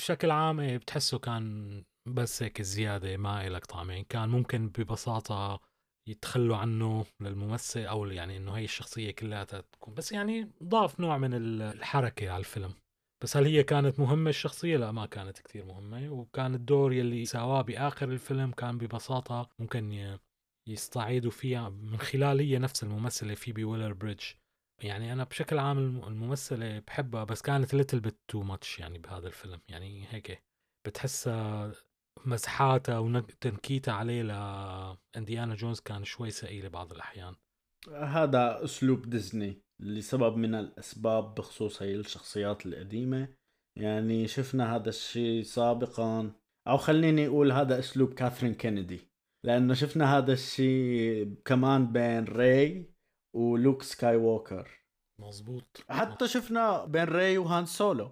بشكل 0.01 0.31
عام 0.31 0.61
إيه 0.61 0.77
بتحسه 0.77 1.19
كان 1.19 1.85
بس 2.09 2.43
هيك 2.43 2.63
زيادة 2.63 3.17
ما 3.17 3.49
لها 3.49 3.67
طعمة 3.67 4.05
كان 4.05 4.29
ممكن 4.29 4.69
ببساطة 4.69 5.61
يتخلوا 6.09 6.57
عنه 6.57 7.07
للممثل 7.21 7.81
أو 7.81 8.07
يعني 8.07 8.37
إنه 8.37 8.53
هي 8.53 8.65
الشخصية 8.65 9.11
كلها 9.11 9.45
تكون. 9.45 9.95
بس 9.95 10.13
يعني 10.13 10.51
ضاف 10.63 11.01
نوع 11.01 11.19
من 11.19 11.35
الحركة 11.35 12.31
على 12.31 12.41
الفيلم. 12.41 12.75
بس 13.23 13.37
هل 13.37 13.45
هي 13.45 13.63
كانت 13.63 14.01
مهمة 14.01 14.31
الشخصية؟ 14.31 14.77
لا 14.77 14.93
ما 14.93 15.07
كانت 15.07 15.39
كثير 15.39 15.65
مهمة. 15.65 16.11
وكان 16.11 16.55
الدور 16.55 16.93
يلي 16.93 17.25
سواه 17.25 17.63
بآخر 17.63 18.13
الفيلم 18.13 18.51
كان 18.51 18.79
ببساطة 18.79 19.49
ممكن 19.59 20.17
يستعيدوا 20.69 21.31
فيها 21.31 21.69
من 21.69 21.99
خلال 21.99 22.41
هي 22.41 22.59
نفس 22.59 22.83
الممثلة 22.83 23.35
فيبي 23.35 23.65
والر 23.65 23.93
بريدج 23.93 24.25
يعني 24.83 25.13
أنا 25.13 25.25
بشكل 25.25 25.59
عام 25.59 25.79
الممثلة 25.79 26.79
بحبها 26.79 27.25
بس 27.25 27.43
كانت 27.43 27.75
little 27.75 28.01
bit 28.01 28.17
too 28.29 28.43
much 28.43 28.79
يعني 28.79 28.99
بهذا 28.99 29.27
الفيلم. 29.27 29.61
يعني 29.69 30.07
هيك 30.11 30.43
بتحسها 30.87 31.73
مزحاتها 32.27 32.99
وتنكيتها 32.99 33.95
عليه 33.95 34.23
لانديانا 34.23 35.55
جونز 35.55 35.81
كان 35.81 36.05
شوي 36.05 36.31
ثقيلة 36.31 36.69
بعض 36.69 36.93
الأحيان. 36.93 37.35
هذا 37.89 38.65
أسلوب 38.65 39.11
ديزني. 39.11 39.64
لسبب 39.83 40.37
من 40.37 40.55
الأسباب 40.55 41.35
بخصوص 41.35 41.83
هي 41.83 41.95
الشخصيات 41.95 42.67
القديمة. 42.67 43.29
يعني 43.79 44.27
شفنا 44.27 44.77
هذا 44.77 44.89
الشيء 44.89 45.43
سابقا 45.43 46.33
أو 46.69 46.77
خليني 46.77 47.27
أقول 47.27 47.53
هذا 47.53 47.79
أسلوب 47.79 48.15
كاثلين 48.15 48.55
كينيدي. 48.55 49.01
لأنه 49.47 49.75
شفنا 49.75 50.19
هذا 50.19 50.33
الشيء 50.33 51.35
كمان 51.45 51.93
بين 51.93 52.25
ري 52.25 52.91
ولوك 53.37 53.83
سكاي 53.83 54.17
ووكر 54.17 54.69
مزبوط 55.21 55.85
حتى 55.89 56.29
شفنا 56.29 56.85
بين 56.85 57.05
ري 57.05 57.39
وهان 57.39 57.67
سولو. 57.67 58.11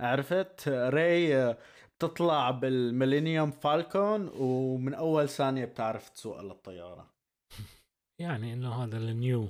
عرفت؟ 0.00 0.68
ري 0.68 1.54
بتطلع 1.98 2.50
بالميلينيوم 2.50 3.50
فالكون 3.50 4.28
ومن 4.28 4.94
أول 4.94 5.28
ثانية 5.28 5.64
بتعرف 5.64 6.08
تسوق 6.08 6.40
للطيارة. 6.40 7.10
يعني 8.22 8.52
إنه 8.52 8.84
هذا 8.84 8.98
النيو 8.98 9.48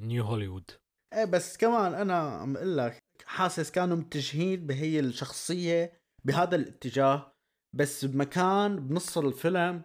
نيو 0.00 0.24
هوليوود 0.24 0.70
إيه 1.14 1.24
بس 1.24 1.56
كمان 1.56 1.94
أنا 1.94 2.18
عم 2.18 2.56
أقول 2.56 2.76
لك 2.78 2.98
حاسس 3.26 3.70
كانوا 3.70 3.96
متجهين 3.96 4.66
بهي 4.66 5.00
الشخصية 5.00 5.92
بهذا 6.24 6.56
الاتجاه 6.56 7.34
بس 7.72 8.04
بمكان 8.04 8.88
بنص 8.88 9.18
الفيلم 9.18 9.82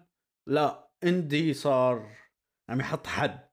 لا 0.48 0.90
اندي 1.04 1.54
صار 1.54 2.10
عم 2.70 2.80
يحط 2.80 3.08
حد 3.08 3.48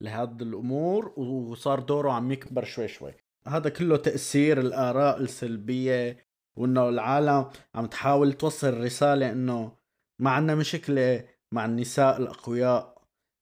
لهذه 0.00 0.42
الأمور 0.42 1.20
وصار 1.20 1.80
دوره 1.80 2.12
عم 2.12 2.32
يكبر 2.32 2.64
شوي 2.64 2.88
شوي. 2.88 3.14
هذا 3.46 3.70
كله 3.70 3.96
تأثير 3.96 4.60
الآراء 4.60 5.20
السلبية 5.20 6.26
وإنه 6.56 6.88
العالم 6.88 7.50
عم 7.74 7.86
تحاول 7.86 8.32
توصل 8.32 8.80
رسالة 8.80 9.32
إنه 9.32 9.76
ما 10.18 10.30
عندنا 10.30 10.54
مشكلة 10.54 11.24
مع 11.52 11.64
النساء 11.64 12.16
الأقوياء. 12.20 12.91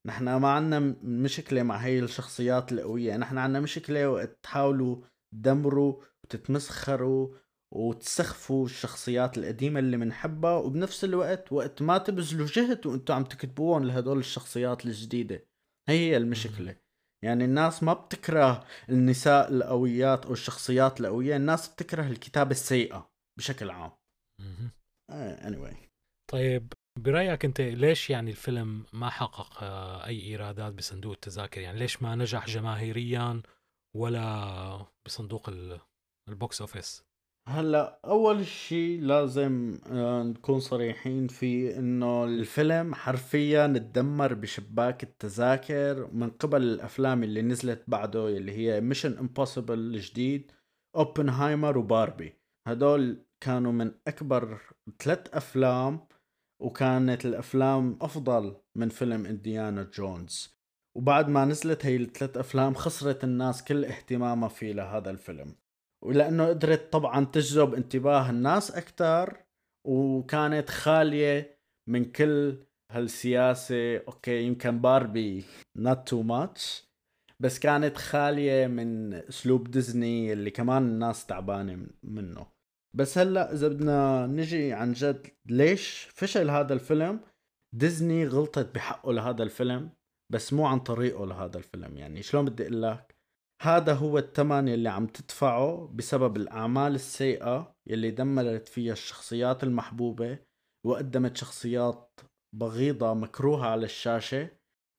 نحن 0.06 0.36
ما 0.36 0.48
عندنا 0.48 0.78
مشكلة 1.02 1.62
مع 1.62 1.76
هي 1.76 1.98
الشخصيات 1.98 2.72
القوية. 2.72 3.16
نحن 3.16 3.38
عندنا 3.38 3.60
مشكلة 3.60 4.10
وقت 4.10 4.38
تحاولوا 4.42 4.96
تدمروا 5.34 6.02
وتتمسخروا 6.24 7.36
وتسخفوا 7.74 8.64
الشخصيات 8.64 9.38
القديمة 9.38 9.80
اللي 9.80 9.96
بنحبها 9.96 10.56
وبنفس 10.56 11.04
الوقت 11.04 11.52
وقت 11.52 11.82
ما 11.82 11.98
تبذلوا 11.98 12.46
جهد 12.46 12.86
وأنتم 12.86 13.14
عم 13.14 13.24
تكتبوهم 13.24 13.84
لهدول 13.84 14.18
الشخصيات 14.18 14.86
الجديدة. 14.86 15.46
هي 15.88 15.98
هي 15.98 16.16
المشكلة. 16.16 16.76
يعني 17.24 17.44
الناس 17.44 17.82
ما 17.82 17.92
بتكره 17.92 18.64
النساء 18.88 19.52
القويات 19.52 20.26
أو 20.26 20.32
الشخصيات 20.32 21.00
القوية 21.00 21.36
الناس 21.36 21.68
بتكره 21.68 22.06
الكتابة 22.06 22.50
السيئة 22.50 23.10
بشكل 23.38 23.70
عام. 23.70 23.92
آه، 25.10 25.50
anyway. 25.50 25.76
طيب 26.32 26.72
برأيك 26.98 27.44
أنت 27.44 27.60
ليش 27.60 28.10
يعني 28.10 28.30
الفيلم 28.30 28.84
ما 28.92 29.10
حقق 29.10 29.62
آه، 29.62 30.06
أي 30.06 30.20
إيرادات 30.22 30.72
بصندوق 30.72 31.12
التذاكر؟ 31.12 31.60
يعني 31.60 31.78
ليش 31.78 32.02
ما 32.02 32.14
نجح 32.14 32.46
جماهيريا 32.46 33.42
ولا 33.96 34.86
بصندوق 35.06 35.50
ال 36.28 36.36
box 36.36 36.60
office؟ 36.60 37.04
هلأ 37.48 38.00
أول 38.04 38.46
شيء 38.46 39.00
لازم 39.00 39.78
آه، 39.86 40.22
نكون 40.22 40.60
صريحين 40.60 41.28
فيه 41.28 41.78
إنه 41.78 42.24
الفيلم 42.24 42.94
حرفيا 42.94 43.66
تدمر 43.66 44.34
بشباك 44.34 45.02
التذاكر 45.02 46.10
من 46.12 46.30
قبل 46.30 46.62
الأفلام 46.62 47.22
اللي 47.22 47.42
نزلت 47.42 47.84
بعده 47.88 48.28
اللي 48.28 48.52
هي 48.52 48.80
Mission 48.80 49.18
Impossible 49.18 49.78
الجديد 49.78 50.52
اوبنهايمر 50.96 51.78
وباربي. 51.78 52.34
هدول 52.66 53.24
كانوا 53.40 53.72
من 53.72 53.92
أكبر 54.06 54.60
ثلاث 54.98 55.34
أفلام 55.34 56.00
وكانت 56.60 57.26
الأفلام 57.26 57.98
أفضل 58.00 58.56
من 58.76 58.88
فيلم 58.88 59.26
إنديانا 59.26 59.82
جونز. 59.82 60.60
وبعد 60.96 61.28
ما 61.28 61.44
نزلت 61.44 61.86
هي 61.86 61.96
الثلاث 61.96 62.36
أفلام 62.36 62.74
خسرت 62.74 63.24
الناس 63.24 63.64
كل 63.64 63.84
اهتمامها 63.84 64.48
في 64.48 64.72
لهذا 64.72 65.10
الفيلم. 65.10 65.54
ولأنه 66.04 66.48
قدرت 66.48 66.92
طبعا 66.92 67.24
تجذب 67.24 67.74
انتباه 67.74 68.30
الناس 68.30 68.70
أكثر 68.70 69.36
وكانت 69.86 70.70
خالية 70.70 71.58
من 71.88 72.04
كل 72.04 72.66
هالسياسة. 72.92 73.98
okay 73.98 74.42
يمكن 74.42 74.80
باربي 74.80 75.44
not 75.76 76.08
too 76.08 76.22
much 76.22 76.90
بس 77.40 77.58
كانت 77.58 77.96
خالية 77.96 78.66
من 78.66 79.14
أسلوب 79.14 79.70
ديزني 79.70 80.32
اللي 80.32 80.50
كمان 80.50 80.82
الناس 80.82 81.26
تعبانة 81.26 81.86
منه. 82.02 82.59
بس 82.96 83.18
هلأ 83.18 83.52
إذا 83.52 83.68
بدنا 83.68 84.26
نجي 84.26 84.72
عن 84.72 84.92
جد 84.92 85.26
ليش 85.46 86.08
فشل 86.14 86.50
هذا 86.50 86.74
الفيلم 86.74 87.20
ديزني 87.74 88.26
غلطت 88.26 88.74
بحقه 88.74 89.12
لهذا 89.12 89.42
الفيلم 89.42 89.90
بس 90.32 90.52
مو 90.52 90.66
عن 90.66 90.80
طريقه 90.80 91.26
لهذا 91.26 91.58
الفيلم. 91.58 91.96
يعني 91.96 92.22
شلون 92.22 92.44
بدي 92.44 92.62
أقول 92.62 92.82
لك؟ 92.82 93.16
هذا 93.62 93.94
هو 93.94 94.18
الثمن 94.18 94.68
يلي 94.68 94.88
عم 94.88 95.06
تدفعه 95.06 95.92
بسبب 95.94 96.36
الأعمال 96.36 96.94
السيئة 96.94 97.74
يلي 97.86 98.10
دمرت 98.10 98.68
فيها 98.68 98.92
الشخصيات 98.92 99.64
المحبوبة 99.64 100.38
وقدمت 100.86 101.36
شخصيات 101.36 102.20
بغيضة 102.56 103.14
مكروهة 103.14 103.66
على 103.66 103.84
الشاشة. 103.84 104.48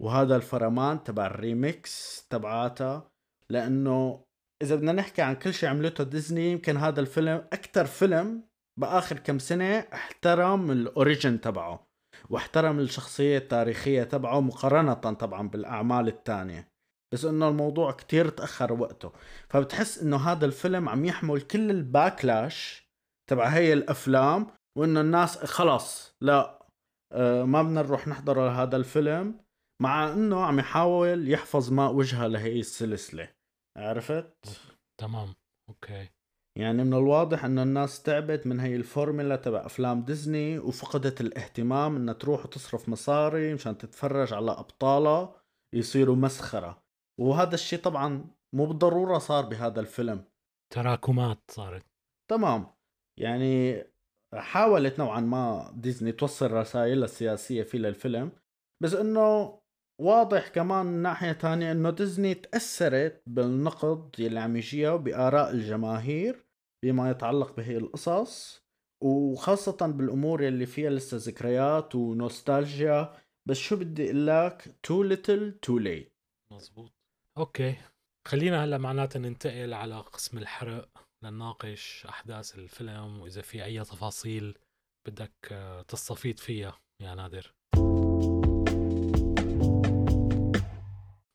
وهذا 0.01 0.35
الفرمان 0.35 1.03
تبع 1.03 1.25
ال 1.25 1.38
remakes 1.38 2.27
تبعاتها 2.29 3.11
لأنه 3.49 4.23
إذا 4.62 4.76
بدنا 4.76 4.91
نحكي 4.91 5.22
عن 5.22 5.36
كل 5.36 5.53
شيء 5.53 5.70
عملته 5.70 6.03
ديزني 6.03 6.51
يمكن 6.51 6.78
هذا 6.78 6.99
الفيلم 6.99 7.45
أكثر 7.53 7.86
فيلم 7.86 8.43
بآخر 8.80 9.20
كم 9.20 9.39
سنة 9.39 9.80
احترم 9.80 10.72
ال 10.71 10.82
origin 10.82 11.41
تبعه 11.41 11.88
واحترم 12.30 12.80
الشخصية 12.80 13.38
التاريخية 13.38 14.03
تبعه 14.03 14.39
مقارنة 14.39 14.93
طبعا 14.93 15.49
بالأعمال 15.49 16.07
الثانية. 16.07 16.68
بس 17.14 17.26
إنه 17.26 17.47
الموضوع 17.47 17.91
كتير 17.91 18.30
تأخر 18.30 18.74
وقته. 18.74 19.12
فبتحس 19.49 20.03
إنه 20.03 20.18
هذا 20.18 20.45
الفيلم 20.45 20.89
عم 20.89 21.05
يحمل 21.05 21.41
كل 21.41 21.72
ال 21.71 21.84
backlash 21.84 22.88
تبع 23.30 23.47
هي 23.47 23.74
الأفلام 23.74 24.47
وإنه 24.78 25.01
الناس 25.01 25.38
خلص 25.38 26.16
لا 26.22 26.62
آه، 27.14 27.43
ما 27.43 27.64
بدنا 27.64 27.82
نروح 27.82 28.07
نحضر 28.07 28.41
هذا 28.41 28.78
الفيلم 28.78 29.39
مع 29.82 30.14
إنه 30.14 30.45
عم 30.45 30.59
يحاول 30.59 31.30
يحفظ 31.32 31.72
ماء 31.72 31.93
وجهها 31.93 32.28
لهي 32.28 32.59
السلسلة. 32.59 33.40
عرفت؟ 33.78 34.61
تمام 35.01 35.34
أوكي. 35.69 36.09
يعني 36.57 36.84
من 36.84 36.93
الواضح 36.93 37.45
انه 37.45 37.63
الناس 37.63 38.03
تعبت 38.03 38.47
من 38.47 38.59
هي 38.59 38.76
الفورمولا 38.76 39.36
تبع 39.36 39.65
أفلام 39.65 40.03
ديزني 40.03 40.59
وفقدت 40.59 41.22
الاهتمام 41.22 41.95
إنها 41.95 42.13
تروح 42.13 42.45
وتصرف 42.45 42.89
مصاري 42.89 43.53
مشان 43.53 43.78
تتفرج 43.78 44.34
على 44.34 44.51
أبطالها 44.51 45.36
يصيروا 45.76 46.15
مسخرة. 46.15 46.84
وهذا 47.19 47.53
الشيء 47.53 47.80
طبعا 47.80 48.26
مو 48.55 48.65
بالضرورة 48.65 49.17
صار 49.17 49.45
بهذا 49.45 49.80
الفيلم. 49.80 50.26
تراكمات 50.74 51.51
صارت. 51.51 51.86
تمام. 52.32 52.67
يعني 53.19 53.84
حاولت 54.36 54.99
نوعا 54.99 55.19
ما 55.19 55.72
ديزني 55.76 56.11
توصل 56.11 56.51
رسائل 56.51 57.03
السياسية 57.03 57.63
في 57.63 57.78
للفيلم 57.78 58.32
بس 58.84 58.93
إنه 58.93 59.61
واضح 60.01 60.47
كمان 60.47 60.85
من 60.85 61.01
ناحية 61.01 61.31
تانية 61.31 61.71
إنه 61.71 61.89
ديزني 61.89 62.33
تأثرت 62.33 63.23
بالنقد 63.27 64.19
يلي 64.19 64.39
عم 64.39 64.55
يجيها 64.55 64.91
وبآراء 64.91 65.51
الجماهير 65.51 66.45
بما 66.85 67.11
يتعلق 67.11 67.55
بهي 67.55 67.77
القصص 67.77 68.63
وخاصة 69.03 69.87
بالأمور 69.87 70.43
يلي 70.43 70.65
فيها 70.65 70.89
لسه 70.89 71.17
ذكريات 71.17 71.95
ونوستالجيا. 71.95 73.13
بس 73.49 73.57
شو 73.57 73.75
بدي 73.75 74.05
أقول 74.05 74.27
لك؟ 74.27 74.75
too 74.84 75.03
little 75.03 75.59
too 75.61 75.77
late 75.77 76.13
مزبوط 76.53 76.91
okay. 77.38 77.75
خلينا 78.27 78.63
هلا 78.63 78.77
معناتها 78.77 79.19
ننتقل 79.19 79.73
على 79.73 79.99
قسم 79.99 80.37
الحرق 80.37 80.89
لنناقش 81.23 82.05
أحداث 82.09 82.55
الفيلم 82.55 83.19
وإذا 83.19 83.41
في 83.41 83.63
أي 83.63 83.83
تفاصيل 83.83 84.57
بدك 85.07 85.33
آه، 85.51 85.81
تستفيد 85.81 86.39
فيها 86.39 86.79
يا 87.01 87.15
نادر. 87.15 87.61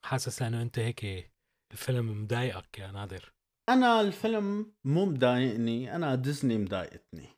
حاسس 0.06 0.42
إنه 0.42 0.62
أنت 0.62 0.78
هيك 0.78 1.32
الفيلم 1.72 2.22
مضايقك 2.22 2.78
يا 2.78 2.92
نادر؟ 2.92 3.32
أنا 3.68 4.00
الفيلم 4.00 4.74
مو 4.84 5.06
مضايقني 5.06 5.96
أنا 5.96 6.14
ديزني 6.14 6.58
مضايقتني 6.58 7.28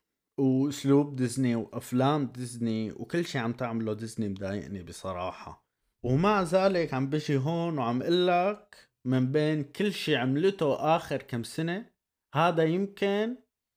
وأسلوب 0.40 1.16
ديزني 1.16 1.54
وأفلام 1.54 2.26
ديزني 2.26 2.92
وكل 2.92 3.24
شيء 3.24 3.40
عم 3.40 3.52
تعمله 3.52 3.92
ديزني 3.94 4.28
مضايقني 4.28 4.82
بصراحة. 4.82 5.68
ومع 6.04 6.42
ذلك 6.42 6.94
عم 6.94 7.10
بجي 7.10 7.36
هون 7.36 7.78
وعم 7.78 8.02
لك 8.02 8.90
من 9.04 9.32
بين 9.32 9.64
كل 9.64 9.92
شيء 9.92 10.16
عملته 10.16 10.96
آخر 10.96 11.22
كم 11.22 11.42
سنة 11.42 11.90
هذا 12.34 12.62
يمكن 12.62 13.36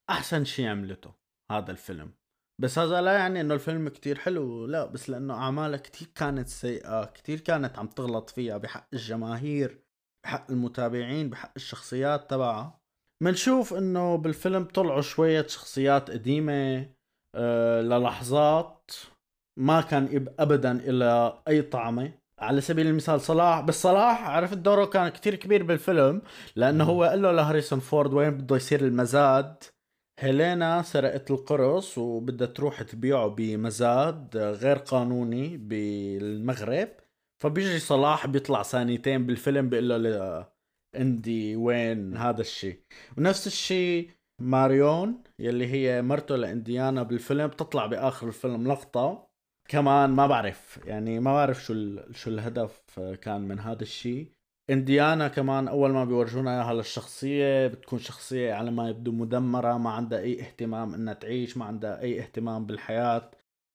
أحسن 0.10 0.46
شيء 0.46 0.68
عملته 0.68 1.14
هذا 1.52 1.72
الفيلم. 1.72 2.14
بس 2.62 2.80
هذا 2.80 3.02
لا 3.02 3.14
يعني 3.14 3.42
إنه 3.42 3.54
الفيلم 3.54 3.90
كتير 3.90 4.18
حلو 4.18 4.66
لا 4.66 4.86
بس 4.86 5.10
لأنه 5.10 5.34
اعمالها 5.34 5.78
كتير 5.78 6.08
كانت 6.16 6.48
سيئة 6.48 7.06
كتير 7.06 7.40
كانت 7.40 7.80
عم 7.80 7.88
تغلط 7.88 8.30
فيها 8.30 8.58
بحق 8.58 8.88
الجماهير 8.94 9.84
بحق 10.24 10.52
المتابعين 10.52 11.30
بحق 11.30 11.52
الشخصيات 11.56 12.30
تبعها. 12.30 12.80
منشوف 13.24 13.74
إنه 13.74 14.16
بالفيلم 14.16 14.64
طلعوا 14.64 15.02
شوية 15.02 15.48
شخصيات 15.48 16.12
قديمة 16.12 16.90
أه 17.36 17.82
للحظات 17.82 18.92
ما 19.60 19.82
كان 19.82 20.28
ابدا 20.40 20.72
إلى 20.72 21.42
أي 21.48 21.62
طعمة. 21.62 22.12
على 22.40 22.62
سبيل 22.62 22.88
المثال 22.88 23.22
صلاح 23.22 23.62
بس 23.62 23.82
صلاح 23.82 24.30
عرفت 24.30 24.58
دوره 24.58 24.86
كان 24.86 25.10
كتير 25.10 25.36
كبير 25.36 25.64
بالفيلم 25.64 26.22
لأنه 26.56 26.84
هو 26.84 27.04
قال 27.04 27.22
له 27.22 27.32
لهاريسون 27.32 27.80
فورد 27.80 28.14
وين 28.14 28.32
بده 28.32 28.56
يصير 28.56 28.82
المزاد؟ 28.82 29.64
هيلينا 30.20 30.82
سرقت 30.82 31.32
القرص 31.32 31.98
وبدها 31.98 32.48
تروح 32.48 32.82
تبيعه 32.82 33.28
بمزاد 33.28 34.38
غير 34.38 34.78
قانوني 34.78 35.58
بالمغرب. 35.58 36.90
فبيجي 37.44 37.80
صلاح 37.80 38.28
بيطلع 38.28 38.64
ثانيتين 38.64 39.26
بالفيلم 39.26 39.70
بيقول 39.70 40.04
له 40.04 40.48
اندي 40.96 41.56
وين 41.56 42.18
هذا 42.18 42.42
الشيء 42.42 42.80
ونفس 43.18 43.48
الشيء 43.48 44.10
ماريون 44.42 45.24
يلي 45.40 45.68
هي 45.68 46.02
مرته 46.02 46.36
لإنديانا 46.36 47.04
بالفيلم 47.04 47.48
بتطلع 47.48 47.86
بآخر 47.86 48.28
الفيلم 48.28 48.68
لقطة. 48.68 49.32
كمان 49.68 50.10
ما 50.10 50.28
بعرف 50.28 50.80
يعني 50.86 51.20
ما 51.20 51.34
بعرف 51.34 51.64
شو 51.64 51.98
شو 52.12 52.30
الهدف 52.30 53.00
كان 53.22 53.42
من 53.42 53.60
هذا 53.60 53.82
الشيء 53.82 54.32
انديانا 54.72 55.28
كمان 55.28 55.68
أول 55.68 55.92
ما 55.92 56.06
بيورجونا 56.06 56.52
إياها 56.52 56.74
للشخصية 56.74 57.68
بتكون 57.68 58.00
شخصية 58.00 58.54
على 58.54 58.72
ما 58.72 58.90
يبدو 58.90 59.12
مدمرة 59.12 59.78
ما 59.78 59.90
عندها 59.90 60.20
أي 60.20 60.42
اهتمام 60.42 60.94
إنها 60.94 61.14
تعيش 61.14 61.58
ما 61.58 61.66
عندها 61.66 62.02
أي 62.02 62.20
اهتمام 62.20 62.66
بالحياة. 62.66 63.32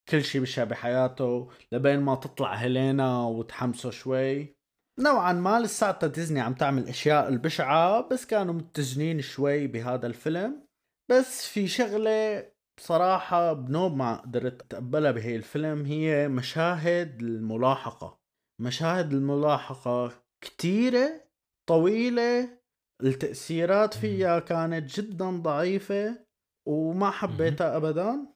كل 0.09 0.24
شيء 0.24 0.40
بشع 0.40 0.64
بحياته. 0.64 1.51
لبين 1.72 2.01
ما 2.01 2.14
تطلع 2.14 2.55
هيلينا 2.55 3.24
وتحمسه 3.26 3.90
شوي. 3.90 4.57
نوعا 4.99 5.32
ما 5.32 5.61
لساتها 5.61 6.07
ديزني 6.07 6.40
عم 6.40 6.55
تعمل 6.55 6.88
أشياء 6.88 7.28
البشعة 7.28 8.09
بس 8.09 8.26
كانوا 8.26 8.55
متجنين 8.55 9.20
شوي 9.20 9.66
بهذا 9.66 10.07
الفيلم. 10.07 10.66
بس 11.11 11.47
في 11.47 11.68
شغلة 11.68 12.49
بصراحة 12.78 13.53
بنوب 13.53 13.97
ما 13.97 14.16
قدرت 14.16 14.62
أتقبلها 14.62 15.11
بهي 15.11 15.36
الفيلم 15.36 15.84
هي 15.84 16.28
مشاهد 16.28 17.22
الملاحقة. 17.22 18.18
مشاهد 18.61 19.12
الملاحقة 19.12 20.25
كتيرة 20.45 21.24
طويلة 21.68 22.59
التأثيرات 23.03 23.95
فيها 23.95 24.39
كانت 24.39 25.01
جدا 25.01 25.30
ضعيفة 25.30 26.26
وما 26.68 27.11
حبيتها 27.11 27.76
أبدا. 27.76 28.26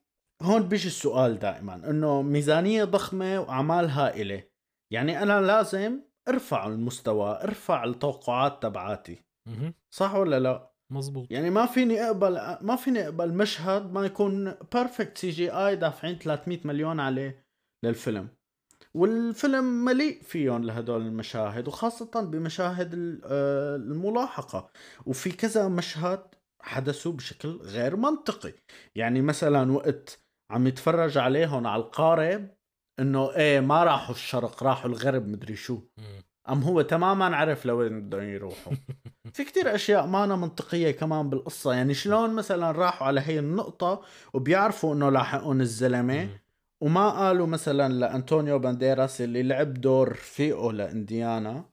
هون 0.42 0.68
بيجي 0.68 0.86
السؤال 0.86 1.38
دائما 1.38 1.74
إنه 1.74 2.22
ميزانية 2.22 2.84
ضخمة 2.84 3.40
وأعمال 3.40 3.90
هائلة 3.90 4.42
يعني 4.92 5.22
أنا 5.22 5.40
لازم 5.40 6.00
أرفع 6.28 6.66
المستوى 6.66 7.40
أرفع 7.42 7.84
التوقعات 7.84 8.62
تبعاتي. 8.62 9.24
صح 9.90 10.14
ولا 10.14 10.40
لا؟ 10.40 10.70
مزبوط. 10.92 11.26
يعني 11.30 11.50
ما 11.50 11.66
فيني 11.66 12.02
أقبل 12.02 12.34
ما 12.60 12.76
فيني 12.76 13.04
أقبل 13.04 13.34
مشهد 13.34 13.92
ما 13.92 14.06
يكون 14.06 14.54
perfect 14.72 15.18
CGI 15.18 15.76
دافعين 15.76 16.18
300 16.18 16.58
مليون 16.64 17.00
عليه 17.00 17.46
للفيلم. 17.84 18.28
والفيلم 18.94 19.64
مليء 19.64 20.22
فيهم 20.22 20.64
لهدول 20.64 21.06
المشاهد 21.06 21.68
وخاصة 21.68 22.20
بمشاهد 22.20 23.20
آه، 23.24 23.76
الملاحقة. 23.76 24.70
وفي 25.06 25.32
كذا 25.32 25.68
مشهد 25.68 26.22
حدثوا 26.60 27.12
بشكل 27.12 27.48
غير 27.48 27.96
منطقي. 27.96 28.52
يعني 28.94 29.22
مثلا 29.22 29.72
وقت 29.72 30.18
عم 30.50 30.66
يتفرج 30.66 31.18
عليهم 31.18 31.66
على 31.66 31.82
القارب 31.82 32.48
إنه 33.00 33.36
إيه 33.36 33.60
ما 33.60 33.84
راحوا 33.84 34.14
الشرق 34.14 34.62
راحوا 34.62 34.90
الغرب 34.90 35.28
مدري 35.28 35.56
شو. 35.56 35.80
أم 36.48 36.62
هو 36.62 36.82
تماما 36.82 37.36
عرف 37.36 37.66
لوين 37.66 38.00
بدهم 38.00 38.28
يروحوا. 38.28 38.72
في 39.34 39.44
كتير 39.44 39.74
أشياء 39.74 40.06
ما 40.06 40.24
أنا 40.24 40.36
منطقية 40.36 40.90
كمان 40.90 41.30
بالقصة. 41.30 41.72
يعني 41.72 41.94
شلون 41.94 42.34
مثلا 42.34 42.70
راحوا 42.70 43.06
على 43.06 43.20
هي 43.20 43.38
النقطة 43.38 44.02
وبيعرفوا 44.34 44.94
إنه 44.94 45.10
لاحقون 45.10 45.60
الزلمة 45.60 46.28
وما 46.82 47.10
قالوا 47.10 47.46
مثلا 47.46 47.92
لأنطونيو 47.92 48.58
بانديراس 48.58 49.20
اللي 49.20 49.42
لعب 49.42 49.74
دور 49.74 50.14
فيقو 50.14 50.70
لإنديانا 50.70 51.64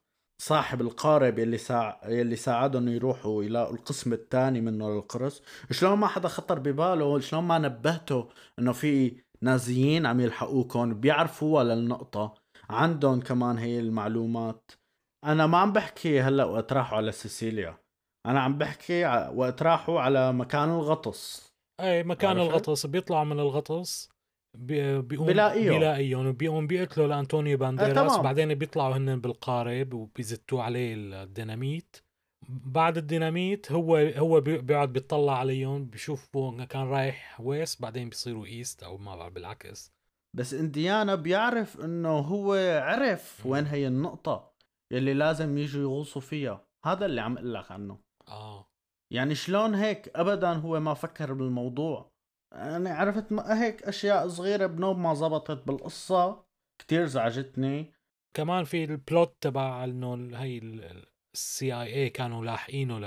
صاحب 0.41 0.82
القارب 0.82 1.39
يلي 1.39 1.58
ساع... 1.58 2.01
يلي 2.05 2.36
ساعدهم 2.36 2.88
يروحوا 2.88 3.43
يلاقوا 3.43 3.74
القسم 3.74 4.14
الثاني 4.14 4.62
منه 4.62 4.89
للقرص 4.89 5.43
شلون 5.72 5.97
ما 5.97 6.08
حدا 6.08 6.28
خطر 6.28 6.60
بباله؟ 6.60 7.20
شلون 7.20 7.43
ما 7.43 7.58
نبهته 7.58 8.30
إنه 8.60 8.72
في 8.72 9.22
نازيين 9.41 10.05
عم 10.05 10.20
يلحقوكم 10.20 10.93
بيعرفوا 10.93 11.64
للنقطة. 11.64 12.34
عندهم 12.70 13.20
كمان 13.20 13.58
هي 13.58 13.80
المعلومات. 13.80 14.72
أنا 15.26 15.47
ما 15.47 15.58
عم 15.58 15.74
بحكي 15.74 16.22
هلأ 16.22 16.45
وقت 16.45 16.74
راحوا 16.74 16.97
على 16.97 17.12
سيسيليا. 17.12 17.78
أنا 18.26 18.39
عم 18.39 18.58
بحكي 18.58 19.05
وقت 19.34 19.64
راحوا 19.64 20.01
على 20.01 20.34
مكان 20.34 20.70
الغطس. 20.70 21.53
أي 21.80 22.03
مكان؟ 22.03 22.38
الغطس. 22.38 22.86
بيطلع 22.86 23.24
من 23.24 23.39
الغطس. 23.39 24.10
بيقوم 24.58 25.28
بلاقيه. 25.28 25.70
بيلاقيهم 25.70 26.28
وبيقوم 26.28 26.68
بيقتلوا 26.68 27.08
لأنطونيو 27.08 27.58
بانديراس 27.58 27.93
تمام. 28.12 28.22
بعدين 28.22 28.53
بيطلعوا 28.53 28.97
هن 28.97 29.20
بالقارب 29.22 29.93
وبيزتوا 29.93 30.64
عليه 30.64 30.93
الديناميت. 30.97 31.97
بعد 32.49 32.97
الديناميت 32.97 33.72
هو 33.72 33.97
هو 33.97 34.41
بي- 34.41 34.58
بيقعد 34.58 34.93
بيطلع 34.93 35.38
عليهم 35.38 35.86
بيشوفوا 35.86 36.66
كان 36.66 36.82
رايح 36.82 37.41
west 37.41 37.82
بعدين 37.82 38.10
بيصيروا 38.10 38.45
east 38.45 38.84
أو 38.84 38.97
ما 38.97 39.16
بعرف 39.16 39.34
بالعكس. 39.34 39.93
بس 40.34 40.53
إنديانا 40.53 41.16
بيعرف 41.16 41.80
إنه 41.80 42.10
هو 42.20 42.53
عرف. 42.84 43.45
وين 43.45 43.66
هي 43.66 43.88
النقطة 43.88 44.51
يلي 44.91 45.14
لازم 45.14 45.58
يجوا 45.58 45.82
يغوصوا 45.82 46.22
فيها. 46.22 46.68
هذا 46.86 47.05
اللي 47.05 47.22
عم 47.22 47.38
أقول 47.38 47.53
لك 47.53 47.72
عنه. 47.72 47.99
آه. 48.28 48.68
يعني 49.14 49.36
شلون 49.36 49.76
هيك؟ 49.76 50.12
ابدا 50.16 50.53
هو 50.53 50.80
ما 50.80 50.93
فكر 50.93 51.34
بالموضوع. 51.34 52.12
أنا 52.54 52.93
عرفت 52.93 53.32
ما 53.32 53.64
هيك 53.64 53.84
أشياء 53.84 54.28
صغيرة 54.28 54.66
بنوب 54.66 54.98
ما 54.98 55.14
زبطت 55.14 55.68
بالقصة. 55.68 56.45
كتير 56.80 57.06
زعجتني. 57.06 57.93
كمان 58.34 58.64
في 58.64 58.84
ال 58.84 58.94
plot 58.94 59.38
تبع 59.41 59.84
إنه 59.84 60.39
هي 60.39 60.58
ال 61.34 61.74
CIA 61.74 62.10
كانوا 62.10 62.45
لاحقينه 62.45 63.00
ل... 63.00 63.02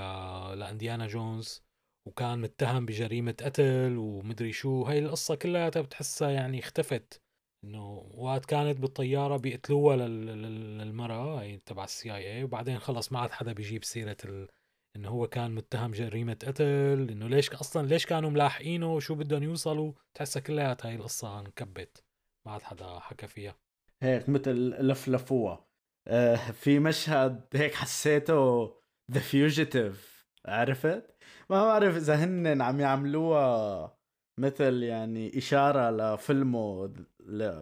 لإنديانا 0.58 1.06
جونز 1.06 1.62
وكان 2.08 2.38
متهم 2.38 2.86
بجريمة 2.86 3.34
قتل 3.42 3.96
ومدري 3.98 4.52
شو. 4.52 4.82
هاي 4.82 4.98
القصة 4.98 5.34
كلها 5.34 5.68
بتحسها 5.68 6.30
يعني 6.30 6.58
اختفت. 6.58 7.22
إنه 7.64 8.10
وقت 8.14 8.44
كانت 8.44 8.80
بالطيارة 8.80 9.36
بيقتلوها 9.36 9.96
لل... 9.96 10.26
لل- 10.26 10.78
للمرأة 10.78 11.42
هي 11.42 11.56
تبع 11.58 11.84
ال 11.84 12.14
CIA 12.14 12.44
وبعدين 12.44 12.78
خلص 12.78 13.12
ما 13.12 13.18
عاد 13.18 13.30
حدا 13.30 13.52
بيجيب 13.52 13.84
سيرة 13.84 14.16
ال... 14.24 14.48
إنه 14.96 15.08
هو 15.08 15.26
كان 15.26 15.54
متهم 15.54 15.90
جريمة 15.90 16.36
قتل 16.46 17.08
إنه 17.10 17.28
ليش 17.28 17.50
أصلا 17.50 17.86
ليش 17.86 18.06
كانوا 18.06 18.30
ملاحقينه 18.30 18.94
وشو 18.94 19.14
بدهم 19.14 19.42
يوصلوا؟ 19.42 19.92
تحسها 20.14 20.40
كلياتها 20.40 20.88
هاي 20.88 20.96
القصة 20.96 21.40
انكبت 21.40 22.04
ما 22.46 22.52
عاد 22.52 22.62
حدا 22.62 22.98
حكى 22.98 23.26
فيها. 23.26 23.56
هيك 24.02 24.28
مثل 24.28 24.52
لفلفوها 24.80 25.66
آه 26.08 26.36
في 26.36 26.78
مشهد 26.78 27.44
هيك 27.54 27.74
حسيته 27.74 28.64
The 29.12 29.20
Fugitive 29.20 30.26
عرفت؟ 30.46 31.16
ما 31.50 31.64
بعرف 31.64 31.96
إذا 31.96 32.14
هن 32.14 32.62
عم 32.62 32.80
يعملوها 32.80 33.96
مثل 34.38 34.82
يعني 34.82 35.38
إشارة 35.38 35.90
لفيلمه 35.90 36.94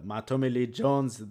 مع 0.03 0.19
تومي 0.19 0.49
لي 0.49 0.65
جونز 0.65 1.23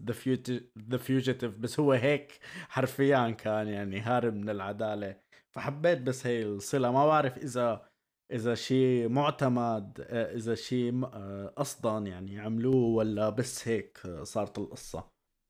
The 0.89 0.97
Fugitive 0.99 1.57
بس 1.59 1.81
هو 1.81 1.93
هيك 1.93 2.39
حرفيا 2.69 3.31
كان 3.31 3.69
يعني 3.69 4.01
هارب 4.01 4.35
من 4.35 4.51
العدالة. 4.51 5.28
فحبيت 5.59 5.99
بس 6.03 6.27
هي 6.27 6.43
الصلة 6.43 6.91
ما 6.93 7.07
بعرف 7.07 7.39
إذا 7.39 7.87
إذا 8.33 8.55
شيء 8.55 9.09
معتمد 9.09 10.07
آه، 10.09 10.35
إذا 10.37 10.55
شيء 10.55 11.05
آه، 11.05 11.47
قصدا 11.57 11.99
يعني 11.99 12.33
يعملوه 12.35 12.87
ولا 12.87 13.31
بس 13.31 13.69
هيك 13.69 13.99
آه، 14.07 14.23
صارت 14.23 14.59
القصة. 14.59 15.05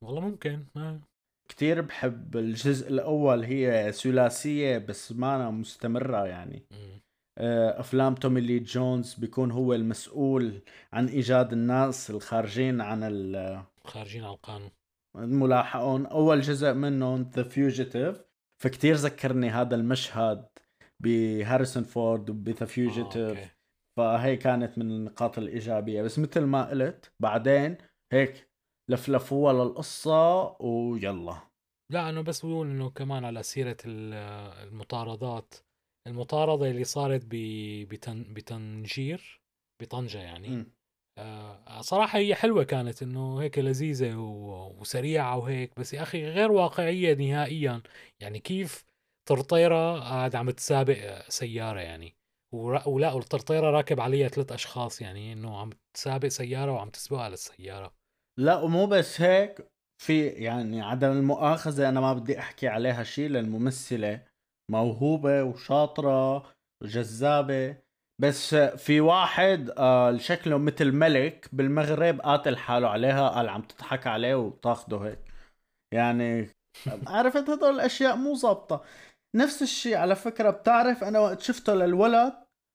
والله 0.04 0.20
ممكن 0.20 0.66
ما 0.74 1.00
كتير 1.50 1.80
بحب 1.80 2.36
الجزء 2.36 2.88
الأول 2.90 3.44
هي 3.44 3.92
ثلاثية 3.92 4.78
بس 4.78 5.12
ما 5.12 5.50
مستمرة 5.50 6.26
يعني. 6.26 6.62
أفلام 7.78 8.14
تومي 8.14 8.40
لي 8.40 8.58
جونز 8.58 9.14
بيكون 9.14 9.50
هو 9.50 9.74
المسؤول 9.74 10.62
عن 10.92 11.06
إيجاد 11.06 11.52
الناس 11.52 12.10
الخارجين 12.10 12.80
عن 12.80 13.02
ال- 13.02 13.62
خارجين 13.84 14.24
على 14.24 14.34
القانون. 14.34 14.70
الملاحقون 15.16 16.06
أول 16.06 16.40
جزء 16.40 16.72
منهم 16.72 17.30
The 17.34 17.42
Fugitive 17.42 18.27
فكتير 18.62 18.94
ذكرني 18.94 19.50
هذا 19.50 19.74
المشهد 19.74 20.48
بهاريسون 21.02 21.82
فورد 21.82 22.30
وب 22.30 22.45
The 22.45 22.66
Fugitive. 22.66 23.58
فهي 23.98 24.36
كانت 24.36 24.78
من 24.78 24.90
النقاط 24.90 25.38
الإيجابية. 25.38 26.02
بس 26.02 26.18
مثل 26.18 26.40
ما 26.40 26.68
قلت 26.70 27.12
بعدين 27.22 27.78
هيك 28.12 28.50
لفلفوها 28.90 29.52
للقصة 29.52 30.56
ويلا. 30.62 31.36
لا 31.92 32.08
انه 32.08 32.20
بس 32.20 32.46
بقول 32.46 32.66
إنه 32.66 32.90
كمان 32.90 33.24
على 33.24 33.42
سيرة 33.42 33.76
ال- 33.86 34.14
المطاردات. 34.68 35.54
المطاردة 36.06 36.70
اللي 36.70 36.84
صارت 36.84 37.22
بتن 37.90 38.34
بتنجير 38.34 39.42
بطنجة 39.82 40.18
يعني. 40.18 40.48
مم. 40.48 40.72
آه 41.18 41.80
صراحة 41.80 42.18
هي 42.18 42.34
حلوة 42.34 42.64
كانت 42.64 43.02
إنه 43.02 43.38
هيك 43.42 43.58
لذيذة 43.58 44.14
و- 44.16 44.76
وسريعة 44.80 45.36
وهيك 45.38 45.72
بس 45.80 45.94
يا 45.94 46.02
أخي 46.02 46.26
غير 46.28 46.52
واقعية 46.52 47.14
نهائيا. 47.14 47.82
يعني 48.20 48.38
كيف 48.38 48.84
طرطيرة 49.28 50.00
قاعد 50.00 50.36
عم 50.36 50.50
تسابق 50.50 51.28
سيارة 51.28 51.80
يعني؟ 51.80 52.14
ولا 52.86 53.12
والطرطيرة 53.12 53.70
راكب 53.70 54.00
عليها 54.00 54.28
ثلاث 54.28 54.52
أشخاص 54.52 55.00
يعني 55.00 55.32
إنه 55.32 55.58
عم 55.60 55.70
تسابق 55.96 56.28
سيارة 56.28 56.72
وعم 56.72 56.90
تسبقها 56.90 57.28
للسياره 57.28 57.92
لا 58.38 58.56
ومو 58.62 58.86
بس 58.86 59.20
هيك 59.20 59.68
في 60.02 60.26
يعني 60.26 60.80
عدم 60.82 61.10
المؤاخذة 61.12 61.88
أنا 61.88 62.00
ما 62.00 62.12
بدي 62.12 62.38
أحكي 62.38 62.68
عليها 62.68 63.02
شيء 63.04 63.28
للممثلة 63.28 64.26
موهوبة 64.70 65.42
وشاطرة 65.42 66.52
وجذابة. 66.82 67.76
بس 68.20 68.54
في 68.54 69.00
واحد 69.00 69.70
آه 69.78 70.16
شكله 70.16 70.58
مثل 70.58 70.92
ملك 70.92 71.48
بالمغرب 71.52 72.20
قاتل 72.20 72.56
حاله 72.56 72.88
عليها 72.88 73.28
قال 73.28 73.48
عم 73.48 73.62
تضحك 73.62 74.06
عليه 74.06 74.34
وتاخده 74.34 74.96
هيك. 74.98 75.18
يعني 75.92 76.48
عرفت؟ 77.06 77.50
هدول 77.50 77.74
الأشياء 77.74 78.16
مو 78.16 78.34
ظابطة. 78.34 78.84
نفس 79.36 79.62
الشيء 79.62 79.96
على 79.96 80.16
فكرة 80.16 80.50
بتعرف 80.50 81.04
أنا 81.04 81.18
وقت 81.20 81.40
شفته 81.40 81.74
للولد 81.74 82.32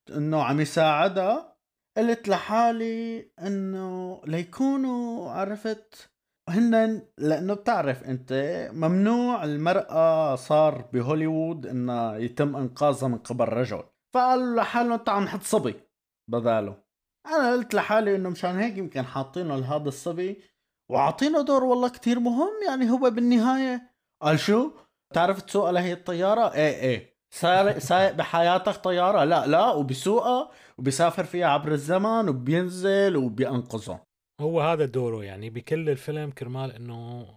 إنه 0.09 0.43
عم 0.43 0.61
يساعدها 0.61 1.55
قلت 1.97 2.27
لحالي 2.27 3.19
إنه 3.39 4.21
ليكونوا 4.25 5.31
عرفت؟ 5.31 6.11
هن 6.49 7.01
لأنه 7.17 7.53
بتعرف 7.53 8.03
أنت 8.03 8.33
ممنوع 8.73 9.43
المرأة 9.43 10.35
صار 10.35 10.81
بهوليوود 10.93 11.65
إنها 11.65 12.17
يتم 12.17 12.55
إنقاذها 12.55 13.07
من 13.07 13.17
قبل 13.17 13.45
رجل. 13.45 13.83
فقالوا 14.14 14.55
لحالهم 14.55 14.99
عم 15.07 15.24
نحط 15.24 15.41
صبي. 15.41 15.76
بداله 16.30 16.84
أنا 17.26 17.51
قلت 17.51 17.74
لحالي 17.74 18.16
إنه 18.16 18.30
مشان 18.30 18.57
هيك 18.59 18.78
يمكن 18.78 19.05
حاطينه 19.05 19.55
لهذا 19.55 19.88
الصبي 19.88 20.41
وعاطينه 20.91 21.41
دور 21.41 21.64
والله 21.64 21.89
كتير 21.89 22.20
مهم 22.20 22.53
يعني 22.68 22.89
هو 22.91 23.09
بالنهاية. 23.09 23.91
قال 24.22 24.39
شو؟ 24.39 24.72
تعرف 25.14 25.41
تسوق 25.41 25.70
لهي 25.70 25.93
الطيارة؟ 25.93 26.53
إيه 26.53 26.82
إيه. 26.82 27.14
سارق 27.30 27.78
سايق 27.78 28.11
بحياتك 28.11 28.76
طيارة؟ 28.76 29.24
لا 29.24 29.47
لا. 29.47 29.72
وبسوقها 29.72 30.51
وبيسافر 30.78 31.24
فيها 31.24 31.47
عبر 31.47 31.72
الزمن 31.72 32.30
وبينزل 32.30 33.18
وبينقذهم 33.18 33.99
هو 34.41 34.61
هذا 34.61 34.86
دوره 34.86 35.24
يعني 35.24 35.49
بكل 35.49 35.89
الفيلم 35.89 36.32
كرمال 36.32 36.72
إنه 36.72 37.28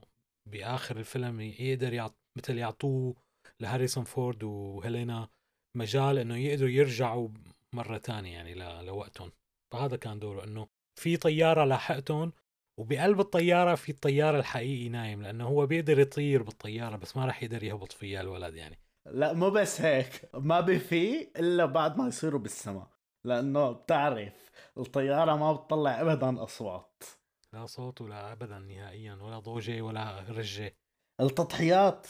بآخر 0.47 0.97
الفيلم 0.97 1.41
يقدر 1.41 1.93
يعط 1.93 2.15
مثل 2.37 2.59
يعطوه 2.59 3.15
لهاريسون 3.61 4.05
فورد 4.05 4.45
وهيلينا 4.45 5.29
مجال 5.77 6.19
إنه 6.19 6.37
يقدروا 6.37 6.71
يرجعوا 6.71 7.29
مرة 7.75 7.99
تانية 7.99 8.33
يعني 8.33 8.55
لوقتهم. 8.87 9.33
فهذا 9.73 9.97
كان 9.97 10.19
دوره 10.19 10.45
إنه 10.45 10.67
في 11.01 11.17
طيارة 11.17 11.65
لاحقتهم 11.65 12.33
وبقلب 12.81 13.21
الطيارة 13.21 13.75
في 13.75 13.93
الطيار 13.93 14.39
الحقيقي 14.39 14.89
نايم 14.89 15.23
لأنه 15.23 15.47
هو 15.47 15.67
بيقدر 15.67 15.99
يطير 15.99 16.43
بالطيارة 16.43 16.97
بس 16.97 17.17
ما 17.17 17.27
راح 17.27 17.43
يقدر 17.43 17.65
يهبط 17.65 17.93
فيها 17.93 18.21
الولد 18.21 18.55
يعني. 18.55 18.79
لا 19.07 19.33
مو 19.33 19.51
بس 19.51 19.81
هيك. 19.81 20.31
ما 20.35 20.61
بفي 20.61 21.31
إلا 21.37 21.65
بعد 21.65 21.99
ما 21.99 22.09
يصيروا 22.09 22.41
بالسماء 22.41 22.89
لأنه 23.25 23.73
بتعرف 23.73 24.51
الطيارة 24.79 25.37
ما 25.37 25.53
بتطلع 25.53 26.01
ابدا 26.01 26.43
أصوات. 26.43 27.03
لا 27.53 27.67
صوت 27.67 28.01
ولا 28.01 28.33
ابدا 28.33 28.59
نهائيا 28.59 29.15
ولا 29.15 29.39
ضوجة 29.39 29.83
ولا 29.83 30.25
رجة. 30.29 30.77
التضحيات. 31.21 32.07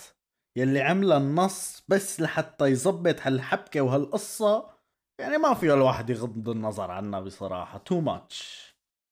يلي 0.57 0.81
عملها 0.81 1.17
النص 1.17 1.85
بس 1.89 2.21
لحتى 2.21 2.65
يظبط 2.65 3.17
هالحبكة 3.21 3.81
وهالقصة. 3.81 4.77
يعني 5.21 5.39
ما 5.39 5.55
فيه 5.55 5.75
الواحد 5.75 6.11
يغض 6.11 6.49
النظر 6.49 6.91
عنها 6.91 7.21
بصراحة. 7.21 7.79
تو 7.79 8.01
ماتش 8.01 8.67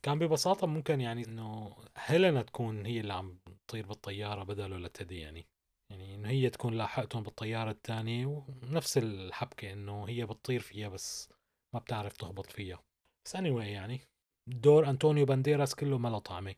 كان 0.05 0.19
ببساطة 0.19 0.67
ممكن 0.67 1.01
يعني 1.01 1.27
إنه 1.27 1.77
هيلينا 1.97 2.43
تكون 2.43 2.87
هي 2.87 3.01
اللي 3.01 3.13
عم 3.13 3.39
تطير 3.69 3.87
بالطيارة 3.87 4.45
بدله 4.45 4.79
لتدي 4.79 5.19
يعني. 5.19 5.47
يعني 5.91 6.15
إنه 6.15 6.29
هي 6.29 6.51
تكون 6.51 6.75
لاحقتهم 6.75 7.23
بالطيارة 7.23 7.71
الثانية 7.71 8.27
ونفس 8.27 8.99
الحبكة 8.99 9.73
إنه 9.73 10.05
هي 10.09 10.27
بتطير 10.27 10.61
فيها 10.61 10.89
بس 10.89 11.29
ما 11.75 11.81
بتعرف 11.81 12.17
تخبط 12.17 12.47
فيها. 12.47 12.83
بس 13.27 13.37
anyway 13.37 13.47
يعني 13.47 14.01
دور 14.49 14.91
أنطونيو 14.91 15.27
بانديراس 15.27 15.75
كله 15.75 15.99
ما 15.99 16.09
له 16.09 16.19
طعمة. 16.19 16.55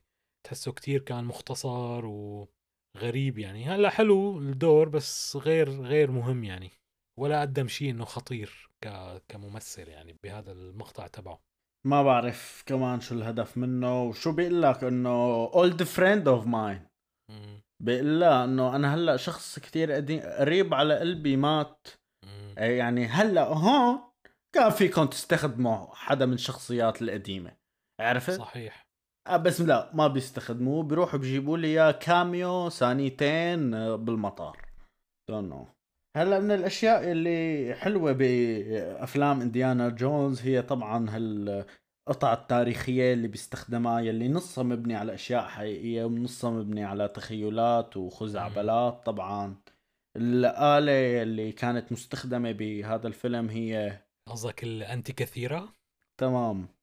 تحسه 0.46 0.72
كتير 0.72 1.00
كان 1.00 1.24
مختصر 1.24 2.06
وغريب 2.96 3.38
يعني. 3.38 3.64
هلأ 3.64 3.90
حلو 3.90 4.38
الدور 4.38 4.88
بس 4.88 5.36
غير 5.36 5.70
غير 5.70 6.10
مهم 6.10 6.44
يعني. 6.44 6.70
ولا 7.20 7.40
قدم 7.40 7.68
شيء 7.68 7.90
إنه 7.90 8.04
خطير 8.04 8.70
ك 8.84 8.88
كممثل 9.28 9.88
يعني 9.88 10.16
بهذا 10.24 10.52
المقطع 10.52 11.06
تبعه. 11.06 11.40
ما 11.86 12.02
بعرف 12.02 12.62
كمان 12.66 13.00
شو 13.00 13.14
الهدف 13.14 13.58
منه 13.58 14.02
وشو 14.02 14.32
بيقول 14.32 14.62
لك 14.62 14.84
إنه 14.84 15.48
friend 15.84 16.24
of 16.24 16.46
mine. 16.46 16.88
مم. 17.30 17.62
بيقول 17.82 18.20
لها 18.20 18.44
إنه 18.44 18.76
أنا 18.76 18.94
هلأ 18.94 19.16
شخص 19.16 19.58
كتير 19.58 19.92
قديم 19.92 20.20
قريب 20.20 20.74
على 20.74 20.98
قلبي 20.98 21.36
مات. 21.36 21.88
مم. 22.24 22.54
يعني 22.58 23.06
هلأ 23.06 23.44
هون 23.44 23.98
كان 24.54 24.70
فيكم 24.70 25.04
تستخدموا 25.04 25.94
حدا 25.94 26.26
من 26.26 26.32
الشخصيات 26.32 27.02
القديمة. 27.02 27.56
عرفت؟ 28.00 28.30
صحيح. 28.30 28.85
بس 29.34 29.60
لا 29.60 29.90
ما 29.94 30.08
بيستخدموه 30.08 30.82
بيروحوا 30.82 31.18
بيجيبوا 31.18 31.58
لي 31.58 31.66
إياه 31.66 31.90
كاميو 31.92 32.70
ثانيتين 32.70 33.74
آه، 33.74 33.96
بالمطار. 33.96 34.56
دون 35.28 35.48
نو 35.48 35.66
هلا 36.16 36.40
من 36.40 36.50
الأشياء 36.50 37.12
اللي 37.12 37.74
حلوة 37.74 38.12
بأفلام 38.12 39.40
إنديانا 39.40 39.88
جونز 39.88 40.40
هي 40.42 40.62
طبعا 40.62 41.10
هالقطع 41.10 42.32
التاريخية 42.32 43.12
اللي 43.12 43.28
بيستخدمها 43.28 44.00
يلي 44.00 44.28
نصها 44.28 44.64
مبني 44.64 44.94
على 44.94 45.14
أشياء 45.14 45.42
حقيقية 45.48 46.04
ونصها 46.04 46.50
مبني 46.50 46.84
على 46.84 47.08
تخيلات 47.08 47.96
وخزعبلات. 47.96 49.02
طبعا 49.06 49.56
الآلة 50.16 51.22
اللي 51.22 51.52
كانت 51.52 51.92
مستخدمة 51.92 52.52
بهذا 52.52 53.08
الفيلم 53.08 53.48
هي 53.48 54.00
قصدك 54.26 54.64
الانتي 54.64 55.12
كثيره 55.12 55.68
تمام. 56.18 56.75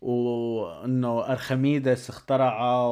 وإنه 0.00 1.32
أرخميدس 1.32 2.10
اخترعها 2.10 2.86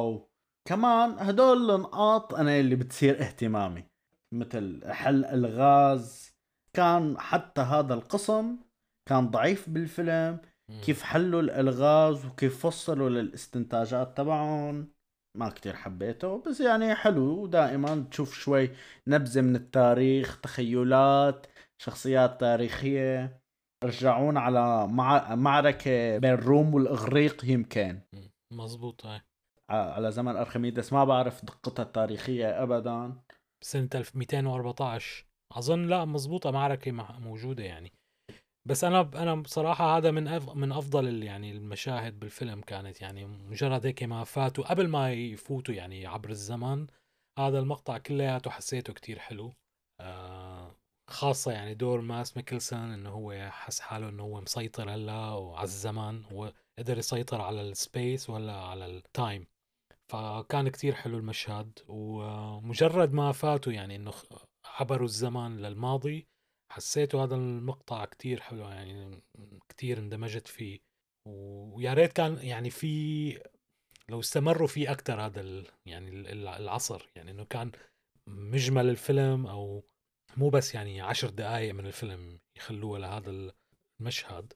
وكمان 0.67 1.15
هدول 1.19 1.71
النقاط 1.71 2.33
أنا 2.33 2.59
اللي 2.59 2.75
بتصير 2.75 3.21
اهتمامي 3.21 3.83
مثل 4.33 4.81
حل 4.91 5.25
الغاز 5.25 6.33
كان 6.73 7.19
حتى 7.19 7.61
هذا 7.61 7.93
القسم 7.93 8.57
كان 9.09 9.29
ضعيف 9.31 9.69
بالفيلم. 9.69 10.37
كيف 10.81 11.03
حلوا 11.03 11.41
الألغاز 11.41 12.25
وكيف 12.25 12.65
فصلوا 12.67 13.09
للاستنتاجات 13.09 14.17
تبعهم 14.17 14.87
ما 15.37 15.49
كتير 15.49 15.75
حبيته 15.75 16.43
بس 16.47 16.61
يعني 16.61 16.95
حلو 16.95 17.47
دائما 17.47 18.07
تشوف 18.11 18.33
شوي 18.33 18.69
نبذة 19.07 19.41
من 19.41 19.55
التاريخ 19.55 20.41
تخيلات 20.41 21.47
شخصيات 21.81 22.39
تاريخية 22.39 23.38
رجعونا 23.83 24.39
على 24.39 24.87
مع... 24.87 25.35
معركة 25.35 26.17
بين 26.17 26.31
الروم 26.33 26.73
والإغريق 26.73 27.45
يمكن. 27.45 27.99
مزبوط 28.53 29.05
هاي 29.05 29.21
على 29.69 30.11
زمن 30.11 30.35
أرخميدس. 30.35 30.93
ما 30.93 31.05
بعرف 31.05 31.45
دقتها 31.45 31.83
التاريخية 31.83 32.63
أبدا. 32.63 33.13
سنة 33.63 33.89
1214 33.95 35.25
أظن 35.51 35.87
لا 35.87 36.05
مزبوطة 36.05 36.51
معركة 36.51 36.91
مع- 36.91 37.19
موجودة 37.19 37.63
يعني. 37.63 37.91
بس 38.67 38.83
أنا 38.83 39.01
أنا 39.15 39.35
بصراحة 39.35 39.97
هذا 39.97 40.11
من 40.11 40.27
أف 40.27 40.49
من 40.55 40.71
أفضل 40.71 41.23
يعني 41.23 41.51
المشاهد 41.51 42.19
بالفيلم 42.19 42.61
كانت 42.61 43.01
يعني 43.01 43.25
مجرد 43.25 43.85
هيك 43.85 44.03
ما 44.03 44.23
فاتوا 44.23 44.63
قبل 44.69 44.87
ما 44.87 45.13
يفوتوا 45.13 45.73
يعني 45.75 46.05
عبر 46.07 46.29
الزمن 46.29 46.87
هذا 47.39 47.59
المقطع 47.59 47.97
كلياته 47.97 48.51
حسيته 48.51 48.93
كتير 48.93 49.19
حلو. 49.19 49.53
خاصة 51.09 51.51
يعني 51.51 51.73
دور 51.73 52.01
مادس 52.01 52.37
ميكلسون 52.37 52.79
إنه 52.79 53.09
هو 53.09 53.49
حس 53.51 53.79
حاله 53.79 54.09
إنه 54.09 54.23
هو 54.23 54.41
مسيطر 54.41 54.89
هلا 54.93 55.29
وعلى 55.29 55.63
الزمن 55.63 56.25
هو 56.25 56.53
قدر 56.79 56.97
يسيطر 56.97 57.41
على 57.41 57.61
ال 57.61 57.72
space 57.72 58.29
ولا 58.29 58.53
على 58.53 58.85
ال 58.85 58.97
time 58.97 59.47
فكان 60.09 60.69
كتير 60.69 60.95
حلو 60.95 61.17
المشهد 61.17 61.79
ومجرد 61.87 63.13
ما 63.13 63.31
فاتوا 63.31 63.73
يعني 63.73 63.95
إنه 63.95 64.13
عبروا 64.65 65.05
الزمن 65.05 65.57
للماضي 65.57 66.27
حسيته 66.71 67.23
هذا 67.23 67.35
المقطع 67.35 68.05
كتير 68.05 68.41
حلو 68.41 68.69
يعني 68.69 69.21
كتير 69.69 69.97
اندمجت 69.99 70.47
فيه. 70.47 70.79
ويا 71.27 71.93
ريت 71.93 72.13
كان 72.13 72.37
يعني 72.37 72.69
في 72.69 73.43
لو 74.09 74.19
استمروا 74.19 74.67
فيه 74.67 74.91
أكثر 74.91 75.21
هذا 75.21 75.63
يعني 75.85 76.09
ال- 76.09 76.27
ال- 76.27 76.47
العصر. 76.47 77.09
يعني 77.15 77.31
إنه 77.31 77.45
كان 77.45 77.71
مجمل 78.27 78.89
الفيلم 78.89 79.47
أو 79.47 79.83
مو 80.37 80.49
بس 80.49 80.75
يعني 80.75 81.01
عشر 81.01 81.29
دقائق 81.29 81.73
من 81.73 81.85
الفيلم 81.85 82.39
يخلوها 82.57 82.99
لهذا 82.99 83.51
المشهد 84.01 84.53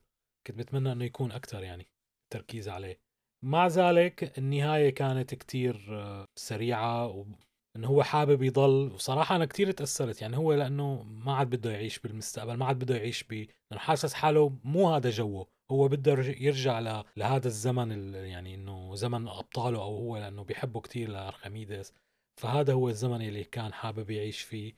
كنت 0.47 0.57
بتمنى 0.57 0.91
إنه 0.91 1.05
يكون 1.05 1.31
أكثر 1.31 1.63
يعني 1.63 1.87
تركيز 2.33 2.69
عليه. 2.69 2.99
مع 3.45 3.67
ذلك 3.67 4.37
النهاية 4.37 4.89
كانت 4.89 5.35
كتير 5.35 5.85
آه، 5.89 6.25
سريعة 6.39 7.07
وإنه 7.07 7.87
هو 7.87 8.03
حابب 8.03 8.43
يضل. 8.43 8.91
وصراحة 8.93 9.35
أنا 9.35 9.45
كتير 9.45 9.71
تأثرت 9.71 10.21
يعني 10.21 10.37
هو 10.37 10.53
لأنه 10.53 11.03
ما 11.03 11.35
عاد 11.35 11.49
بده 11.49 11.71
يعيش 11.71 11.99
بالمستقبل 11.99 12.53
ما 12.53 12.65
عاد 12.65 12.79
بده 12.79 12.95
يعيش 12.95 13.23
ب 13.23 13.33
لأنه 13.33 13.81
حاسس 13.81 14.13
حاله 14.13 14.57
مو 14.63 14.89
هذا 14.95 15.09
جوه. 15.09 15.47
هو 15.71 15.87
بده 15.87 16.11
يرج- 16.11 16.41
يرجع. 16.41 17.03
لهذا 17.17 17.47
الزمن 17.47 17.91
ال... 17.91 18.15
يعني 18.15 18.55
إنه 18.55 18.95
زمن 18.95 19.27
أبطاله 19.27 19.77
أو 19.81 19.97
هو 19.97 20.17
لأنه 20.17 20.43
بيحبه 20.43 20.81
كتير 20.81 21.09
لأرخميدس. 21.09 21.93
فهذا 22.41 22.73
هو 22.73 22.89
الزمن 22.89 23.21
اللي 23.21 23.43
كان 23.43 23.73
حابب 23.73 24.09
يعيش 24.09 24.41
فيه. 24.41 24.73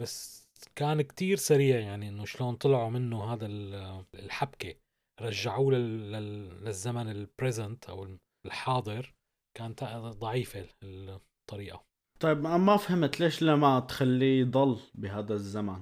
بس 0.00 0.48
كان 0.76 1.02
كتير 1.02 1.36
سريع 1.36 1.78
يعني 1.80 2.08
إنه 2.08 2.24
شلون 2.24 2.56
طلعوا 2.56 2.90
منه 2.90 3.32
هذا 3.32 3.46
ال- 3.46 4.04
الحبكة 4.14 4.74
رجعوه 5.20 5.72
لل... 5.72 6.12
لل... 6.12 6.64
للزمن 6.64 7.08
البريزنت 7.08 7.84
أو 7.90 8.16
الحاضر 8.46 9.14
كانت 9.58 9.84
ضعيفة 9.94 10.66
الطريقة. 10.82 11.84
طيب 12.20 12.38
ما 12.40 12.76
فهمت 12.76 13.20
ليش 13.20 13.42
لما 13.42 13.80
تخليه 13.80 14.40
يضل 14.40 14.78
بهذا 14.94 15.34
الزمن 15.34 15.80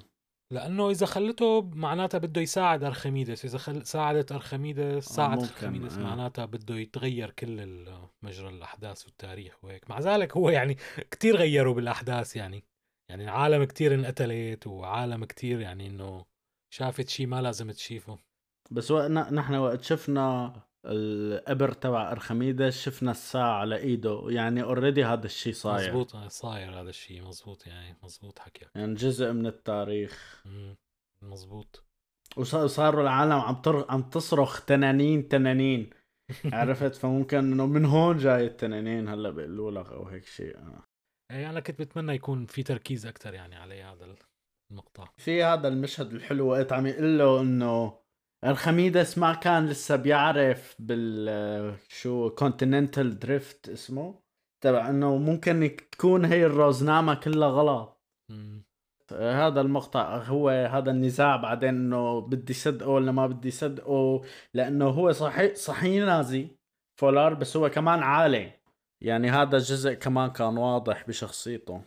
لأنه 0.53 0.91
إذا 0.91 1.07
خلته 1.07 1.63
معناتها 1.63 2.19
بده 2.19 2.41
يساعد 2.41 2.85
أرخميدس 2.85 3.45
إذا 3.45 3.59
خل... 3.59 3.87
ساعدت 3.87 4.33
أرخميدس 4.33 5.05
ساعد 5.05 5.39
ممكن، 5.39 5.49
أرخميدس 5.49 5.99
آه. 5.99 6.03
معناتها 6.03 6.45
بده 6.45 6.75
يتغير 6.75 7.31
كل 7.31 7.87
مجرى 8.23 8.49
الأحداث 8.49 9.05
والتاريخ 9.07 9.65
وهيك. 9.65 9.91
مع 9.91 10.01
ذلك 10.01 10.37
هو 10.37 10.51
يعني 10.51 10.77
كتير 11.11 11.37
غيروا 11.37 11.75
بالأحداث 11.75 12.37
يعني. 12.37 12.65
يعني 13.11 13.25
العالم 13.25 13.65
كتير 13.65 13.95
انقتلت 13.95 14.67
وعالم 14.67 15.25
كتير 15.25 15.61
يعني 15.61 15.87
إنه 15.87 16.25
شافت 16.75 17.09
شيء 17.09 17.27
ما 17.27 17.43
لازم 17.43 17.71
تشوفه. 17.71 18.19
بس 18.71 18.91
وق- 18.91 19.07
ن- 19.07 19.35
نحن 19.35 19.55
وقت 19.55 19.83
شفنا 19.83 20.53
القبر 20.87 21.73
تبع 21.73 22.13
ارخميدس 22.13 22.81
شفنا 22.83 23.11
الساعة 23.11 23.53
على 23.61 23.77
إيده. 23.77 24.23
يعني 24.29 24.63
اوريدي 24.63 25.05
هذا 25.05 25.27
الشيء 25.27 25.53
صاير. 25.53 25.89
مزبوط 25.91 26.17
صاير 26.17 26.81
هذا 26.81 26.91
الشيء 26.91 27.23
مزبوط 27.23 27.67
يعني 27.67 27.97
مزبوط 28.03 28.39
حكيك 28.39 28.69
يعني 28.75 28.95
جزء 28.95 29.33
من 29.33 29.47
التاريخ. 29.47 30.43
مم. 30.47 30.77
مزبوط. 31.23 31.85
وصاروا 32.37 33.03
العالم 33.03 33.33
عم 33.33 33.55
تر... 33.63 33.91
عم 33.91 34.03
تصرخ 34.03 34.65
تنانين 34.65 35.29
تنانين. 35.29 35.91
عرفت؟ 36.53 36.95
فممكن 36.95 37.39
إنه 37.39 37.67
من 37.67 37.85
هون 37.85 38.17
جاي 38.17 38.47
التنانين 38.47 39.09
هلأ 39.09 39.31
بيقولوا 39.31 39.71
لك 39.71 39.93
أو 39.93 40.05
هيك 40.09 40.25
شيء 40.25 40.57
آه. 40.59 40.83
اي 41.31 41.51
أنا 41.51 41.61
كنت 41.61 41.81
بتمنى 41.81 42.15
يكون 42.15 42.47
في 42.47 42.63
تركيز 42.63 43.07
أكثر 43.07 43.35
يعني 43.35 43.57
على 43.57 43.83
هذا 43.83 44.15
المقطع 44.71 45.09
في 45.17 45.43
هذا 45.43 45.69
المشهد 45.69 46.13
الحلو 46.13 46.47
وقت 46.47 46.73
عم 46.73 46.87
يقول 46.87 47.19
له 47.19 47.41
إنه 47.41 47.99
أرخميدس 48.45 49.19
ما 49.19 49.35
كان 49.35 49.67
لسه 49.67 49.97
بيعرف 49.97 50.77
بال 50.79 51.77
شو 51.89 52.31
continental 52.31 53.19
drift 53.19 53.69
اسمه 53.69 54.23
تبع 54.61 54.91
إنه 54.91 55.17
ممكن 55.17 55.77
تكون 55.93 56.25
هي 56.25 56.47
الروزنامة 56.47 57.15
كلها 57.15 57.49
غلط. 57.49 58.03
هذا 59.13 59.61
المقطع 59.61 60.17
هو 60.17 60.49
هذا 60.49 60.91
النزاع 60.91 61.37
بعدين 61.37 61.69
إنه 61.69 62.21
بدي 62.21 62.53
صدقه 62.53 62.89
ولا 62.89 63.13
ما 63.13 63.27
بدي 63.27 63.51
صدقه 63.51 64.23
لأنه 64.55 64.89
هو 64.89 65.13
صحيح 65.13 65.55
صحيح 65.55 66.05
نازي 66.07 66.57
فولار 67.01 67.35
بس 67.35 67.57
هو 67.57 67.71
كمان 67.71 68.03
عالي. 68.03 68.58
يعني 69.05 69.31
هذا 69.31 69.57
الجزء 69.57 69.95
كمان 69.95 70.31
كان 70.31 70.59
واضح 70.59 71.07
بشخصيته. 71.09 71.83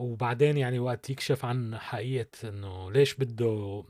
وبعدين 0.00 0.56
يعني 0.56 0.78
وقت 0.78 1.10
يكشف 1.10 1.44
عن 1.44 1.78
حقيقة 1.78 2.48
إنه 2.48 2.92
ليش 2.92 3.14
بده 3.14 3.84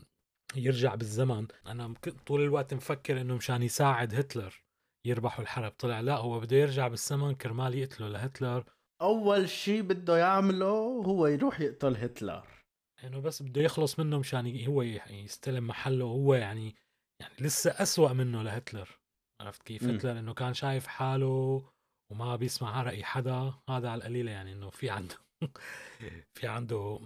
يرجع 0.56 0.94
بالزمن 0.94 1.46
أنا 1.66 1.94
طول 2.26 2.42
الوقت 2.42 2.74
مفكر 2.74 3.20
إنه 3.20 3.36
مشان 3.36 3.62
يساعد 3.62 4.14
هتلر 4.14 4.64
يربحوا 5.06 5.42
الحرب. 5.42 5.72
طلع 5.72 6.00
لا 6.00 6.16
هو 6.16 6.40
بده 6.40 6.56
يرجع 6.56 6.88
بالزمن 6.88 7.34
كرمال 7.34 7.74
يقتله 7.74 8.08
لهتلر. 8.08 8.64
أول 9.02 9.48
شيء 9.48 9.82
بده 9.82 10.16
يعمله 10.16 11.02
هو 11.06 11.26
يروح 11.26 11.60
يقتل 11.60 11.96
هتلر. 11.96 12.46
إنه 13.04 13.20
بس 13.20 13.42
بده 13.42 13.62
يخلص 13.62 13.98
منه 13.98 14.18
مشان 14.18 14.66
هو 14.66 14.82
يستلم 14.82 15.66
محله 15.66 16.04
وهو 16.04 16.34
يعني 16.34 16.74
يعني 17.22 17.34
لسه 17.40 17.70
أسوأ 17.70 18.12
منه 18.12 18.42
لهتلر. 18.42 18.88
عرفت 19.40 19.62
كيف. 19.62 19.84
هتلر 19.84 20.18
إنه 20.18 20.34
كان 20.34 20.54
شايف 20.54 20.86
حاله 20.86 21.64
وما 22.14 22.36
بيسمع 22.36 22.82
رأي 22.82 23.04
حدا 23.04 23.52
هذا 23.70 23.88
على 23.88 23.98
القليلة 23.98 24.30
يعني 24.30 24.52
إنه 24.52 24.70
في 24.70 24.90
عنده 24.90 25.16
في 26.38 26.46
عنده 26.46 27.00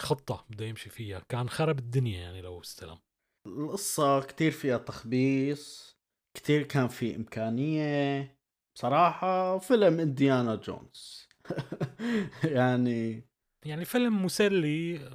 خطة 0.00 0.44
بده 0.50 0.64
يمشي 0.64 0.90
فيها. 0.90 1.22
كان 1.28 1.48
خرب 1.48 1.78
الدنيا 1.78 2.20
يعني 2.20 2.40
لو 2.42 2.60
استلم. 2.60 2.98
القصة 3.46 4.20
كتير 4.20 4.50
فيها 4.50 4.78
تخبيص 4.78 5.94
كتير 6.36 6.62
كان 6.62 6.88
في 6.88 7.16
إمكانية. 7.16 8.36
بصراحة 8.76 9.58
فيلم 9.58 10.00
إنديانا 10.00 10.54
جونز. 10.54 11.28
يعني 12.44 13.24
يعني 13.66 13.84
فيلم 13.84 14.24
مسلي 14.24 15.10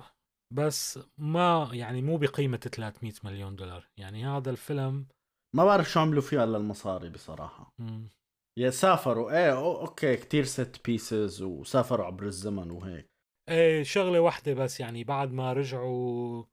بس 0.54 1.00
ما 1.18 1.70
يعني 1.74 2.02
مو 2.02 2.18
بقيمة 2.18 2.58
300 2.58 3.14
مليون 3.24 3.56
دولار. 3.56 3.90
يعني 4.00 4.26
هذا 4.26 4.50
الفيلم 4.52 5.08
ما 5.56 5.66
بعرف 5.66 5.90
شو 5.90 6.00
عملوا 6.00 6.22
فيها 6.22 6.46
للمصاري 6.46 7.10
بصراحة. 7.10 7.74
مم، 7.80 8.10
يا 8.58 8.70
سافروا. 8.70 9.32
إيه 9.32 9.58
okay 9.82 10.16
كتير 10.16 10.44
set 10.44 10.82
pieces 10.86 11.42
وسافروا 11.42 12.06
عبر 12.06 12.26
الزمن 12.26 12.72
وهيك. 12.72 13.10
إيه 13.50 13.84
شغلة 13.84 14.20
واحدة 14.20 14.54
بس 14.54 14.80
يعني 14.80 15.04
بعد 15.04 15.32
ما 15.32 15.54
رجعوا 15.54 16.44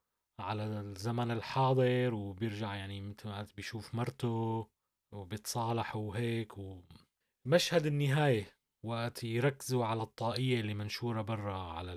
على 0.40 0.64
الزمن 0.80 1.30
الحاضر 1.30 2.14
وبيرجع 2.14 2.74
يعني 2.74 3.00
مثل 3.00 3.28
ما 3.28 3.38
قلت 3.38 3.56
بيشوف 3.56 3.94
مرته 3.94 4.68
وبيتصالحوا 5.14 6.02
وهيك 6.08 6.52
ومشهد 6.58 7.86
النهاية 7.86 8.56
وقت 8.84 9.24
يركزوا 9.24 9.84
على 9.84 10.02
الطاقية 10.02 10.60
اللي 10.60 10.74
منشورة 10.74 11.22
برا 11.22 11.58
على 11.58 11.92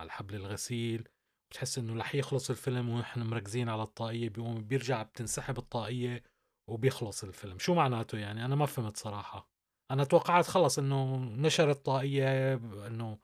على 0.00 0.10
حبل 0.10 0.34
الغسيل 0.34 1.08
بتحس 1.50 1.78
إنه 1.78 1.96
رح 2.00 2.14
يخلص 2.14 2.50
الفيلم 2.50 2.88
ونحن 2.88 3.20
مركزين 3.22 3.68
على 3.68 3.82
الطاقية 3.82 4.28
بيقوم 4.28 4.64
بيرجع 4.64 5.02
بتنسحب 5.02 5.58
الطاقية 5.58 6.22
وبيخلص 6.68 7.24
الفيلم. 7.24 7.58
شو 7.58 7.74
معناته 7.74 8.18
يعني؟ 8.18 8.44
أنا 8.44 8.56
ما 8.56 8.66
فهمت 8.66 8.96
صراحة. 8.96 9.48
أنا 9.90 10.04
توقعت 10.04 10.46
خلص 10.46 10.78
إنه 10.78 11.16
نشر 11.16 11.70
الطاقية 11.70 12.54
إنه 12.86 13.18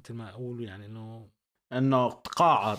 مثل 0.00 0.14
ما 0.14 0.30
أقول 0.30 0.64
يعني 0.64 0.86
إنه 0.86 1.30
إنه 1.72 2.10
تقاعد. 2.10 2.78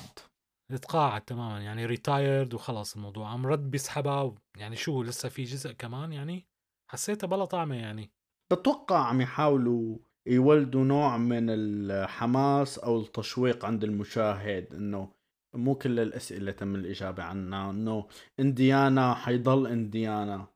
تقاعد 0.81 1.21
تماما 1.21 1.61
يعني 1.61 1.85
ريتايرد 1.85 2.53
وخلص 2.53 2.95
الموضوع. 2.95 3.29
عم 3.29 3.47
رد 3.47 3.71
بيسحبها 3.71 4.35
يعني 4.57 4.75
شو 4.75 5.03
لسه 5.03 5.29
في 5.29 5.43
جزء 5.43 5.71
كمان 5.71 6.13
يعني؟ 6.13 6.45
حسيتها 6.91 7.27
بلا 7.27 7.45
طعمة 7.45 7.75
يعني. 7.75 8.11
بتوقع 8.53 9.07
عم 9.07 9.21
يحاولوا 9.21 9.97
يولدوا 10.27 10.83
نوع 10.83 11.17
من 11.17 11.49
الحماس 11.49 12.79
أو 12.79 12.99
التشويق 12.99 13.65
عند 13.65 13.83
المشاهد 13.83 14.73
إنه 14.73 15.11
مو 15.55 15.75
كل 15.75 15.99
الأسئلة 15.99 16.51
تم 16.51 16.75
الإجابة 16.75 17.23
عنها 17.23 17.69
إنه 17.71 18.07
إنديانا 18.39 19.13
حيضل 19.13 19.67
إنديانا 19.67 20.47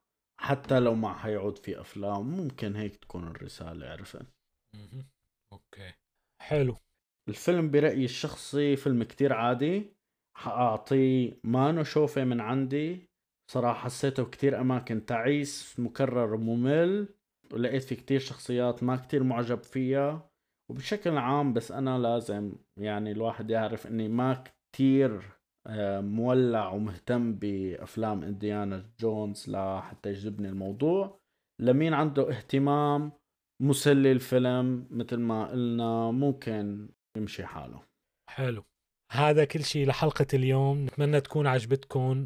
حتى 0.41 0.79
لو 0.79 0.95
ما 0.95 1.13
حيعود 1.13 1.57
في 1.57 1.81
أفلام 1.81 2.27
ممكن 2.37 2.75
هيك 2.75 2.95
تكون 2.95 3.27
الرسالة 3.27 3.87
عرفت؟ 3.87 4.25
أوكي. 5.53 5.93
حلو. 6.41 6.75
الفيلم 7.29 7.71
برأيي 7.71 8.05
الشخصي 8.05 8.75
فيلم 8.75 9.03
كتير 9.03 9.33
عادي 9.33 9.93
حأعطيه 10.37 11.39
ما 11.43 11.71
نشوفه 11.71 12.23
من 12.23 12.41
عندي. 12.41 13.09
صراحة 13.51 13.79
حسيته 13.79 14.25
كتير 14.25 14.61
أماكن 14.61 15.05
تعيس 15.05 15.79
مكرر 15.79 16.37
ممل 16.37 17.15
ولقيت 17.53 17.83
في 17.83 17.95
كتير 17.95 18.19
شخصيات 18.19 18.83
ما 18.83 18.95
كتير 18.95 19.23
معجب 19.23 19.63
فيها. 19.63 20.29
وبشكل 20.71 21.17
عام 21.17 21.53
بس 21.53 21.71
أنا 21.71 21.99
لازم 21.99 22.55
يعني 22.79 23.11
الواحد 23.11 23.49
يعرف 23.49 23.87
إني 23.87 24.07
ما 24.07 24.43
كتير 24.73 25.37
آه، 25.67 26.01
مولع 26.01 26.69
ومهتم 26.69 27.33
بأفلام 27.35 28.23
إنديانا 28.23 28.89
جونز 28.99 29.49
لحتى 29.49 30.09
يجذبني 30.09 30.49
الموضوع. 30.49 31.19
لمين 31.61 31.93
عنده 31.93 32.29
اهتمام 32.29 33.11
مسلي 33.61 34.11
الفيلم 34.11 34.87
مثل 34.91 35.17
ما 35.17 35.47
قلنا 35.47 36.11
ممكن 36.11 36.89
يمشي 37.17 37.45
حاله. 37.45 37.81
حلو. 38.29 38.63
هذا 39.11 39.45
كل 39.45 39.63
شيء 39.63 39.87
لحلقة 39.87 40.27
اليوم. 40.33 40.85
نتمنى 40.85 41.21
تكون 41.21 41.47
عجبتكم. 41.47 42.25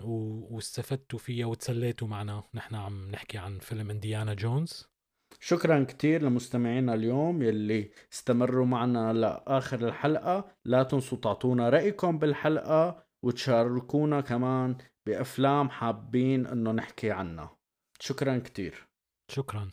واستفدتوا 0.52 1.20
فيها 1.20 1.46
وتسليتوا 1.46 2.08
معنا. 2.08 2.44
نحن 2.54 2.76
عم 2.76 3.12
نحكي 3.12 3.38
عن 3.38 3.60
فيلم 3.60 3.90
إنديانا 3.90 4.34
جونز. 4.34 4.91
شكرا 5.40 5.84
كتير 5.84 6.22
لمستمعينا 6.22 6.94
اليوم 6.94 7.42
يلي 7.42 7.92
استمروا 8.14 8.66
معنا 8.66 9.14
لآخر 9.14 9.88
الحلقة. 9.88 10.46
لا 10.66 10.84
تنسوا 10.84 11.18
تعطونا 11.18 11.70
رأيكم 11.70 12.18
بالحلقة 12.18 13.04
وتشاركونا 13.24 14.22
كمان 14.22 14.78
بأفلام 15.06 15.70
حابين 15.70 16.48
إنه 16.48 16.72
نحكي 16.72 17.12
عنها. 17.12 17.58
شكرا 18.00 18.38
كتير. 18.38 18.88
شكرا. 19.32 19.70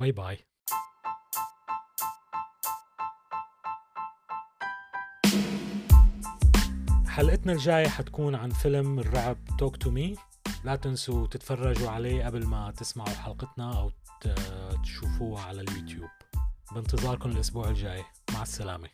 bye 0.00 0.12
bye. 0.12 0.38
حلقتنا 7.06 7.52
الجاية 7.52 7.88
حتكون 7.88 8.34
عن 8.34 8.50
فيلم 8.50 8.98
الرعب 8.98 9.36
Talk 9.58 9.76
to 9.76 9.90
Me 9.90 10.16
لا 10.64 10.76
تنسوا 10.76 11.26
تتفرجوا 11.26 11.90
عليه 11.90 12.26
قبل 12.26 12.46
ما 12.46 12.70
تسمعوا 12.70 13.08
حلقتنا 13.08 13.78
أو 13.78 13.90
تشوفوها 14.82 15.42
على 15.42 15.60
اليوتيوب. 15.60 16.10
بانتظاركم 16.72 17.30
الأسبوع 17.30 17.68
الجاي. 17.68 18.04
مع 18.34 18.42
السلامة. 18.42 18.88